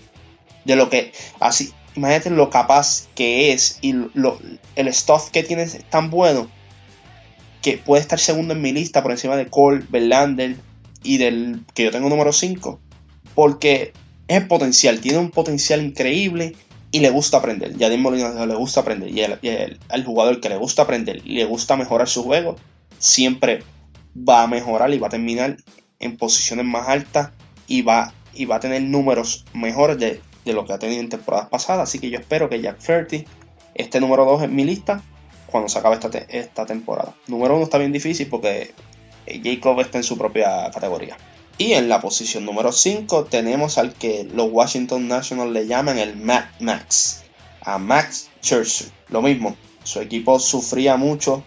De 0.65 0.77
lo 0.77 0.91
que, 0.91 1.13
así, 1.41 1.73
imagínate 1.95 2.31
lo 2.31 2.51
capaz 2.51 3.09
que 3.15 3.53
es 3.53 3.79
y 3.81 3.95
lo, 4.15 4.39
el 4.75 4.93
stuff 4.93 5.31
que 5.31 5.43
tiene 5.43 5.63
es 5.63 5.83
tan 5.89 6.11
bueno 6.11 6.51
que 7.67 7.79
puede 7.79 8.01
estar 8.01 8.21
segundo 8.21 8.55
en 8.55 8.63
mi 8.63 8.71
lista 8.71 9.03
por 9.03 9.11
encima 9.11 9.35
de 9.35 9.49
Cole, 9.49 9.83
Verlander, 9.89 10.55
y 11.03 11.19
del 11.19 11.65
que 11.75 11.83
yo 11.83 11.91
tengo 11.91 12.09
número 12.09 12.33
5, 12.33 12.79
porque 13.35 13.93
es 14.29 14.45
potencial, 14.45 15.01
tiene 15.01 15.19
un 15.19 15.33
potencial 15.33 15.83
increíble 15.83 16.55
y 16.93 17.01
le 17.01 17.11
gusta 17.11 17.39
aprender. 17.39 17.77
Ya 17.77 17.89
Molina 17.97 18.47
le 18.47 18.55
gusta 18.55 18.83
aprender 18.83 19.11
y, 19.11 19.19
el, 19.49 19.81
al 19.89 20.05
jugador 20.05 20.41
que 20.41 20.49
le 20.49 20.57
gusta 20.57 20.83
aprender, 20.83 21.27
le 21.27 21.45
gusta 21.45 21.77
mejorar 21.77 22.09
su 22.09 22.23
juego, 22.23 22.55
siempre 23.01 23.65
va 24.17 24.45
a 24.45 24.47
mejorar 24.47 24.95
y 24.95 25.01
va 25.01 25.09
a 25.09 25.11
terminar 25.11 25.57
en 25.99 26.17
posiciones 26.17 26.67
más 26.67 26.87
altas 26.87 27.31
y 27.67 27.83
va, 27.83 28.15
y 28.33 28.45
va 28.45 28.57
a 28.57 28.61
tener 28.61 28.81
números 28.83 29.45
mejores 29.55 29.99
de, 29.99 30.21
lo 30.45 30.65
que 30.67 30.73
ha 30.73 30.79
tenido 30.79 31.01
en 31.01 31.09
temporadas 31.09 31.49
pasadas. 31.49 31.89
Así 31.89 31.99
que 31.99 32.11
yo 32.11 32.19
espero 32.21 32.49
que 32.49 32.61
Jack 32.61 32.79
Ferty 32.79 33.25
esté 33.75 33.99
número 33.99 34.25
2 34.25 34.45
en 34.45 34.55
mi 34.55 34.63
lista 34.63 35.03
cuando 35.47 35.69
se 35.69 35.79
acabe 35.79 35.97
esta, 35.97 36.09
esta 36.19 36.67
temporada. 36.67 37.15
Número 37.27 37.57
1 37.57 37.65
está 37.65 37.79
bien 37.79 37.93
difícil 37.93 38.29
porque 38.29 38.75
Jacob 39.43 39.81
está 39.81 39.99
en 39.99 40.05
su 40.05 40.17
propia 40.17 40.71
categoría. 40.73 41.17
Y 41.59 41.73
en 41.73 41.89
la 41.89 42.01
posición 42.01 42.45
número 42.45 42.71
5 42.71 43.25
tenemos 43.25 43.79
al 43.79 43.95
que 43.95 44.25
los 44.25 44.51
Washington 44.53 45.09
Nationals 45.09 45.53
le 45.53 45.67
llaman 45.67 45.99
el 45.99 46.17
Mad 46.17 46.45
Max, 46.61 47.25
a 47.63 47.79
Max 47.79 48.29
Scherzer. 48.43 48.89
Lo 49.09 49.23
mismo, 49.23 49.57
su 49.83 50.01
equipo 50.01 50.39
sufría 50.39 50.97
mucho 50.97 51.45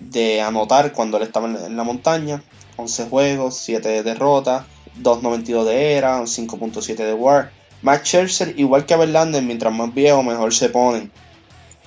de 0.00 0.40
anotar 0.40 0.92
cuando 0.92 1.16
él 1.16 1.22
estaba 1.22 1.46
en 1.46 1.76
la 1.76 1.84
montaña. 1.84 2.42
11 2.76 3.06
juegos, 3.06 3.56
7 3.58 4.02
derrotas, 4.02 4.64
2.92 5.00 5.64
de 5.64 5.92
era, 5.92 6.20
5.7 6.20 6.96
de 6.96 7.14
WAR. 7.14 7.52
Max 7.82 8.08
Scherzer, 8.08 8.58
igual 8.58 8.84
que 8.84 8.96
Verlander, 8.96 9.42
mientras 9.42 9.72
más 9.72 9.94
viejo 9.94 10.22
mejor 10.24 10.52
se 10.52 10.70
ponen. 10.70 11.12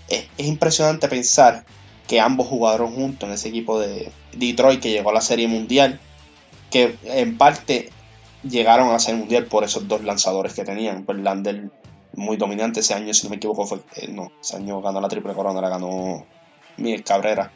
Es 0.10 0.48
impresionante 0.48 1.08
pensar 1.08 1.65
que 2.08 2.19
ambos 2.19 2.48
jugaron 2.48 2.93
juntos 2.95 3.30
en 3.30 3.36
ese 3.36 3.50
equipo 3.50 3.80
de 3.80 4.12
Detroit 4.34 4.82
que 4.82 4.91
llegó 4.91 5.12
a 5.12 5.13
la 5.13 5.22
Serie 5.22 5.48
Mundial, 5.48 6.00
que 6.72 6.95
en 7.04 7.38
parte 7.38 7.89
llegaron 8.43 8.89
a 8.89 8.93
la 8.93 9.00
Serie 9.00 9.19
Mundial 9.19 9.45
por 9.45 9.63
esos 9.63 9.88
dos 9.88 10.04
lanzadores 10.04 10.54
que 10.54 10.65
tenían. 10.65 11.06
Verlander 11.06 11.69
muy 12.13 12.38
dominante 12.38 12.80
ese 12.80 12.95
año, 12.95 13.13
si 13.13 13.26
no 13.26 13.30
me 13.30 13.36
equivoco, 13.36 13.65
fue, 13.67 13.80
eh, 13.95 14.08
no, 14.08 14.32
ese 14.41 14.58
año 14.58 14.82
ganó 14.82 15.02
la 15.02 15.08
triple 15.08 15.34
corona, 15.34 15.62
la 15.62 15.69
ganó 15.69 16.26
Miguel 16.78 17.04
Cabrera, 17.04 17.52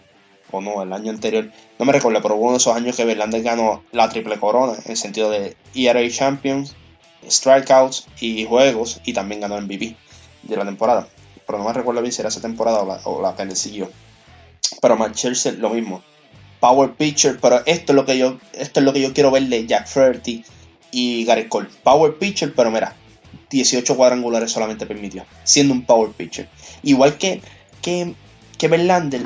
o 0.51 0.61
no, 0.61 0.83
el 0.83 0.93
año 0.93 1.09
anterior, 1.09 1.49
no 1.79 1.85
me 1.85 1.91
recuerdo, 1.91 2.21
pero 2.21 2.35
hubo 2.35 2.43
uno 2.43 2.51
de 2.51 2.57
esos 2.57 2.75
años 2.75 2.95
que 2.95 3.05
Verlander 3.05 3.41
ganó 3.41 3.83
la 3.91 4.09
triple 4.09 4.39
corona, 4.39 4.73
en 4.85 4.91
el 4.91 4.97
sentido 4.97 5.31
de 5.31 5.57
ERA 5.73 6.07
Champions, 6.09 6.75
strikeouts 7.27 8.05
y 8.19 8.45
juegos, 8.45 9.01
y 9.03 9.13
también 9.13 9.41
ganó 9.41 9.59
MVP 9.59 9.95
de 10.43 10.55
la 10.55 10.65
temporada. 10.65 11.07
Pero 11.45 11.59
no 11.59 11.65
me 11.65 11.73
recuerdo 11.73 12.01
bien 12.01 12.11
si 12.11 12.21
era 12.21 12.29
esa 12.29 12.41
temporada 12.41 12.81
o 12.81 13.21
la, 13.21 13.31
o 13.31 13.35
que 13.35 13.45
le 13.45 13.55
siguió. 13.55 13.89
Pero 14.81 14.97
Manchester 14.97 15.57
lo 15.59 15.69
mismo. 15.69 16.03
Power 16.59 16.93
pitcher, 16.93 17.39
pero 17.41 17.61
esto 17.65 17.91
es 17.91 17.95
lo 17.95 18.05
que 18.05 18.17
yo, 18.17 18.37
esto 18.53 18.79
es 18.79 18.85
lo 18.85 18.93
que 18.93 19.01
yo 19.01 19.13
quiero 19.13 19.31
ver 19.31 19.43
de 19.43 19.65
Jack 19.65 19.87
Flaherty 19.87 20.45
y 20.91 21.25
Gary 21.25 21.49
Cole. 21.49 21.67
Power 21.83 22.17
pitcher, 22.17 22.53
pero 22.55 22.71
mira, 22.71 22.95
18 23.49 23.97
cuadrangulares 23.97 24.51
solamente 24.51 24.85
permitió, 24.85 25.25
siendo 25.43 25.73
un 25.73 25.85
power 25.85 26.11
pitcher. 26.11 26.47
Igual 26.83 27.17
que, 27.17 27.41
que, 27.81 28.15
que 28.57 28.67
Verlander, 28.69 29.21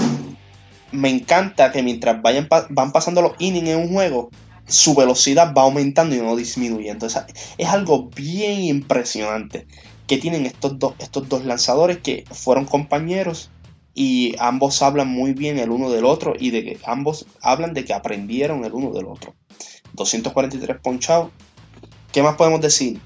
me 0.91 1.09
encanta 1.09 1.71
que 1.71 1.83
mientras 1.83 2.21
vayan, 2.21 2.47
van 2.69 2.91
pasando 2.91 3.21
los 3.21 3.33
innings 3.37 3.69
en 3.69 3.77
un 3.77 3.93
juego, 3.93 4.29
su 4.67 4.95
velocidad 4.95 5.53
va 5.55 5.63
aumentando 5.63 6.15
y 6.15 6.19
no 6.19 6.35
disminuyendo. 6.35 7.07
es 7.07 7.67
algo 7.67 8.09
bien 8.09 8.63
impresionante 8.63 9.67
que 10.07 10.17
tienen 10.17 10.45
estos 10.45 10.79
dos, 10.79 10.95
estos 10.99 11.29
dos 11.29 11.45
lanzadores 11.45 11.97
que 11.97 12.25
fueron 12.31 12.65
compañeros 12.65 13.51
y 13.93 14.35
ambos 14.39 14.81
hablan 14.81 15.07
muy 15.07 15.33
bien 15.33 15.59
el 15.59 15.69
uno 15.69 15.89
del 15.89 16.05
otro 16.05 16.33
y 16.39 16.51
de 16.51 16.63
que 16.63 16.79
ambos 16.85 17.25
hablan 17.41 17.73
de 17.73 17.83
que 17.83 17.93
aprendieron 17.93 18.63
el 18.63 18.73
uno 18.73 18.91
del 18.91 19.05
otro. 19.05 19.35
243 19.93 20.77
ponchados. 20.81 21.31
¿Qué 22.11 22.21
más 22.23 22.35
podemos 22.35 22.61
decir? 22.61 22.99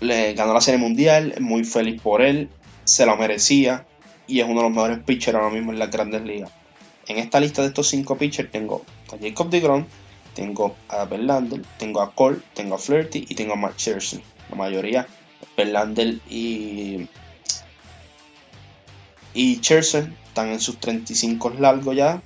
le 0.00 0.34
ganó 0.34 0.52
la 0.52 0.60
Serie 0.60 0.80
Mundial, 0.80 1.34
muy 1.40 1.64
feliz 1.64 2.00
por 2.00 2.22
él, 2.22 2.50
se 2.84 3.06
lo 3.06 3.16
merecía 3.16 3.86
y 4.26 4.40
es 4.40 4.46
uno 4.46 4.56
de 4.56 4.68
los 4.68 4.72
mejores 4.72 4.98
pitchers 5.00 5.36
ahora 5.36 5.50
mismo 5.50 5.72
en 5.72 5.78
las 5.78 5.90
grandes 5.90 6.22
ligas. 6.22 6.50
En 7.06 7.18
esta 7.18 7.38
lista 7.38 7.62
de 7.62 7.68
estos 7.68 7.88
cinco 7.88 8.16
pitchers 8.16 8.50
tengo 8.50 8.84
a 9.12 9.18
Jacob 9.20 9.50
DeGrom, 9.50 9.84
tengo 10.34 10.74
a 10.88 11.04
Verlander, 11.04 11.62
tengo 11.78 12.00
a 12.00 12.14
Cole, 12.14 12.38
tengo 12.54 12.74
a 12.74 12.78
Flirty 12.78 13.26
y 13.28 13.34
tengo 13.34 13.52
a 13.52 13.56
Mark 13.56 13.76
Scherzer. 13.78 14.20
La 14.50 14.56
mayoría, 14.56 15.06
Verlander 15.56 16.18
y 16.28 17.08
y 19.34 19.60
están 19.60 20.48
en 20.48 20.60
sus 20.60 20.78
35 20.78 21.50
largos 21.58 21.96
ya. 21.96 22.22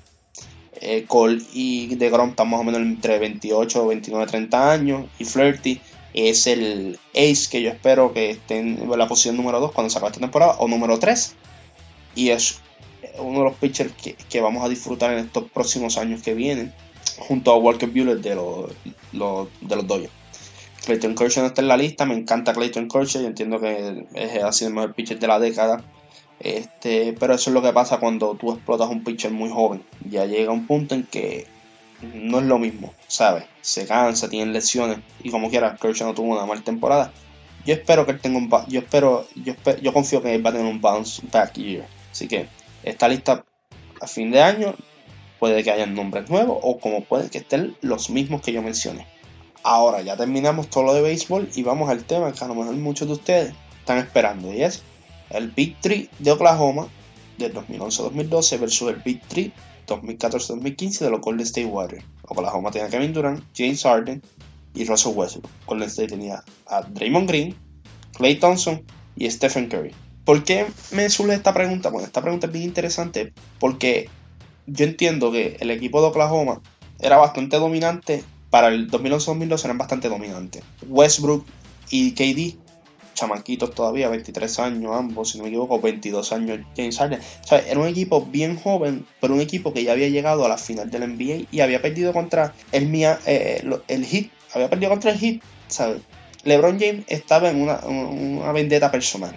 Eh, 0.80 1.06
Cole 1.08 1.42
y 1.52 1.94
DeGrom 1.96 2.30
están 2.30 2.50
más 2.50 2.60
o 2.60 2.64
menos 2.64 2.80
entre 2.82 3.18
28, 3.18 3.86
29, 3.86 4.26
30 4.26 4.72
años. 4.72 5.06
Y 5.18 5.24
Flirty 5.24 5.80
es 6.12 6.46
el 6.46 6.98
ace 7.14 7.48
que 7.50 7.62
yo 7.62 7.70
espero 7.70 8.12
que 8.12 8.30
esté 8.30 8.58
en 8.58 8.88
la 8.90 9.08
posición 9.08 9.36
número 9.36 9.58
2 9.58 9.72
cuando 9.72 9.90
se 9.90 9.98
acabe 9.98 10.10
esta 10.10 10.20
temporada, 10.20 10.56
o 10.58 10.68
número 10.68 10.98
3. 10.98 11.34
Y 12.14 12.28
es 12.28 12.60
uno 13.18 13.38
de 13.38 13.44
los 13.46 13.54
pitchers 13.54 13.92
que, 14.28 14.40
vamos 14.40 14.64
a 14.64 14.68
disfrutar 14.68 15.12
en 15.12 15.18
estos 15.18 15.50
próximos 15.50 15.96
años 15.96 16.22
que 16.22 16.34
vienen, 16.34 16.72
junto 17.18 17.50
a 17.52 17.56
Walker 17.56 17.88
Buehler 17.88 18.20
de 18.20 18.34
los, 18.34 18.70
de 19.12 19.76
los 19.76 19.86
Dodgers. 19.86 20.17
Clayton 20.88 21.14
Kershaw 21.14 21.42
no 21.42 21.48
está 21.48 21.60
en 21.60 21.68
la 21.68 21.76
lista, 21.76 22.06
me 22.06 22.14
encanta 22.14 22.54
Clayton 22.54 22.88
Kershaw, 22.88 23.20
yo 23.20 23.28
entiendo 23.28 23.60
que 23.60 24.06
es, 24.14 24.42
ha 24.42 24.50
sido 24.52 24.68
el 24.68 24.74
mejor 24.74 24.94
pitcher 24.94 25.18
de 25.18 25.26
la 25.26 25.38
década. 25.38 25.84
Este, 26.40 27.14
pero 27.20 27.34
eso 27.34 27.50
es 27.50 27.54
lo 27.54 27.60
que 27.60 27.74
pasa 27.74 27.98
cuando 27.98 28.34
tú 28.36 28.52
explotas 28.52 28.88
un 28.88 29.04
pitcher 29.04 29.30
muy 29.30 29.50
joven. 29.50 29.84
Ya 30.08 30.24
llega 30.24 30.50
un 30.50 30.66
punto 30.66 30.94
en 30.94 31.02
que 31.02 31.46
no 32.14 32.38
es 32.38 32.46
lo 32.46 32.58
mismo, 32.58 32.94
¿sabes? 33.06 33.44
Se 33.60 33.86
cansa, 33.86 34.30
tiene 34.30 34.50
lesiones 34.50 35.00
y 35.22 35.30
como 35.30 35.50
quiera, 35.50 35.76
Kershaw 35.76 36.08
no 36.08 36.14
tuvo 36.14 36.32
una 36.32 36.46
mala 36.46 36.62
temporada. 36.62 37.12
Yo 37.66 37.74
espero 37.74 38.06
que 38.06 38.12
él 38.12 38.20
tenga 38.20 38.38
un 38.38 38.48
yo 38.68 38.80
espero, 38.80 39.26
yo 39.34 39.52
yo 39.82 39.92
confío 39.92 40.22
que 40.22 40.34
él 40.34 40.46
va 40.46 40.48
a 40.48 40.52
tener 40.54 40.66
un 40.66 40.80
bounce 40.80 41.20
back 41.30 41.52
year. 41.52 41.86
Así 42.10 42.28
que 42.28 42.48
esta 42.82 43.08
lista 43.08 43.44
a 44.00 44.06
fin 44.06 44.30
de 44.30 44.40
año 44.40 44.74
puede 45.38 45.62
que 45.62 45.70
hayan 45.70 45.94
nombres 45.94 46.30
nuevos 46.30 46.58
o 46.62 46.78
como 46.78 47.04
puede 47.04 47.28
que 47.28 47.38
estén 47.38 47.76
los 47.82 48.08
mismos 48.08 48.40
que 48.40 48.52
yo 48.52 48.62
mencioné. 48.62 49.17
Ahora 49.70 50.00
ya 50.00 50.16
terminamos 50.16 50.70
todo 50.70 50.84
lo 50.84 50.94
de 50.94 51.02
béisbol 51.02 51.50
y 51.54 51.62
vamos 51.62 51.90
al 51.90 52.02
tema 52.04 52.32
que 52.32 52.42
a 52.42 52.48
lo 52.48 52.54
mejor 52.54 52.74
muchos 52.76 53.06
de 53.06 53.12
ustedes 53.12 53.54
están 53.78 53.98
esperando 53.98 54.50
y 54.50 54.62
es 54.62 54.82
el 55.28 55.50
Big 55.50 55.76
3 55.82 56.08
de 56.20 56.30
Oklahoma 56.30 56.88
del 57.36 57.52
2011-2012 57.52 58.60
versus 58.60 58.88
el 58.88 58.96
Big 58.96 59.20
3 59.28 59.50
2014-2015 59.86 61.00
de 61.00 61.10
los 61.10 61.20
Golden 61.20 61.44
State 61.44 61.66
Warriors. 61.66 62.02
Oklahoma 62.22 62.70
tenía 62.70 62.88
Kevin 62.88 63.12
Durant, 63.12 63.44
James 63.54 63.82
Harden 63.82 64.22
y 64.74 64.86
Russell 64.86 65.12
Westbrook. 65.14 65.50
Golden 65.66 65.88
State 65.90 66.08
tenía 66.08 66.42
a 66.66 66.80
Draymond 66.80 67.28
Green, 67.28 67.54
Clay 68.14 68.36
Thompson 68.36 68.82
y 69.16 69.30
Stephen 69.30 69.68
Curry. 69.68 69.94
¿Por 70.24 70.44
qué 70.44 70.64
me 70.92 71.10
surge 71.10 71.34
esta 71.34 71.52
pregunta? 71.52 71.90
Bueno, 71.90 72.06
esta 72.06 72.22
pregunta 72.22 72.46
es 72.46 72.54
bien 72.54 72.64
interesante 72.64 73.34
porque 73.60 74.08
yo 74.66 74.86
entiendo 74.86 75.30
que 75.30 75.58
el 75.60 75.70
equipo 75.70 76.00
de 76.00 76.06
Oklahoma 76.06 76.62
era 77.00 77.18
bastante 77.18 77.58
dominante. 77.58 78.24
Para 78.50 78.68
el 78.68 78.90
2011-2012 78.90 79.64
eran 79.64 79.78
bastante 79.78 80.08
dominantes. 80.08 80.62
Westbrook 80.86 81.44
y 81.90 82.12
KD 82.12 82.58
chamaquitos 83.18 83.74
todavía, 83.74 84.08
23 84.08 84.58
años 84.60 84.92
ambos, 84.94 85.30
si 85.30 85.38
no 85.38 85.44
me 85.44 85.50
equivoco, 85.50 85.80
22 85.80 86.32
años 86.32 86.60
James 86.76 86.96
Harden. 86.98 87.18
O 87.18 87.46
sea, 87.46 87.58
era 87.58 87.78
un 87.80 87.88
equipo 87.88 88.24
bien 88.24 88.56
joven, 88.56 89.06
pero 89.20 89.34
un 89.34 89.40
equipo 89.40 89.72
que 89.72 89.82
ya 89.82 89.92
había 89.92 90.08
llegado 90.08 90.44
a 90.44 90.48
la 90.48 90.56
final 90.56 90.90
del 90.90 91.16
NBA 91.16 91.48
y 91.50 91.60
había 91.60 91.82
perdido 91.82 92.12
contra 92.12 92.54
el, 92.70 92.86
Mia, 92.86 93.18
eh, 93.26 93.64
el 93.88 94.06
Heat, 94.06 94.30
había 94.54 94.70
perdido 94.70 94.90
contra 94.90 95.10
el 95.10 95.18
Heat, 95.18 95.42
¿sabes? 95.66 96.00
LeBron 96.44 96.78
James 96.78 97.04
estaba 97.08 97.50
en 97.50 97.60
una, 97.60 97.78
una 97.80 98.52
vendetta 98.52 98.90
personal. 98.90 99.36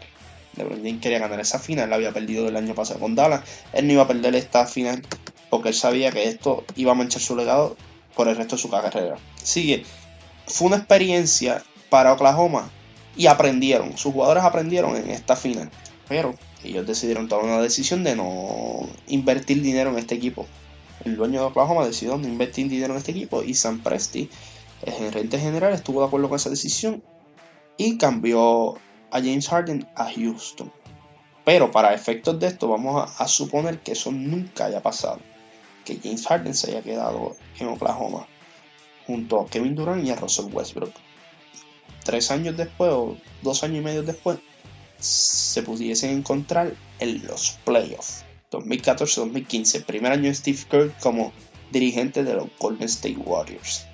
LeBron 0.55 0.79
James 0.83 1.01
quería 1.01 1.19
ganar 1.19 1.39
esa 1.39 1.57
final, 1.57 1.89
la 1.89 1.95
había 1.95 2.11
perdido 2.11 2.47
el 2.47 2.55
año 2.55 2.75
pasado 2.75 2.99
con 2.99 3.15
Dallas. 3.15 3.41
Él 3.73 3.87
no 3.87 3.93
iba 3.93 4.03
a 4.03 4.07
perder 4.07 4.35
esta 4.35 4.67
final 4.67 5.01
porque 5.49 5.69
él 5.69 5.75
sabía 5.75 6.11
que 6.11 6.27
esto 6.27 6.63
iba 6.75 6.91
a 6.91 6.95
manchar 6.95 7.21
su 7.21 7.35
legado 7.35 7.75
por 8.15 8.27
el 8.27 8.35
resto 8.35 8.55
de 8.55 8.61
su 8.61 8.69
carrera. 8.69 9.17
Sigue, 9.41 9.83
fue 10.47 10.67
una 10.67 10.77
experiencia 10.77 11.63
para 11.89 12.13
Oklahoma 12.13 12.69
y 13.15 13.27
aprendieron, 13.27 13.97
sus 13.97 14.13
jugadores 14.13 14.43
aprendieron 14.43 14.95
en 14.95 15.09
esta 15.09 15.35
final, 15.35 15.69
pero 16.07 16.35
ellos 16.63 16.85
decidieron 16.85 17.27
tomar 17.27 17.45
una 17.45 17.61
decisión 17.61 18.03
de 18.03 18.15
no 18.15 18.87
invertir 19.07 19.61
dinero 19.61 19.89
en 19.89 19.97
este 19.97 20.15
equipo. 20.15 20.45
El 21.03 21.15
dueño 21.15 21.39
de 21.39 21.45
Oklahoma 21.47 21.85
decidió 21.85 22.17
no 22.17 22.27
invertir 22.27 22.69
dinero 22.69 22.93
en 22.93 22.99
este 22.99 23.11
equipo 23.11 23.43
y 23.43 23.55
Sam 23.55 23.81
Presti, 23.81 24.29
el 24.83 24.93
gerente 24.93 25.39
general, 25.39 25.73
estuvo 25.73 26.01
de 26.01 26.07
acuerdo 26.07 26.29
con 26.29 26.35
esa 26.35 26.49
decisión 26.49 27.03
y 27.77 27.97
cambió 27.97 28.75
a 29.11 29.19
James 29.19 29.47
Harden 29.49 29.87
a 29.95 30.11
Houston. 30.11 30.71
Pero 31.43 31.71
para 31.71 31.93
efectos 31.93 32.39
de 32.39 32.47
esto 32.47 32.67
vamos 32.67 33.09
a, 33.17 33.23
a 33.23 33.27
suponer 33.27 33.79
que 33.79 33.93
eso 33.93 34.11
nunca 34.11 34.65
haya 34.65 34.81
pasado. 34.81 35.19
James 36.03 36.25
Harden 36.27 36.53
se 36.53 36.71
haya 36.71 36.81
quedado 36.81 37.35
en 37.59 37.67
Oklahoma 37.67 38.27
junto 39.07 39.41
a 39.41 39.47
Kevin 39.47 39.75
Durant 39.75 40.05
y 40.05 40.11
a 40.11 40.15
Russell 40.15 40.53
Westbrook 40.53 40.93
tres 42.03 42.31
años 42.31 42.57
después 42.57 42.91
o 42.91 43.17
dos 43.41 43.63
años 43.63 43.77
y 43.77 43.81
medio 43.81 44.03
después 44.03 44.39
se 44.99 45.63
pudiesen 45.63 46.11
encontrar 46.11 46.73
en 46.99 47.25
los 47.25 47.57
playoffs 47.65 48.25
2014-2015, 48.51 49.85
primer 49.85 50.11
año 50.11 50.23
de 50.23 50.35
Steve 50.35 50.59
Kerr 50.69 50.91
como 50.99 51.31
dirigente 51.71 52.23
de 52.23 52.33
los 52.33 52.49
Golden 52.59 52.87
State 52.87 53.17
Warriors. 53.17 53.85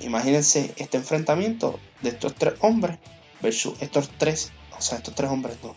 Imagínense 0.00 0.72
este 0.76 0.96
enfrentamiento 0.96 1.78
de 2.02 2.10
estos 2.10 2.34
tres 2.34 2.54
hombres 2.60 2.98
versus 3.42 3.74
estos 3.80 4.10
tres, 4.16 4.52
o 4.76 4.80
sea, 4.80 4.98
estos 4.98 5.14
tres 5.14 5.30
hombres 5.30 5.58
no, 5.62 5.76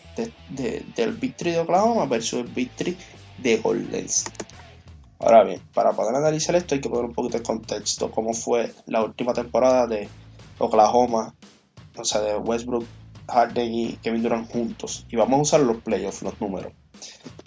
del 0.96 1.14
Big 1.14 1.36
de 1.36 1.60
Oklahoma 1.60 2.06
versus 2.06 2.40
el 2.40 2.48
Big 2.48 2.72
de 3.38 3.58
Golden 3.58 4.06
State. 4.06 4.46
Ahora 5.20 5.44
bien, 5.44 5.62
para 5.74 5.92
poder 5.92 6.16
analizar 6.16 6.56
esto 6.56 6.76
hay 6.76 6.82
que 6.82 6.90
poner 6.90 7.06
un 7.06 7.14
poquito 7.14 7.38
de 7.38 7.44
contexto, 7.44 8.10
cómo 8.10 8.34
fue 8.34 8.74
la 8.86 9.04
última 9.04 9.34
temporada 9.34 9.86
de 9.86 10.08
Oklahoma 10.58 11.34
o 12.00 12.06
sea, 12.06 12.22
de 12.22 12.36
Westbrook, 12.38 12.86
Harden 13.28 13.74
y 13.74 13.94
Kevin 14.02 14.24
Durant 14.24 14.52
juntos. 14.52 15.06
Y 15.10 15.16
vamos 15.16 15.40
a 15.40 15.42
usar 15.42 15.60
los 15.62 15.78
playoffs, 15.78 16.22
los 16.22 16.40
números. 16.40 16.74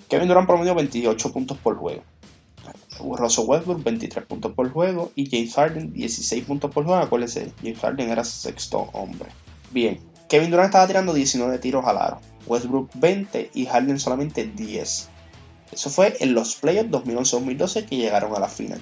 Kevin 0.08 0.28
Durant 0.28 0.46
promedió 0.46 0.74
28 0.74 1.32
puntos 1.32 1.58
por 1.58 1.76
juego. 1.76 2.02
Russell 3.00 3.46
Westbrook 3.46 3.82
23 3.82 4.26
puntos 4.26 4.52
por 4.52 4.70
juego 4.70 5.10
y 5.16 5.28
James 5.28 5.54
Harden 5.54 5.92
16 5.92 6.44
puntos 6.44 6.70
por 6.70 6.84
juego. 6.84 7.00
Acuérdense, 7.00 7.52
James 7.62 7.80
Harden 7.80 8.10
era 8.10 8.22
sexto 8.22 8.90
hombre. 8.92 9.30
Bien, 9.70 9.98
Kevin 10.28 10.50
Durant 10.50 10.68
estaba 10.68 10.86
tirando 10.86 11.12
19 11.12 11.58
tiros 11.58 11.84
al 11.86 11.98
aro, 11.98 12.20
Westbrook 12.46 12.90
20 12.94 13.50
y 13.54 13.66
Harden 13.66 13.98
solamente 13.98 14.44
10. 14.44 15.08
Eso 15.72 15.90
fue 15.90 16.16
en 16.20 16.34
los 16.34 16.56
playoffs 16.56 16.90
2011-2012 16.90 17.86
que 17.86 17.96
llegaron 17.96 18.34
a 18.36 18.40
la 18.40 18.48
final 18.48 18.80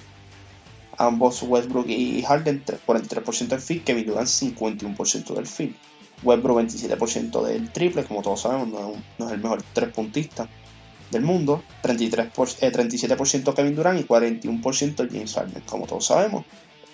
ambos 1.01 1.41
Westbrook 1.43 1.89
y 1.89 2.21
Harden 2.21 2.63
43% 2.63 3.47
del 3.47 3.61
field, 3.61 3.83
Kevin 3.83 4.05
Durant 4.05 4.27
51% 4.27 5.33
del 5.33 5.47
field. 5.47 5.75
Westbrook 6.23 6.59
27% 6.59 7.43
del 7.43 7.71
triple, 7.71 8.03
como 8.03 8.21
todos 8.21 8.41
sabemos, 8.41 8.67
no 9.17 9.25
es, 9.27 9.31
el 9.31 9.39
mejor 9.39 9.63
tres 9.73 9.89
puntista 9.89 10.47
del 11.09 11.23
mundo. 11.23 11.63
33 11.81 12.31
37% 12.33 13.51
eh, 13.51 13.53
Kevin 13.55 13.75
Durant 13.75 13.99
y 13.99 14.03
41% 14.03 15.09
James 15.11 15.33
Harden, 15.33 15.63
como 15.65 15.87
todos 15.87 16.05
sabemos. 16.05 16.45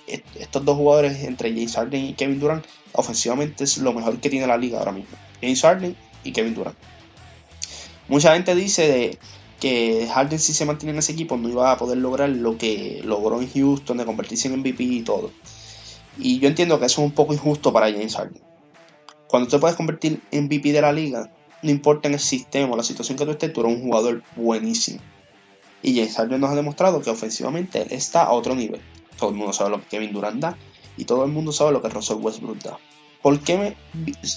Estos 0.08 0.64
dos 0.64 0.78
jugadores 0.78 1.26
entre 1.26 1.50
James 1.50 1.76
Harden 1.76 2.06
y 2.06 2.14
Kevin 2.14 2.40
Durant 2.40 2.66
ofensivamente 2.94 3.66
es 3.66 3.78
lo 3.78 3.92
mejor 3.92 4.18
que 4.20 4.30
tiene 4.30 4.48
la 4.48 4.58
liga 4.58 4.80
ahora 4.80 4.94
mismo. 4.94 5.18
James 5.42 5.62
Harden 5.62 5.98
y 6.24 6.32
Kevin 6.32 6.56
Durant. 6.56 6.78
Mucha 8.08 8.34
gente 8.34 8.56
dice 8.56 8.88
de 8.88 9.20
que 9.60 10.08
Harden 10.14 10.40
si 10.40 10.54
se 10.54 10.66
mantiene 10.66 10.94
en 10.94 11.00
ese 11.00 11.14
equipo 11.14 11.38
no 11.38 11.50
iba 11.50 11.72
a 11.72 11.78
poder 11.78 11.98
lograr 11.98 12.30
lo 12.30 12.58
que 12.58 13.02
logró 13.04 13.42
en 13.42 13.50
Houston 13.50 13.98
de 13.98 14.06
convertirse 14.06 14.48
en 14.48 14.60
MVP 14.60 14.84
y 14.84 15.02
todo. 15.02 15.32
Y 16.18 16.40
yo 16.40 16.48
entiendo 16.48 16.80
que 16.80 16.86
eso 16.86 17.02
es 17.02 17.08
un 17.08 17.14
poco 17.14 17.34
injusto 17.34 17.74
para 17.74 17.92
James 17.92 18.16
Harden. 18.16 18.42
Cuando 19.28 19.50
te 19.50 19.60
puedes 19.60 19.76
convertir 19.76 20.22
en 20.32 20.46
MVP 20.46 20.72
de 20.72 20.82
la 20.82 20.92
liga, 20.92 21.32
no 21.62 21.72
importa 21.72 22.08
en 22.08 22.16
el 22.16 22.20
sistema 22.20 22.74
o 22.74 22.78
la 22.78 22.84
situación 22.84 23.18
que 23.18 23.26
tú 23.26 23.32
estés, 23.32 23.54
tú 23.54 23.62
eres 23.62 23.76
un 23.76 23.84
jugador 23.84 24.24
buenísimo. 24.36 25.00
Y 25.82 25.96
James 25.96 26.16
Harden 26.16 26.42
nos 26.42 26.52
ha 26.52 26.56
demostrado 26.56 27.02
que 27.02 27.10
ofensivamente 27.10 27.82
él 27.82 27.88
está 27.92 28.24
a 28.24 28.32
otro 28.32 28.56
nivel. 28.56 28.82
Todo 29.18 29.32
el 29.32 29.36
mundo 29.36 29.54
sabe 29.54 29.72
lo 29.72 29.82
que 29.82 29.88
Kevin 29.88 30.14
Durant 30.14 30.40
da 30.40 30.58
y 30.98 31.06
todo 31.06 31.26
el 31.26 31.32
mundo 31.32 31.52
sabe 31.52 31.72
lo 31.72 31.82
que 31.82 31.90
Russell 31.90 32.18
Westbrook 32.18 32.60
da. 32.60 32.80
¿Por 33.22 33.40
qué 33.42 33.58
me, 33.58 33.76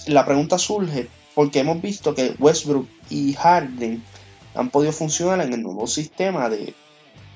la 0.07 0.25
pregunta 0.25 0.57
surge? 0.57 1.07
Porque 1.33 1.59
hemos 1.59 1.81
visto 1.81 2.13
que 2.13 2.35
Westbrook 2.39 2.87
y 3.09 3.33
Harden 3.33 4.03
han 4.55 4.69
podido 4.69 4.91
funcionar 4.91 5.41
en 5.41 5.53
el 5.53 5.63
nuevo 5.63 5.87
sistema 5.87 6.49
de, 6.49 6.73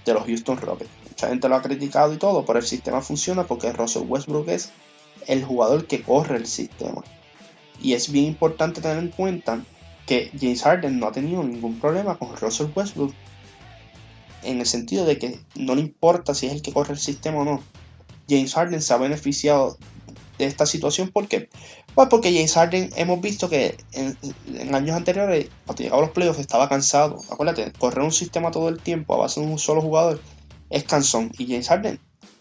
los 0.05 0.25
Houston 0.25 0.57
Rockets. 0.57 0.89
Mucha 1.09 1.29
gente 1.29 1.49
lo 1.49 1.55
ha 1.55 1.61
criticado 1.61 2.13
y 2.13 2.17
todo, 2.17 2.45
pero 2.45 2.59
el 2.59 2.65
sistema 2.65 3.01
funciona 3.01 3.45
porque 3.45 3.71
Russell 3.71 4.03
Westbrook 4.07 4.49
es 4.49 4.71
el 5.27 5.43
jugador 5.43 5.87
que 5.87 6.03
corre 6.03 6.37
el 6.37 6.45
sistema. 6.45 7.03
Y 7.81 7.93
es 7.93 8.11
bien 8.11 8.25
importante 8.25 8.81
tener 8.81 8.99
en 8.99 9.09
cuenta 9.09 9.63
que 10.05 10.31
James 10.39 10.61
Harden 10.61 10.99
no 10.99 11.07
ha 11.07 11.11
tenido 11.11 11.43
ningún 11.43 11.79
problema 11.79 12.17
con 12.17 12.35
Russell 12.35 12.67
Westbrook 12.75 13.13
en 14.43 14.59
el 14.59 14.65
sentido 14.65 15.05
de 15.05 15.17
que 15.17 15.39
no 15.55 15.73
le 15.73 15.81
importa 15.81 16.35
si 16.35 16.45
es 16.45 16.53
el 16.53 16.61
que 16.61 16.73
corre 16.73 16.93
el 16.93 16.99
sistema 16.99 17.39
o 17.39 17.45
no. 17.45 17.63
James 18.29 18.53
Harden 18.53 18.81
se 18.81 18.93
ha 18.93 18.97
beneficiado 18.97 19.77
de 20.37 20.45
esta 20.45 20.65
situación 20.65 21.09
porque 21.13 21.49
pues 21.95 22.09
porque 22.09 22.33
James 22.33 22.53
Harden 22.53 22.89
hemos 22.97 23.21
visto 23.21 23.49
que 23.49 23.77
en, 23.93 24.75
años 24.75 24.97
anteriores, 24.97 25.47
cuando 25.65 25.81
llegaba 25.81 26.01
a 26.01 26.05
los 26.05 26.13
playoffs, 26.13 26.39
estaba 26.39 26.67
cansado. 26.67 27.21
Acuérdate, 27.31 27.71
correr 27.71 28.03
un 28.03 28.11
sistema 28.11 28.51
todo 28.51 28.67
el 28.67 28.81
tiempo 28.81 29.13
a 29.13 29.17
base 29.17 29.39
de 29.39 29.47
un 29.47 29.57
solo 29.57 29.81
jugador 29.81 30.19
es 30.69 30.83
cansón. 30.83 31.31
Y 31.37 31.47
James 31.47 31.69
Harden, 31.69 31.99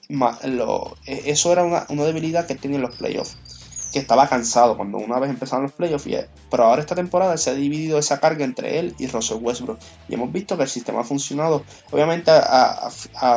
e, 0.09 1.23
eso 1.27 1.53
era 1.53 1.63
una, 1.63 1.87
debilidad 2.05 2.49
que 2.49 2.57
tenía 2.57 2.77
en 2.79 2.83
los 2.83 2.97
playoffs. 2.97 3.37
Que 3.93 4.01
estaba 4.01 4.29
cansado 4.29 4.77
cuando 4.77 4.99
una 4.99 5.21
vez 5.21 5.31
empezaron 5.31 5.67
los 5.67 5.73
playoffs. 5.73 6.09
pero 6.51 6.65
ahora 6.65 6.81
esta 6.81 6.97
temporada 6.97 7.37
se 7.37 7.51
ha 7.51 7.55
dividido 7.55 7.97
esa 7.97 8.19
carga 8.19 8.45
entre 8.45 8.81
él 8.81 8.97
y 8.99 9.07
Russell 9.07 9.39
Westbrook. 9.41 9.79
Y 10.09 10.15
hemos 10.15 10.33
visto 10.33 10.57
que 10.57 10.65
el 10.65 10.69
sistema 10.69 11.03
ha 11.03 11.05
funcionado. 11.05 11.63
Obviamente 11.93 12.33
a, 12.33 12.91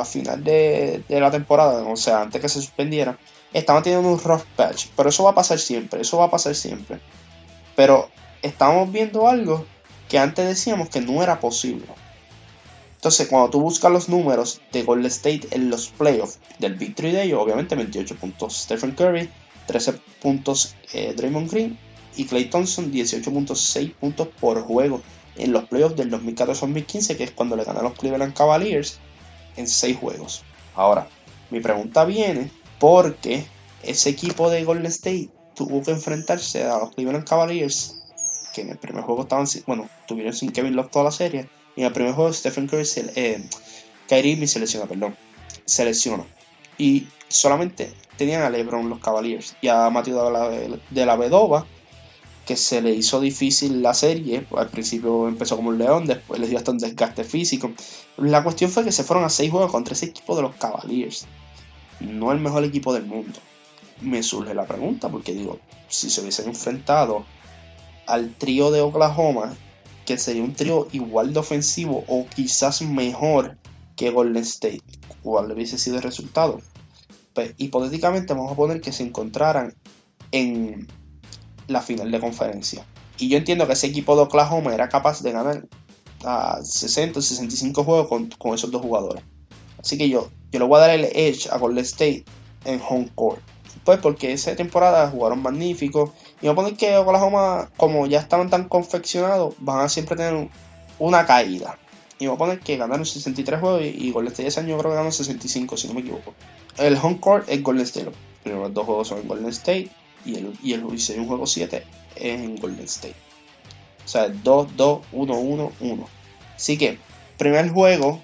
final 0.04 0.44
de, 0.44 1.04
de 1.08 1.20
la 1.22 1.30
temporada, 1.30 1.84
o 1.84 1.96
sea, 1.96 2.22
antes 2.22 2.42
que 2.42 2.50
se 2.50 2.60
suspendiera 2.60 3.20
estaban 3.54 3.84
teniendo 3.84 4.10
un 4.10 4.20
rough 4.20 4.44
patch, 4.56 4.88
pero 4.96 5.10
eso 5.10 5.24
va 5.24 5.32
a 5.32 5.36
pasar 5.36 5.60
siempre, 5.60 6.02
eso 6.02 6.18
va 6.18 6.26
a 6.26 6.32
pasar 6.32 6.56
siempre. 6.56 7.00
Pero 7.76 8.10
estamos 8.42 8.92
viendo 8.92 9.28
algo 9.28 9.66
que 10.10 10.20
antes 10.20 10.48
decíamos 10.48 10.90
que 10.90 11.02
no 11.02 11.22
era 11.24 11.40
posible. 11.40 11.86
Entonces, 12.96 13.28
cuando 13.28 13.50
tú 13.52 13.62
buscas 13.62 13.92
los 13.92 14.10
números 14.10 14.62
de 14.72 14.84
Golden 14.84 15.06
State 15.06 15.50
en 15.52 15.70
los 15.70 15.90
playoffs 15.90 16.40
del 16.60 16.74
Victory 16.76 17.12
Day, 17.12 17.34
obviamente 17.34 17.76
28 17.76 18.16
puntos 18.16 18.58
Stephen 18.58 18.92
Curry, 18.92 19.30
13 19.68 19.94
puntos 20.22 20.76
eh, 20.94 21.14
Draymond 21.16 21.52
Green 21.52 21.78
y 22.16 22.26
Clay 22.26 22.46
Thompson 22.46 22.92
18.6 22.92 23.94
puntos 23.94 24.28
por 24.40 24.62
juego 24.64 25.02
en 25.36 25.52
los 25.52 25.66
playoffs 25.66 25.96
del 25.96 26.12
2014-2015, 26.12 27.16
que 27.16 27.24
es 27.26 27.32
cuando 27.32 27.56
le 27.56 27.64
ganan 27.64 27.84
los 27.84 27.94
Cleveland 27.94 28.34
Cavaliers 28.34 28.98
en 29.56 29.68
6 29.68 29.98
juegos. 29.98 30.44
Ahora, 30.74 31.08
mi 31.52 31.60
pregunta 31.60 32.04
viene 32.06 32.50
porque 32.80 33.46
ese 33.84 34.10
equipo 34.10 34.50
de 34.50 34.64
Golden 34.64 34.86
State 34.88 35.30
tuvo 35.56 35.82
que 35.82 35.92
enfrentarse 35.92 36.64
a 36.64 36.78
los 36.78 36.94
Cleveland 36.94 37.28
Cavaliers, 37.28 37.96
que 38.54 38.62
en 38.62 38.70
el 38.70 38.78
primer 38.78 39.04
juego 39.04 39.24
estaban, 39.24 39.48
bueno, 39.66 39.90
tuvieron 40.08 40.34
sin 40.34 40.52
Kevin 40.52 40.76
Love 40.76 40.92
toda 40.92 41.06
la 41.06 41.12
serie, 41.12 41.50
y 41.76 41.82
en 41.82 41.88
el 41.88 41.94
primer 41.94 42.14
juego 42.14 42.34
Stephen 42.34 42.68
Curry, 42.68 42.86
se, 42.86 43.12
eh, 43.16 43.44
perdón, 44.08 45.16
se. 45.66 45.92
Y 46.80 47.08
solamente 47.28 47.94
tenían 48.18 48.42
a 48.44 48.50
LeBron 48.50 48.90
los 48.90 49.00
Cavaliers 49.00 49.56
y 49.62 49.68
a 49.68 49.90
Matthew 49.90 50.16
de 50.90 51.06
la, 51.06 51.16
Vedova, 51.16 51.66
que 52.46 52.56
se 52.56 52.82
le 52.82 52.92
hizo 52.92 53.20
difícil 53.20 53.82
la 53.82 53.94
serie. 53.94 54.46
Al 54.56 54.70
principio 54.70 55.28
empezó 55.28 55.56
como 55.56 55.70
un 55.70 55.78
león, 55.78 56.06
después 56.06 56.40
le 56.40 56.48
dio 56.48 56.58
hasta 56.58 56.72
un 56.72 56.78
desgaste 56.78 57.24
físico. 57.24 57.72
La 58.18 58.44
cuestión 58.44 58.72
fue 58.72 58.84
que 58.84 58.92
se 58.92 59.04
fueron 59.04 59.26
a 59.26 59.30
seis 59.30 59.52
juegos 59.52 59.72
contra 59.72 59.94
ese 59.94 60.06
equipo 60.06 60.36
de 60.36 60.44
los 60.44 60.56
Cavaliers. 60.56 61.28
No 62.00 62.32
el 62.32 62.40
mejor 62.40 62.64
equipo 62.64 62.94
del 62.94 63.06
mundo. 63.06 63.40
Me 64.02 64.22
surge 64.24 64.54
la 64.54 64.66
pregunta, 64.66 65.10
porque 65.10 65.34
digo, 65.34 65.60
si 65.88 66.10
se 66.10 66.22
hubiesen 66.22 66.50
enfrentado 66.50 67.26
al 68.06 68.36
trío 68.36 68.72
de 68.72 68.82
Oklahoma, 68.82 69.56
que 70.06 70.18
sería 70.18 70.44
un 70.44 70.54
trío 70.54 70.88
igual 70.92 71.34
de 71.34 71.40
ofensivo 71.40 72.04
o 72.08 72.26
quizás 72.28 72.82
mejor 72.82 73.58
que 73.96 74.12
Golden 74.12 74.44
State, 74.44 74.82
¿cuál 75.22 75.52
hubiese 75.52 75.78
sido 75.78 75.98
el 75.98 76.04
resultado? 76.04 76.62
Pues 77.34 77.54
hipotéticamente 77.58 78.34
vamos 78.34 78.52
a 78.52 78.56
poner 78.56 78.80
que 78.80 78.94
se 78.94 79.04
encontraran 79.04 79.74
en 80.32 80.88
la 81.68 81.82
final 81.82 82.12
de 82.12 82.20
conferencia. 82.20 82.86
Y 83.18 83.30
yo 83.30 83.38
entiendo 83.38 83.68
que 83.68 83.74
ese 83.74 83.88
equipo 83.88 84.16
de 84.16 84.22
Oklahoma 84.24 84.74
era 84.74 84.90
capaz 84.90 85.22
de 85.24 85.32
ganar 85.32 85.68
a 86.24 86.60
60 86.64 87.22
65 87.22 87.84
juegos 87.84 88.08
con, 88.08 88.54
esos 88.54 88.72
dos 88.72 88.82
jugadores. 88.82 89.24
Así 89.78 89.98
que 89.98 90.10
yo, 90.10 90.30
yo 90.52 90.60
le 90.60 90.66
voy 90.66 90.78
a 90.78 90.82
dar 90.82 90.90
el 90.92 91.06
edge 91.06 91.48
a 91.52 91.58
Golden 91.58 91.84
State 91.84 92.26
en 92.66 92.82
home 92.88 93.10
court. 93.16 93.42
Pues 93.84 94.00
porque 94.00 94.34
esa 94.34 94.56
temporada 94.56 95.10
jugaron 95.10 95.42
magnífico. 95.42 96.14
Y 96.42 96.48
voy 96.48 96.54
a 96.54 96.56
poner 96.56 96.76
que 96.76 96.98
Oklahoma, 96.98 97.70
como 97.78 98.06
ya 98.08 98.20
estaban 98.20 98.50
tan 98.50 98.68
confeccionados, 98.68 99.56
van 99.60 99.82
a 99.82 99.90
siempre 99.90 100.16
tener 100.16 100.50
una 101.00 101.26
caída. 101.26 101.78
Y 102.20 102.28
voy 102.28 102.36
a 102.36 102.38
poner 102.38 102.60
que 102.60 102.78
ganaron 102.78 103.06
63 103.06 103.60
juegos 103.60 103.84
y, 103.84 104.12
Golden 104.12 104.32
State 104.32 104.48
ese 104.48 104.60
año 104.60 104.78
creo 104.78 104.92
que 104.92 104.98
ganó 104.98 105.12
65, 105.12 105.78
si 105.78 105.88
no 105.88 105.94
me 105.94 106.02
equivoco. 106.02 106.34
El 106.78 106.98
home 106.98 107.20
court 107.20 107.48
es 107.48 107.62
Golden 107.62 107.86
State. 107.86 108.06
Los 108.06 108.16
primeros 108.44 108.74
dos 108.74 108.86
juegos 108.86 109.08
son 109.08 109.20
en 109.20 109.28
Golden 109.28 109.50
State 109.50 109.90
y 110.26 110.36
el, 110.36 110.54
y 110.64 110.74
el 110.74 110.84
un 110.84 111.28
juego 111.28 111.46
7 111.46 111.84
es 112.16 112.24
en 112.24 112.56
Golden 112.56 112.86
State. 112.86 113.16
O 114.04 114.08
sea, 114.08 114.30
2, 114.30 114.76
2, 114.76 115.02
1, 115.12 115.34
1, 115.34 115.72
1. 115.80 116.08
Así 116.56 116.78
que, 116.78 116.98
primer 117.38 117.70
juego 117.70 118.22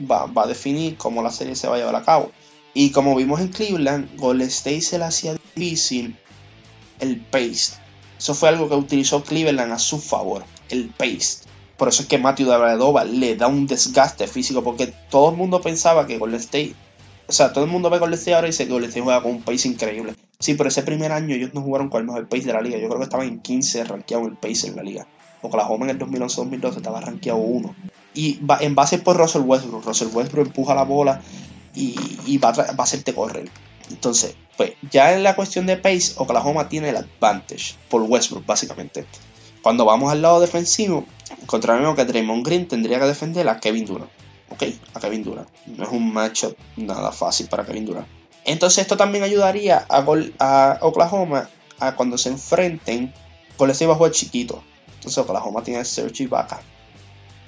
va, 0.00 0.26
va, 0.26 0.44
a 0.44 0.46
definir 0.46 0.96
cómo 0.96 1.22
la 1.22 1.30
serie 1.30 1.54
se 1.56 1.68
va 1.68 1.76
a 1.76 1.78
llevar 1.78 1.96
a 1.96 2.02
cabo. 2.02 2.30
Y 2.72 2.90
como 2.90 3.16
vimos 3.16 3.40
en 3.40 3.48
Cleveland, 3.48 4.16
Golden 4.16 4.48
State 4.48 4.82
se 4.82 4.98
le 4.98 5.04
hacía 5.04 5.34
difícil 5.34 6.16
el 7.00 7.20
pace. 7.20 7.74
Eso 8.18 8.34
fue 8.34 8.48
algo 8.50 8.68
que 8.68 8.74
utilizó 8.74 9.24
Cleveland 9.24 9.72
a 9.72 9.78
su 9.78 9.98
favor, 9.98 10.44
el 10.68 10.88
pace. 10.88 11.38
Por 11.76 11.88
eso 11.88 12.02
es 12.02 12.08
que 12.08 12.18
Matthew 12.18 12.46
Dellavedova 12.46 13.04
le 13.04 13.36
da 13.36 13.46
un 13.46 13.66
desgaste 13.66 14.26
físico, 14.26 14.62
porque 14.62 14.92
todo 15.08 15.30
el 15.30 15.36
mundo 15.36 15.62
pensaba 15.62 16.06
que 16.06 16.18
Golden 16.18 16.40
State, 16.40 16.74
o 17.26 17.32
sea, 17.32 17.52
todo 17.52 17.64
el 17.64 17.70
mundo 17.70 17.88
ve 17.88 17.98
Golden 17.98 18.18
State 18.18 18.34
ahora 18.34 18.46
y 18.48 18.50
dice 18.50 18.66
que 18.66 18.72
Golden 18.72 18.90
State 18.90 19.04
juega 19.04 19.22
con 19.22 19.32
un 19.32 19.42
pace 19.42 19.66
increíble. 19.66 20.14
Sí, 20.38 20.54
pero 20.54 20.68
ese 20.68 20.82
primer 20.82 21.12
año 21.12 21.34
ellos 21.34 21.54
no 21.54 21.62
jugaron 21.62 21.88
con 21.88 22.00
el 22.00 22.06
mejor 22.06 22.28
pace 22.28 22.44
de 22.44 22.52
la 22.52 22.60
liga. 22.60 22.78
Yo 22.78 22.88
creo 22.88 22.98
que 22.98 23.04
estaban 23.04 23.26
en 23.26 23.40
15 23.40 23.84
rankeado 23.84 24.26
el 24.26 24.36
pace 24.36 24.68
en 24.68 24.76
la 24.76 24.82
liga. 24.82 25.06
Oklahoma 25.42 25.86
en 25.86 25.90
el 25.90 25.98
2011-2012 25.98 26.76
estaba 26.76 27.00
rankeado 27.00 27.38
1. 27.38 27.74
Y 28.14 28.40
en 28.60 28.74
base 28.74 28.98
por 28.98 29.16
Russell 29.16 29.42
Westbrook. 29.42 29.84
Russell 29.84 30.08
Westbrook 30.12 30.48
empuja 30.48 30.74
la 30.74 30.84
bola 30.84 31.20
y, 31.74 32.38
va, 32.38 32.50
a 32.50 32.60
a 32.60 32.82
hacerte 32.82 33.14
correr. 33.14 33.48
Entonces, 33.90 34.34
pues 34.56 34.72
ya 34.90 35.14
en 35.14 35.22
la 35.22 35.34
cuestión 35.34 35.66
de 35.66 35.76
pace, 35.76 36.12
Oklahoma 36.16 36.68
tiene 36.68 36.90
el 36.90 36.96
advantage 36.96 37.74
por 37.88 38.02
Westbrook, 38.02 38.46
básicamente. 38.46 39.06
Cuando 39.62 39.84
vamos 39.84 40.10
al 40.10 40.22
lado 40.22 40.40
defensivo, 40.40 41.04
encontraremos 41.42 41.94
que 41.94 42.04
Draymond 42.04 42.46
Green 42.46 42.68
tendría 42.68 42.98
que 42.98 43.06
defender 43.06 43.48
a 43.48 43.60
Kevin 43.60 43.84
Durant. 43.84 44.10
Ok, 44.50 44.64
a 44.94 45.00
Kevin 45.00 45.22
Durant. 45.22 45.48
No 45.66 45.84
es 45.84 45.90
un 45.90 46.12
matchup 46.12 46.56
nada 46.76 47.12
fácil 47.12 47.46
para 47.48 47.64
Kevin 47.64 47.84
Durant. 47.84 48.08
Entonces 48.44 48.82
esto 48.82 48.96
también 48.96 49.24
ayudaría 49.24 49.84
a, 49.88 50.78
Oklahoma 50.80 51.48
a 51.78 51.94
cuando 51.94 52.16
se 52.16 52.30
enfrenten 52.30 53.12
con 53.56 53.70
ese 53.70 53.86
bajo 53.86 54.08
chiquito. 54.08 54.62
Entonces 54.94 55.18
Oklahoma 55.18 55.62
tiene 55.62 55.84
Serge 55.84 56.24
Ibaka. 56.24 56.62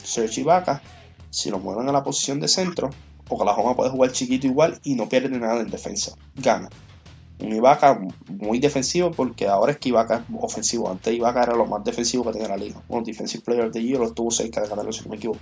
Serge 0.02 0.40
Ibaka, 0.40 0.82
si 1.30 1.50
lo 1.50 1.58
mueven 1.58 1.88
a 1.88 1.92
la 1.92 2.04
posición 2.04 2.40
de 2.40 2.48
centro, 2.48 2.90
Oklahoma 3.28 3.74
puede 3.74 3.90
jugar 3.90 4.12
chiquito 4.12 4.46
igual 4.46 4.80
y 4.84 4.94
no 4.94 5.08
pierde 5.08 5.38
nada 5.38 5.60
en 5.60 5.70
defensa. 5.70 6.14
Gana. 6.36 6.68
Un 7.40 7.52
Ibaka 7.52 8.00
muy 8.28 8.58
defensivo 8.58 9.10
porque 9.10 9.48
ahora 9.48 9.72
es 9.72 9.78
que 9.78 9.88
Ibaka 9.88 10.16
es 10.16 10.22
ofensivo. 10.40 10.90
Antes 10.90 11.14
Ibaka 11.14 11.42
era 11.42 11.54
lo 11.54 11.66
más 11.66 11.82
defensivo 11.82 12.24
que 12.24 12.32
tenía 12.32 12.48
la 12.48 12.56
liga. 12.56 12.80
Un 12.88 13.02
Defensive 13.02 13.42
Player 13.42 13.66
of 13.66 13.72
the 13.72 13.82
Year 13.82 13.98
lo 13.98 14.06
estuvo 14.06 14.30
cerca 14.30 14.60
de 14.60 14.68
ganarlo 14.68 14.92
si 14.92 15.02
no 15.02 15.10
me 15.10 15.16
equivoco. 15.16 15.40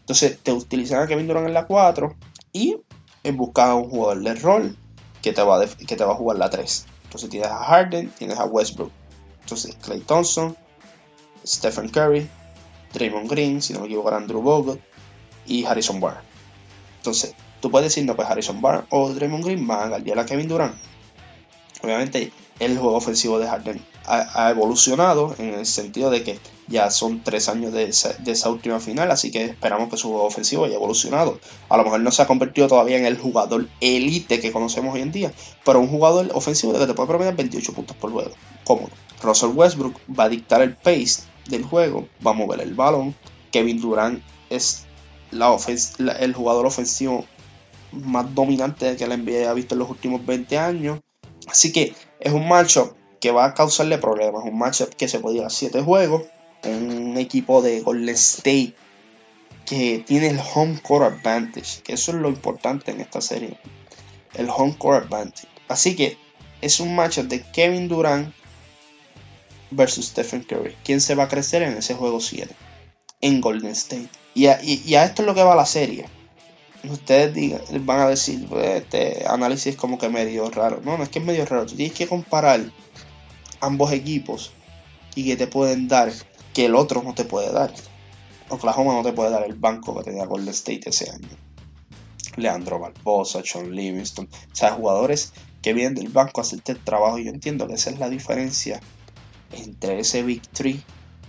Entonces 0.00 0.38
te 0.42 0.52
utilizan 0.52 1.02
a 1.02 1.06
Kevin 1.06 1.26
Durant 1.26 1.46
en 1.46 1.54
la 1.54 1.66
4 1.66 2.16
y 2.52 2.76
en 3.22 3.36
busca 3.36 3.68
de 3.68 3.74
un 3.74 3.90
jugador 3.90 4.22
de 4.22 4.34
rol 4.34 4.76
que 5.20 5.32
te, 5.32 5.42
va 5.42 5.62
a 5.62 5.66
que 5.66 5.96
te 5.96 6.04
va 6.04 6.12
a 6.12 6.16
jugar 6.16 6.38
la 6.38 6.48
3. 6.48 6.86
Entonces 7.04 7.28
tienes 7.28 7.48
a 7.50 7.64
Harden, 7.64 8.10
tienes 8.10 8.38
a 8.38 8.44
Westbrook. 8.44 8.90
Entonces 9.42 9.76
Clay 9.76 10.00
Thompson, 10.00 10.56
Stephen 11.44 11.88
Curry, 11.88 12.28
Draymond 12.92 13.30
Green, 13.30 13.62
si 13.62 13.72
no 13.72 13.80
me 13.80 13.86
equivoco, 13.86 14.10
Andrew 14.10 14.42
Bogut 14.42 14.80
y 15.46 15.64
Harrison 15.64 16.00
Barr. 16.00 16.22
Entonces, 16.98 17.34
tú 17.60 17.70
puedes 17.70 17.90
decir, 17.90 18.04
no, 18.04 18.16
pues 18.16 18.28
Harrison 18.28 18.60
Barr 18.60 18.86
o 18.90 19.10
Draymond 19.10 19.44
Green 19.44 19.66
van 19.66 19.92
a 19.92 19.98
guiar 19.98 20.18
a 20.18 20.26
Kevin 20.26 20.48
Durant. 20.48 20.74
Obviamente, 21.82 22.32
el 22.58 22.76
juego 22.76 22.96
ofensivo 22.96 23.38
de 23.38 23.48
Harden 23.48 23.82
ha, 24.06 24.50
evolucionado 24.50 25.34
en 25.38 25.54
el 25.54 25.66
sentido 25.66 26.10
de 26.10 26.22
que 26.22 26.38
ya 26.68 26.90
son 26.90 27.22
tres 27.22 27.48
años 27.48 27.72
de 27.72 27.84
esa, 27.84 28.50
última 28.50 28.80
final, 28.80 29.10
así 29.10 29.30
que 29.30 29.44
esperamos 29.44 29.88
que 29.88 29.96
su 29.96 30.08
juego 30.08 30.24
ofensivo 30.24 30.64
haya 30.64 30.74
evolucionado. 30.74 31.38
A 31.68 31.76
lo 31.76 31.84
mejor 31.84 32.00
no 32.00 32.10
se 32.10 32.22
ha 32.22 32.26
convertido 32.26 32.68
todavía 32.68 32.98
en 32.98 33.06
el 33.06 33.18
jugador 33.18 33.68
elite 33.80 34.40
que 34.40 34.52
conocemos 34.52 34.94
hoy 34.94 35.00
en 35.00 35.12
día, 35.12 35.32
pero 35.64 35.80
un 35.80 35.88
jugador 35.88 36.30
ofensivo 36.34 36.72
de 36.72 36.80
que 36.80 36.86
te 36.86 36.94
puede 36.94 37.08
promediar 37.08 37.36
28 37.36 37.72
puntos 37.72 37.96
por 37.96 38.12
juego, 38.12 38.32
cómodo. 38.64 38.90
Russell 39.22 39.50
Westbrook 39.54 39.96
va 40.18 40.24
a 40.24 40.28
dictar 40.28 40.62
el 40.62 40.76
pace 40.76 41.22
del 41.50 41.64
juego, 41.64 42.08
va 42.24 42.30
a 42.30 42.34
mover 42.34 42.60
el 42.60 42.74
balón. 42.74 43.14
Kevin 43.52 43.80
Durant 43.80 44.22
es 44.48 44.86
el 45.32 46.34
jugador 46.34 46.66
ofensivo 46.66 47.24
más 47.92 48.34
dominante 48.34 48.96
que 48.96 49.06
la 49.06 49.16
NBA 49.16 49.50
ha 49.50 49.54
visto 49.54 49.74
en 49.74 49.80
los 49.80 49.90
últimos 49.90 50.24
20 50.24 50.58
años. 50.58 51.00
Así 51.48 51.72
que 51.72 51.94
es 52.20 52.32
un 52.32 52.48
matchup 52.48 52.94
que 53.20 53.32
va 53.32 53.44
a 53.44 53.54
causarle 53.54 53.98
problemas. 53.98 54.44
Un 54.44 54.58
matchup 54.58 54.94
que 54.94 55.08
se 55.08 55.18
podía 55.18 55.46
a 55.46 55.50
7 55.50 55.82
juegos. 55.82 56.22
Un 56.64 57.16
equipo 57.18 57.62
de 57.62 57.80
Golden 57.80 58.14
State 58.14 58.74
que 59.66 60.02
tiene 60.06 60.28
el 60.28 60.40
home 60.54 60.80
court 60.80 61.04
advantage. 61.04 61.82
Que 61.82 61.94
eso 61.94 62.12
es 62.12 62.18
lo 62.18 62.28
importante 62.28 62.92
en 62.92 63.00
esta 63.00 63.20
serie. 63.20 63.58
El 64.34 64.48
home 64.48 64.76
court 64.78 65.04
advantage. 65.04 65.48
Así 65.68 65.96
que 65.96 66.16
es 66.60 66.78
un 66.80 66.94
matchup 66.94 67.26
de 67.26 67.42
Kevin 67.42 67.88
Durant 67.88 68.32
versus 69.70 70.06
Stephen 70.06 70.42
Curry. 70.42 70.74
¿Quién 70.84 71.00
se 71.00 71.14
va 71.14 71.24
a 71.24 71.28
crecer 71.28 71.62
en 71.62 71.76
ese 71.76 71.94
juego 71.94 72.20
7? 72.20 72.54
En 73.20 73.40
Golden 73.40 73.70
State. 73.70 74.08
Y 74.34 74.46
a, 74.46 74.54
esto 75.04 75.22
es 75.22 75.26
lo 75.26 75.34
que 75.34 75.42
va 75.42 75.54
la 75.54 75.66
serie 75.66 76.06
ustedes 76.88 77.34
digan, 77.34 77.60
van 77.84 78.00
a 78.00 78.08
decir, 78.08 78.46
pues, 78.48 78.82
este 78.82 79.26
análisis 79.26 79.76
como 79.76 79.98
que 79.98 80.08
medio 80.08 80.50
raro. 80.50 80.80
No, 80.84 80.96
no 80.96 81.02
es 81.02 81.10
que 81.10 81.18
es 81.18 81.24
medio 81.24 81.44
raro. 81.44 81.66
Tú 81.66 81.76
tienes 81.76 81.96
que 81.96 82.06
comparar 82.06 82.60
ambos 83.60 83.92
equipos 83.92 84.52
y 85.14 85.24
que 85.24 85.36
te 85.36 85.46
pueden 85.46 85.88
dar 85.88 86.12
que 86.54 86.66
el 86.66 86.74
otro 86.74 87.02
no 87.02 87.14
te 87.14 87.24
puede 87.24 87.52
dar. 87.52 87.72
Oklahoma 88.48 88.94
no 88.94 89.02
te 89.02 89.12
puede 89.12 89.30
dar 89.30 89.44
el 89.44 89.54
banco 89.54 89.96
que 89.96 90.04
tenía 90.04 90.24
Golden 90.24 90.48
State 90.48 90.88
ese 90.88 91.10
año. 91.10 91.28
Leandro 92.36 92.78
Barbosa, 92.78 93.42
Sean 93.44 93.74
Livingston, 93.74 94.28
o 94.30 94.56
sea, 94.56 94.72
jugadores 94.72 95.32
que 95.62 95.72
vienen 95.72 95.94
del 95.94 96.08
banco 96.08 96.40
a 96.40 96.42
hacerte 96.42 96.72
el 96.72 96.82
trabajo. 96.82 97.18
Yo 97.18 97.30
entiendo 97.30 97.66
que 97.66 97.74
esa 97.74 97.90
es 97.90 97.98
la 97.98 98.08
diferencia 98.08 98.80
entre 99.52 100.00
ese 100.00 100.22
victory 100.22 100.82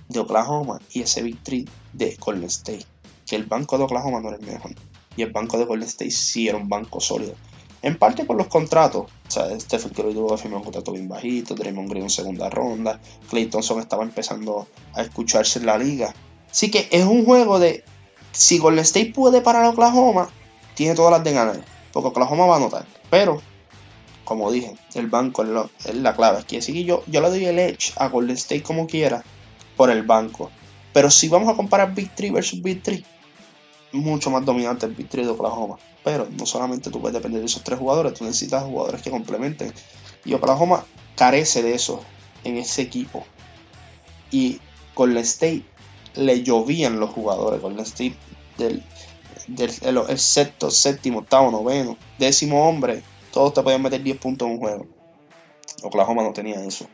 de 0.10 0.20
Oklahoma 0.20 0.80
y 0.92 1.02
ese 1.02 1.22
victory 1.22 1.68
de 1.94 2.18
Golden 2.20 2.46
State. 2.46 2.86
Que 3.26 3.36
el 3.36 3.46
banco 3.46 3.78
de 3.78 3.86
Oklahoma 3.86 4.20
no 4.20 4.30
era 4.30 4.38
el 4.38 4.46
mejor. 4.46 4.76
Y 5.16 5.24
el 5.24 5.32
banco 5.32 5.58
de 5.58 5.66
Golden 5.66 5.88
State 5.88 6.12
sí 6.12 6.48
era 6.48 6.58
un 6.58 6.70
banco 6.70 7.00
sólido. 7.00 7.36
En 7.82 7.98
parte 7.98 8.26
por 8.26 8.36
los 8.36 8.48
contratos. 8.48 9.12
O 9.28 9.32
sea, 9.32 9.60
Stephen 9.60 9.92
Curry 9.92 10.14
tuvo 10.14 10.30
que 10.30 10.38
firmar 10.38 10.60
un 10.60 10.64
contrato 10.66 10.92
bien 10.92 11.08
bajito, 11.08 11.56
Draymond 11.56 11.90
Green 11.90 12.04
en 12.04 12.10
segunda 12.10 12.50
ronda, 12.50 13.00
Clay 13.30 13.48
Thompson 13.48 13.80
estaba 13.80 14.04
empezando 14.04 14.68
a 14.94 15.02
escucharse 15.02 15.60
en 15.60 15.66
la 15.66 15.78
liga. 15.78 16.14
Así 16.50 16.70
que 16.70 16.88
es 16.92 17.06
un 17.06 17.26
juego 17.26 17.60
de 17.60 17.84
si 18.32 18.60
Golden 18.60 18.84
State 18.84 19.14
puede 19.14 19.42
parar 19.42 19.66
a 19.66 19.70
Oklahoma, 19.70 20.30
tiene 20.76 20.96
todas 20.96 21.12
las 21.12 21.24
de 21.24 21.34
ganar. 21.34 21.66
Porque 21.92 22.10
Oklahoma 22.10 22.46
va 22.46 22.56
a 22.56 22.58
anotar. 22.58 22.86
Pero, 23.10 23.42
como 24.32 24.52
dije, 24.52 24.74
el 24.96 25.08
banco 25.08 25.44
es, 25.44 25.96
la 25.96 26.16
clave. 26.16 26.40
Es 26.50 26.66
que 26.66 26.84
yo, 26.86 27.04
yo 27.08 27.22
le 27.22 27.30
doy 27.30 27.46
el 27.46 27.60
edge 27.60 27.92
a 27.98 28.08
Golden 28.08 28.38
State 28.38 28.64
como 28.64 28.88
quiera 28.88 29.24
por 29.76 29.90
el 29.90 30.04
banco. 30.04 30.50
Pero 30.94 31.12
si 31.12 31.28
vamos 31.28 31.50
a 31.50 31.56
comparar 31.58 31.94
Big 31.94 32.16
3 32.16 32.32
versus 32.32 32.62
Big 32.62 32.82
3, 32.82 33.04
mucho 33.92 34.30
más 34.30 34.46
dominante 34.46 34.86
el 34.86 34.94
Big 34.94 35.10
3 35.10 35.26
de 35.26 35.32
Oklahoma. 35.34 35.78
Pero 36.04 36.28
no 36.38 36.46
solamente 36.46 36.90
tú 36.90 37.02
puedes 37.02 37.14
depender 37.14 37.42
de 37.42 37.46
esos 37.46 37.64
tres 37.64 37.78
jugadores, 37.78 38.14
tú 38.14 38.24
necesitas 38.24 38.64
jugadores 38.64 39.02
que 39.02 39.12
complementen. 39.12 39.74
Y 40.24 40.34
Oklahoma 40.34 40.86
carece 41.16 41.62
de 41.62 41.76
eso 41.76 42.02
en 42.44 42.58
ese 42.58 42.82
equipo. 42.82 43.26
Y 44.32 44.60
Golden 44.96 45.24
State 45.24 45.66
le 46.16 46.42
llovían 46.42 47.00
los 47.00 47.10
jugadores. 47.10 47.62
Golden 47.62 47.86
State 47.86 48.16
del, 48.58 48.82
del 49.48 49.72
el, 49.84 50.20
sexto, 50.20 50.72
séptimo, 50.72 51.20
octavo, 51.20 51.52
noveno, 51.52 51.98
décimo 52.18 52.68
hombre, 52.68 53.04
todos 53.32 53.54
te 53.54 53.62
podían 53.62 53.82
meter 53.82 54.04
10 54.04 54.18
puntos 54.18 54.48
en 54.48 54.54
un 54.56 54.60
juego. 54.60 54.88
Oklahoma 55.84 56.24
no 56.24 56.34
tenía 56.34 56.64
eso. 56.64 56.86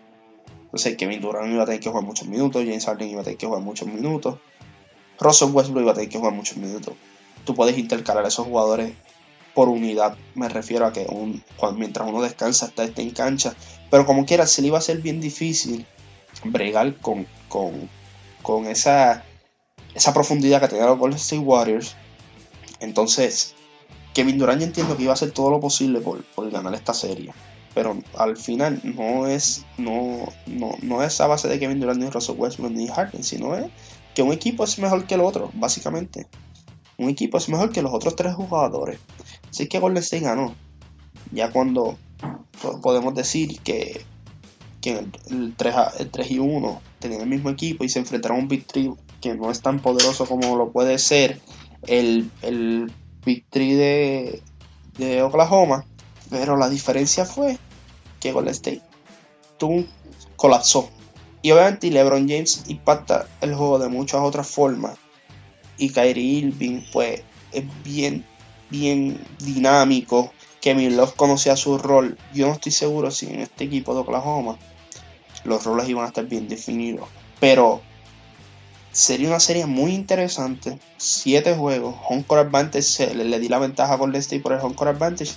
Entonces 0.64 0.98
Kevin 0.98 1.22
Durant 1.22 1.52
iba 1.52 1.64
a 1.64 1.66
tener 1.66 1.80
que 1.80 1.90
jugar 1.90 2.04
muchos 2.04 2.28
minutos, 2.28 2.64
James 2.64 2.86
Harden 2.86 3.10
iba 3.10 3.22
a 3.22 3.24
tener 3.24 3.38
que 3.38 3.48
jugar 3.48 3.62
muchos 3.62 3.88
minutos, 3.88 4.38
Russell 5.20 5.52
Westbrook 5.52 5.82
iba 5.82 5.92
a 5.92 5.96
tener 5.96 6.10
que 6.10 6.18
jugar 6.18 6.34
muchos 6.34 6.58
minutos. 6.58 6.94
Tú 7.46 7.56
puedes 7.56 7.78
intercalar 7.78 8.26
a 8.26 8.28
esos 8.28 8.46
jugadores 8.46 8.94
por 9.54 9.70
unidad. 9.70 10.16
Me 10.36 10.50
refiero 10.50 10.86
a 10.86 10.94
que 10.94 11.08
mientras 11.76 12.08
uno 12.08 12.22
descansa 12.22 12.68
está 12.68 13.02
en 13.02 13.10
cancha. 13.12 13.56
Pero 13.90 14.06
como 14.06 14.26
quiera, 14.26 14.46
se 14.46 14.62
le 14.62 14.68
iba 14.68 14.78
a 14.78 14.82
ser 14.82 15.00
bien 15.00 15.20
difícil 15.22 15.86
bregar 16.44 16.98
con, 16.98 17.26
con, 17.48 17.90
con 18.44 18.68
esa, 18.68 19.24
esa 19.96 20.14
profundidad 20.14 20.62
que 20.62 20.68
tenía 20.68 20.86
los 20.86 21.00
Golden 21.00 21.18
State 21.18 21.42
Warriors. 21.42 21.96
Entonces, 22.82 23.56
Kevin 24.18 24.40
Durant 24.40 24.60
yo 24.60 24.66
entiendo 24.66 24.98
que 24.98 25.04
iba 25.04 25.12
a 25.12 25.14
hacer 25.14 25.30
todo 25.30 25.52
lo 25.52 25.60
posible 25.60 26.02
por, 26.02 26.24
por 26.24 26.50
ganar 26.50 26.74
esta 26.74 26.96
serie 26.96 27.32
pero 27.78 27.96
al 28.18 28.38
final 28.38 28.82
no 28.84 29.28
es 29.28 29.64
no, 29.78 30.34
no, 30.48 30.72
no 30.82 31.04
es 31.04 31.22
a 31.22 31.28
base 31.28 31.48
de 31.48 31.60
Kevin 31.60 31.80
Durant 31.80 32.02
ni 32.02 32.10
Russell 32.10 32.36
Westbrook 32.36 32.72
ni 32.72 32.88
Harden, 32.88 33.24
sino 33.24 33.56
es 33.56 33.68
que 34.16 34.24
un 34.24 34.34
equipo 34.34 34.64
es 34.64 34.80
mejor 34.80 35.06
que 35.06 35.14
el 35.14 35.22
otro, 35.22 35.52
básicamente. 35.54 36.26
Un 36.98 37.10
equipo 37.10 37.38
es 37.38 37.50
mejor 37.50 37.72
que 37.72 37.84
los 37.84 37.94
otros 37.94 38.16
tres 38.16 38.34
jugadores. 38.34 39.00
Así 39.48 39.68
que 39.68 39.78
Golden 39.78 40.02
State 40.02 40.24
ganó. 40.24 40.56
Ya 41.32 41.52
cuando 41.52 42.00
podemos 42.82 43.14
decir 43.14 43.60
que, 43.60 44.02
que 44.82 44.98
el, 45.30 45.54
3, 45.56 45.76
el 46.00 46.10
3 46.10 46.32
y 46.32 46.40
1 46.40 46.82
tenían 46.98 47.22
el 47.22 47.28
mismo 47.28 47.52
equipo 47.52 47.84
y 47.84 47.90
se 47.90 48.00
enfrentaron 48.00 48.40
a 48.40 48.42
un 48.42 48.48
Big 48.48 48.66
que 49.22 49.36
no 49.36 49.52
es 49.52 49.62
tan 49.62 49.82
poderoso 49.82 50.26
como 50.26 50.56
lo 50.56 50.72
puede 50.72 50.98
ser 50.98 51.40
el, 51.86 52.32
el 52.42 52.92
Big 53.28 53.46
de, 53.52 54.42
de 54.98 55.22
Oklahoma. 55.22 55.86
Pero 56.30 56.56
la 56.56 56.70
diferencia 56.70 57.26
fue 57.26 57.58
que 58.22 58.32
Golden 58.32 58.54
State 58.54 58.82
tuvo 59.58 59.84
colapsó. 60.38 60.90
Y 61.42 61.52
obviamente 61.52 61.92
LeBron 61.92 62.28
James 62.28 62.64
impacta 62.68 63.28
el 63.42 63.54
juego 63.54 63.80
de 63.80 63.90
muchas 63.90 64.22
otras 64.22 64.48
formas. 64.48 64.98
Y 65.78 65.90
Kyrie 65.90 66.40
Irving, 66.40 66.82
pues, 66.92 67.22
es 67.52 67.64
bien, 67.84 68.26
bien 68.70 69.20
dinámico. 69.40 70.32
Kevin 70.62 70.96
Love 70.96 71.14
conocía 71.16 71.56
su 71.56 71.78
rol. 71.78 72.18
Yo 72.34 72.48
no 72.48 72.54
estoy 72.54 72.72
seguro 72.72 73.12
si 73.12 73.28
en 73.28 73.42
este 73.42 73.66
equipo 73.66 73.94
de 73.94 74.02
Oklahoma 74.02 74.58
los 75.44 75.66
roles 75.66 75.88
iban 75.90 76.06
a 76.06 76.08
estar 76.08 76.26
bien 76.26 76.48
definidos. 76.48 77.08
Pero 77.40 77.82
sería 78.98 79.30
una 79.30 79.40
serie 79.40 79.66
muy 79.66 79.94
interesante. 79.94 80.80
Siete 80.98 81.56
juegos. 81.56 81.96
Home 82.10 82.24
court 82.26 82.48
advantage. 82.48 83.14
Le, 83.14 83.40
di 83.40 83.48
la 83.48 83.60
ventaja 83.60 83.94
a 83.94 83.98
Golden 83.98 84.20
State 84.20 84.42
por 84.42 84.54
el 84.54 84.60
home 84.60 84.76
court 84.76 84.96
advantage. 84.96 85.32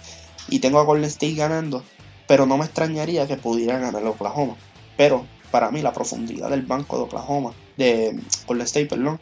Y 0.48 0.60
tengo 0.60 0.78
a 0.78 0.84
Golden 0.84 1.04
State 1.04 1.34
ganando 1.34 1.84
pero 2.30 2.46
no 2.46 2.56
me 2.56 2.64
extrañaría 2.64 3.26
que 3.26 3.36
pudiera 3.36 3.80
ganar 3.80 4.06
Oklahoma. 4.06 4.54
Pero 4.96 5.26
para 5.50 5.72
mí 5.72 5.82
la 5.82 5.92
profundidad 5.92 6.48
del 6.48 6.62
banco 6.62 6.96
de 6.96 7.02
Oklahoma, 7.02 7.54
de 7.76 8.20
Golden 8.46 8.66
State, 8.66 8.86
perdón, 8.86 9.18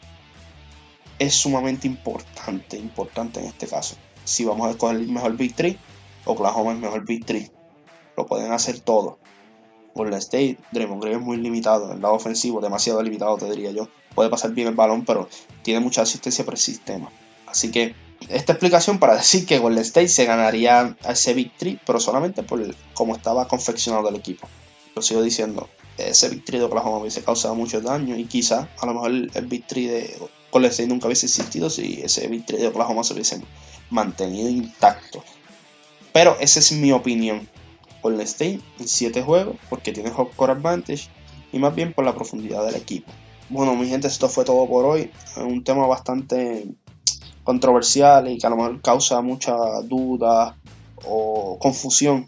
es 1.17 1.33
sumamente 1.33 1.87
importante, 1.87 2.77
importante 2.77 3.39
en 3.39 3.47
este 3.47 3.65
caso. 3.65 3.95
Si 4.25 4.45
vamos 4.45 4.67
a 4.67 4.69
escoger 4.69 4.97
el 4.97 5.07
mejor 5.07 5.35
Big 5.37 5.55
3, 5.55 5.75
Oklahoma 6.25 6.73
es 6.73 6.77
mejor 6.77 7.03
Big 7.03 7.25
3. 7.25 7.51
Lo 8.15 8.27
pueden 8.27 8.51
hacer 8.51 8.79
todo. 8.79 9.17
Golden 9.93 10.19
State, 10.19 10.57
Draymond 10.71 11.01
Green 11.01 11.19
es 11.19 11.25
muy 11.25 11.37
limitado 11.37 11.91
el 11.91 12.01
lado 12.01 12.15
ofensivo, 12.15 12.61
demasiado 12.61 13.01
limitado 13.01 13.37
te 13.37 13.49
diría 13.49 13.71
yo. 13.71 13.87
Puede 14.15 14.29
pasar 14.29 14.51
bien 14.51 14.67
el 14.67 14.75
balón, 14.75 15.05
pero 15.05 15.29
tiene 15.61 15.79
mucha 15.79 16.01
asistencia 16.01 16.45
por 16.45 16.55
el 16.55 16.59
sistema. 16.59 17.09
Así 17.45 17.71
que 17.71 17.95
esta 18.27 18.53
explicación 18.53 18.99
para 18.99 19.15
decir 19.15 19.45
que 19.45 19.59
Golden 19.59 19.81
State 19.81 20.09
se 20.09 20.25
ganaría 20.25 20.95
a 21.03 21.11
ese 21.11 21.33
victory, 21.33 21.79
pero 21.85 21.99
solamente 21.99 22.43
por 22.43 22.63
cómo 22.93 23.15
estaba 23.15 23.47
confeccionado 23.47 24.09
el 24.09 24.15
equipo. 24.15 24.47
Lo 24.95 25.01
sigo 25.01 25.21
diciendo, 25.21 25.69
ese 25.97 26.29
victory 26.29 26.59
de 26.59 26.65
Oklahoma 26.65 26.97
hubiese 26.97 27.23
causado 27.23 27.55
mucho 27.55 27.81
daño 27.81 28.17
y 28.17 28.25
quizá 28.25 28.69
a 28.79 28.85
lo 28.85 28.93
mejor 28.93 29.11
el 29.11 29.45
victory 29.47 29.87
de 29.87 30.17
Golden 30.51 30.71
State 30.71 30.89
nunca 30.89 31.07
hubiese 31.07 31.27
existido 31.27 31.69
si 31.69 32.01
ese 32.01 32.27
victory 32.27 32.61
de 32.61 32.67
Oklahoma 32.67 33.03
se 33.03 33.13
hubiese 33.13 33.41
mantenido 33.89 34.49
intacto. 34.49 35.23
Pero 36.11 36.37
esa 36.39 36.59
es 36.59 36.71
mi 36.71 36.91
opinión. 36.91 37.47
Golden 38.01 38.21
State 38.21 38.61
en 38.79 38.87
7 38.87 39.21
juegos 39.21 39.55
porque 39.69 39.91
tiene 39.91 40.11
home 40.15 40.31
core 40.35 40.53
advantage 40.53 41.09
y 41.51 41.59
más 41.59 41.75
bien 41.75 41.93
por 41.93 42.05
la 42.05 42.15
profundidad 42.15 42.65
del 42.65 42.75
equipo. 42.75 43.11
Bueno, 43.49 43.75
mi 43.75 43.87
gente, 43.87 44.07
esto 44.07 44.29
fue 44.29 44.45
todo 44.45 44.67
por 44.67 44.85
hoy. 44.85 45.11
Un 45.37 45.63
tema 45.63 45.87
bastante 45.87 46.67
controversial 47.43 48.29
y 48.29 48.37
que 48.37 48.45
a 48.45 48.49
lo 48.51 48.57
mejor 48.57 48.81
causa 48.81 49.21
mucha 49.21 49.55
duda 49.83 50.55
o 51.05 51.57
confusión 51.59 52.27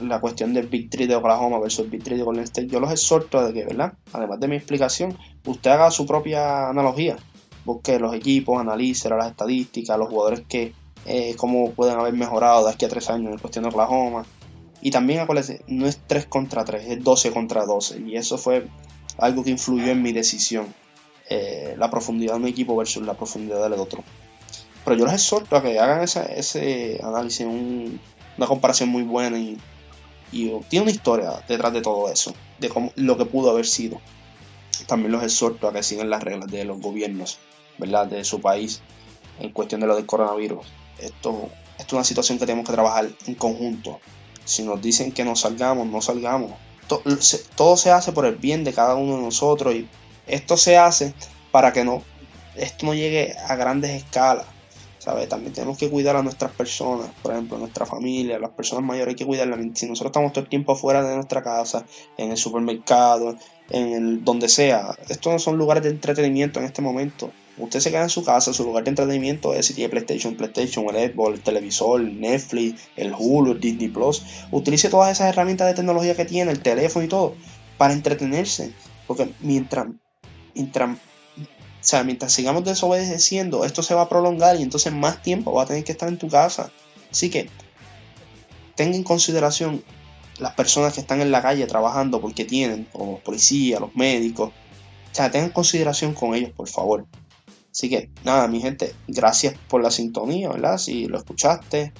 la 0.00 0.20
cuestión 0.20 0.54
del 0.54 0.68
Big 0.68 0.90
de 0.90 1.14
Oklahoma 1.14 1.58
versus 1.58 1.84
el 1.84 1.90
Big 1.90 2.04
de 2.04 2.22
Golden 2.22 2.44
State, 2.44 2.68
yo 2.68 2.80
los 2.80 2.90
exhorto 2.90 3.38
a 3.38 3.52
que, 3.52 3.64
¿verdad? 3.64 3.94
Además 4.12 4.40
de 4.40 4.48
mi 4.48 4.56
explicación, 4.56 5.16
usted 5.44 5.70
haga 5.70 5.90
su 5.90 6.06
propia 6.06 6.68
analogía. 6.68 7.16
Busque 7.64 7.98
los 7.98 8.14
equipos, 8.14 8.58
analice 8.60 9.08
las 9.10 9.28
estadísticas, 9.28 9.98
los 9.98 10.08
jugadores 10.08 10.42
que, 10.48 10.72
eh, 11.06 11.34
cómo 11.36 11.72
pueden 11.72 11.98
haber 11.98 12.14
mejorado 12.14 12.66
de 12.66 12.72
aquí 12.72 12.84
a 12.84 12.88
tres 12.88 13.10
años 13.10 13.32
en 13.32 13.38
cuestión 13.38 13.64
de 13.64 13.70
Oklahoma. 13.70 14.24
Y 14.82 14.90
también 14.90 15.20
acuérdense, 15.20 15.62
no 15.66 15.86
es 15.86 16.00
3 16.06 16.26
contra 16.26 16.64
3, 16.64 16.86
es 16.86 17.04
12 17.04 17.32
contra 17.32 17.64
12. 17.64 18.00
Y 18.00 18.16
eso 18.16 18.38
fue 18.38 18.66
algo 19.18 19.44
que 19.44 19.50
influyó 19.50 19.92
en 19.92 20.02
mi 20.02 20.12
decisión. 20.12 20.74
Eh, 21.28 21.76
la 21.78 21.90
profundidad 21.90 22.34
de 22.34 22.40
un 22.40 22.46
equipo 22.48 22.76
versus 22.76 23.06
la 23.06 23.14
profundidad 23.14 23.62
del 23.62 23.74
otro. 23.74 24.02
Pero 24.84 24.96
yo 24.96 25.04
les 25.04 25.14
exhorto 25.14 25.56
a 25.56 25.62
que 25.62 25.78
hagan 25.78 26.02
ese 26.02 27.00
análisis, 27.04 27.46
una 27.46 28.46
comparación 28.46 28.88
muy 28.88 29.02
buena 29.02 29.38
y, 29.38 29.58
tiene 30.32 30.82
una 30.82 30.90
historia 30.90 31.42
detrás 31.48 31.72
de 31.72 31.82
todo 31.82 32.08
eso, 32.10 32.32
de 32.60 32.68
cómo, 32.68 32.92
lo 32.96 33.16
que 33.16 33.26
pudo 33.26 33.50
haber 33.50 33.66
sido. 33.66 34.00
También 34.86 35.12
los 35.12 35.22
exhorto 35.22 35.68
a 35.68 35.72
que 35.72 35.82
sigan 35.82 36.08
las 36.08 36.22
reglas 36.22 36.50
de 36.50 36.64
los 36.64 36.80
gobiernos, 36.80 37.38
¿verdad? 37.78 38.06
De 38.06 38.24
su 38.24 38.40
país 38.40 38.80
en 39.40 39.50
cuestión 39.50 39.80
de 39.80 39.86
lo 39.86 39.96
del 39.96 40.06
coronavirus. 40.06 40.66
Esto, 40.98 41.48
esto 41.78 41.86
es 41.86 41.92
una 41.92 42.04
situación 42.04 42.38
que 42.38 42.46
tenemos 42.46 42.66
que 42.66 42.72
trabajar 42.72 43.08
en 43.26 43.34
conjunto. 43.34 44.00
Si 44.44 44.62
nos 44.62 44.80
dicen 44.80 45.12
que 45.12 45.24
no 45.24 45.36
salgamos, 45.36 45.86
no 45.86 46.00
salgamos. 46.00 46.52
todo 47.54 47.76
se 47.76 47.90
hace 47.90 48.12
por 48.12 48.26
el 48.26 48.36
bien 48.36 48.64
de 48.64 48.72
cada 48.72 48.94
uno 48.94 49.16
de 49.16 49.22
nosotros 49.22 49.74
y 49.74 49.88
esto 50.26 50.56
se 50.56 50.76
hace 50.76 51.14
para 51.50 51.72
que 51.72 51.84
no, 51.84 52.02
esto 52.56 52.86
no 52.86 52.94
llegue 52.94 53.34
a 53.48 53.56
grandes 53.56 53.90
escalas. 53.90 54.46
¿sabes? 55.00 55.28
También 55.28 55.52
tenemos 55.54 55.78
que 55.78 55.88
cuidar 55.88 56.14
a 56.16 56.22
nuestras 56.22 56.52
personas, 56.52 57.08
por 57.22 57.32
ejemplo, 57.32 57.56
nuestra 57.58 57.86
familia, 57.86 58.38
las 58.38 58.50
personas 58.50 58.84
mayores 58.84 59.12
hay 59.12 59.16
que 59.16 59.26
cuidarlas. 59.26 59.58
Si 59.74 59.86
nosotros 59.86 60.10
estamos 60.10 60.32
todo 60.32 60.44
el 60.44 60.50
tiempo 60.50 60.76
fuera 60.76 61.02
de 61.02 61.14
nuestra 61.14 61.42
casa, 61.42 61.86
en 62.18 62.30
el 62.30 62.36
supermercado, 62.36 63.36
en 63.70 63.92
el, 63.92 64.24
donde 64.24 64.48
sea, 64.48 64.94
estos 65.08 65.32
no 65.32 65.38
son 65.38 65.56
lugares 65.56 65.82
de 65.82 65.90
entretenimiento 65.90 66.60
en 66.60 66.66
este 66.66 66.82
momento. 66.82 67.32
Usted 67.58 67.80
se 67.80 67.90
queda 67.90 68.02
en 68.02 68.10
su 68.10 68.24
casa, 68.24 68.52
su 68.52 68.64
lugar 68.64 68.84
de 68.84 68.90
entretenimiento 68.90 69.54
es 69.54 69.66
si 69.66 69.74
tiene 69.74 69.90
PlayStation, 69.90 70.34
PlayStation, 70.34 70.86
el 70.94 71.12
Xbox, 71.12 71.34
el 71.34 71.40
televisor, 71.42 72.00
Netflix, 72.00 72.88
el 72.96 73.14
Hulu, 73.16 73.52
el 73.52 73.60
Disney 73.60 73.88
Plus. 73.88 74.24
Utilice 74.50 74.88
todas 74.88 75.12
esas 75.12 75.28
herramientas 75.28 75.66
de 75.66 75.74
tecnología 75.74 76.14
que 76.14 76.24
tiene, 76.24 76.50
el 76.52 76.62
teléfono 76.62 77.04
y 77.04 77.08
todo, 77.08 77.34
para 77.76 77.92
entretenerse. 77.92 78.72
Porque 79.06 79.30
mientras 79.40 79.88
mientras, 80.54 80.98
sea, 81.80 82.04
mientras 82.04 82.32
sigamos 82.32 82.64
desobedeciendo, 82.64 83.64
esto 83.64 83.82
se 83.82 83.94
va 83.94 84.02
a 84.02 84.08
prolongar 84.08 84.56
y 84.56 84.62
entonces 84.62 84.92
más 84.92 85.22
tiempo 85.22 85.52
va 85.52 85.64
a 85.64 85.66
tener 85.66 85.84
que 85.84 85.92
estar 85.92 86.08
en 86.08 86.18
tu 86.18 86.28
casa. 86.28 86.70
Así 87.10 87.30
que 87.30 87.48
tenga 88.74 88.96
en 88.96 89.02
consideración 89.02 89.82
las 90.38 90.54
personas 90.54 90.94
que 90.94 91.00
están 91.00 91.20
en 91.20 91.30
la 91.30 91.42
calle 91.42 91.66
trabajando 91.66 92.20
porque 92.20 92.44
tienen, 92.44 92.86
como 92.92 93.12
los 93.12 93.20
policías, 93.20 93.80
los 93.80 93.94
médicos. 93.94 94.50
O 94.50 95.14
sea, 95.14 95.30
tengan 95.30 95.50
consideración 95.50 96.14
con 96.14 96.34
ellos, 96.34 96.52
por 96.52 96.68
favor. 96.68 97.06
Así 97.70 97.88
que, 97.88 98.10
nada, 98.24 98.48
mi 98.48 98.60
gente, 98.60 98.94
gracias 99.06 99.54
por 99.68 99.82
la 99.82 99.90
sintonía, 99.90 100.48
¿verdad? 100.48 100.78
Si 100.78 101.06
lo 101.06 101.18
escuchaste, 101.18 101.92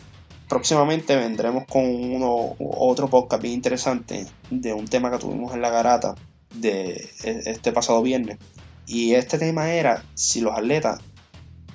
próximamente 0.48 1.14
vendremos 1.14 1.64
con 1.66 1.84
uno, 1.84 2.56
otro 2.58 3.08
podcast 3.08 3.40
bien 3.40 3.54
interesante 3.54 4.26
de 4.50 4.72
un 4.72 4.88
tema 4.88 5.10
que 5.10 5.18
tuvimos 5.18 5.54
en 5.54 5.62
la 5.62 5.70
garata 5.70 6.16
de 6.54 7.08
e, 7.22 7.42
este 7.46 7.72
pasado 7.72 8.02
viernes. 8.02 8.38
Y 8.86 9.14
este 9.14 9.38
tema 9.38 9.72
era 9.72 10.04
si 10.14 10.40
los 10.40 10.52
atletas, 10.56 11.00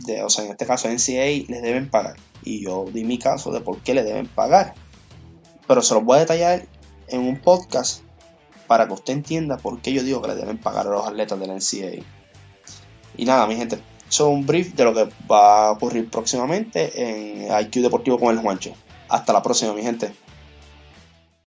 de, 0.05 0.21
o 0.23 0.29
sea, 0.29 0.43
en 0.43 0.51
este 0.51 0.65
caso 0.65 0.89
NCAA, 0.89 1.47
les 1.47 1.61
deben 1.61 1.89
pagar. 1.89 2.17
Y 2.43 2.61
yo 2.61 2.85
di 2.91 3.05
mi 3.05 3.17
caso 3.17 3.51
de 3.51 3.61
por 3.61 3.79
qué 3.79 3.93
le 3.93 4.03
deben 4.03 4.27
pagar. 4.27 4.73
Pero 5.67 5.81
se 5.81 5.93
los 5.93 6.03
voy 6.03 6.17
a 6.17 6.19
detallar 6.19 6.67
en 7.07 7.21
un 7.21 7.39
podcast 7.39 8.01
para 8.67 8.87
que 8.87 8.93
usted 8.93 9.13
entienda 9.13 9.57
por 9.57 9.81
qué 9.81 9.93
yo 9.93 10.03
digo 10.03 10.21
que 10.21 10.27
le 10.27 10.35
deben 10.35 10.57
pagar 10.57 10.87
a 10.87 10.89
los 10.89 11.07
atletas 11.07 11.39
del 11.39 11.51
NCAA. 11.51 12.03
Y 13.17 13.25
nada, 13.25 13.47
mi 13.47 13.55
gente, 13.55 13.79
eso 14.09 14.29
es 14.29 14.33
un 14.33 14.45
brief 14.45 14.73
de 14.75 14.83
lo 14.83 14.93
que 14.93 15.09
va 15.29 15.67
a 15.67 15.71
ocurrir 15.71 16.09
próximamente 16.09 16.91
en 16.95 17.47
IQ 17.61 17.81
Deportivo 17.81 18.19
con 18.19 18.35
el 18.35 18.41
Juancho. 18.41 18.73
Hasta 19.09 19.33
la 19.33 19.41
próxima, 19.41 19.73
mi 19.73 19.81
gente. 19.81 20.13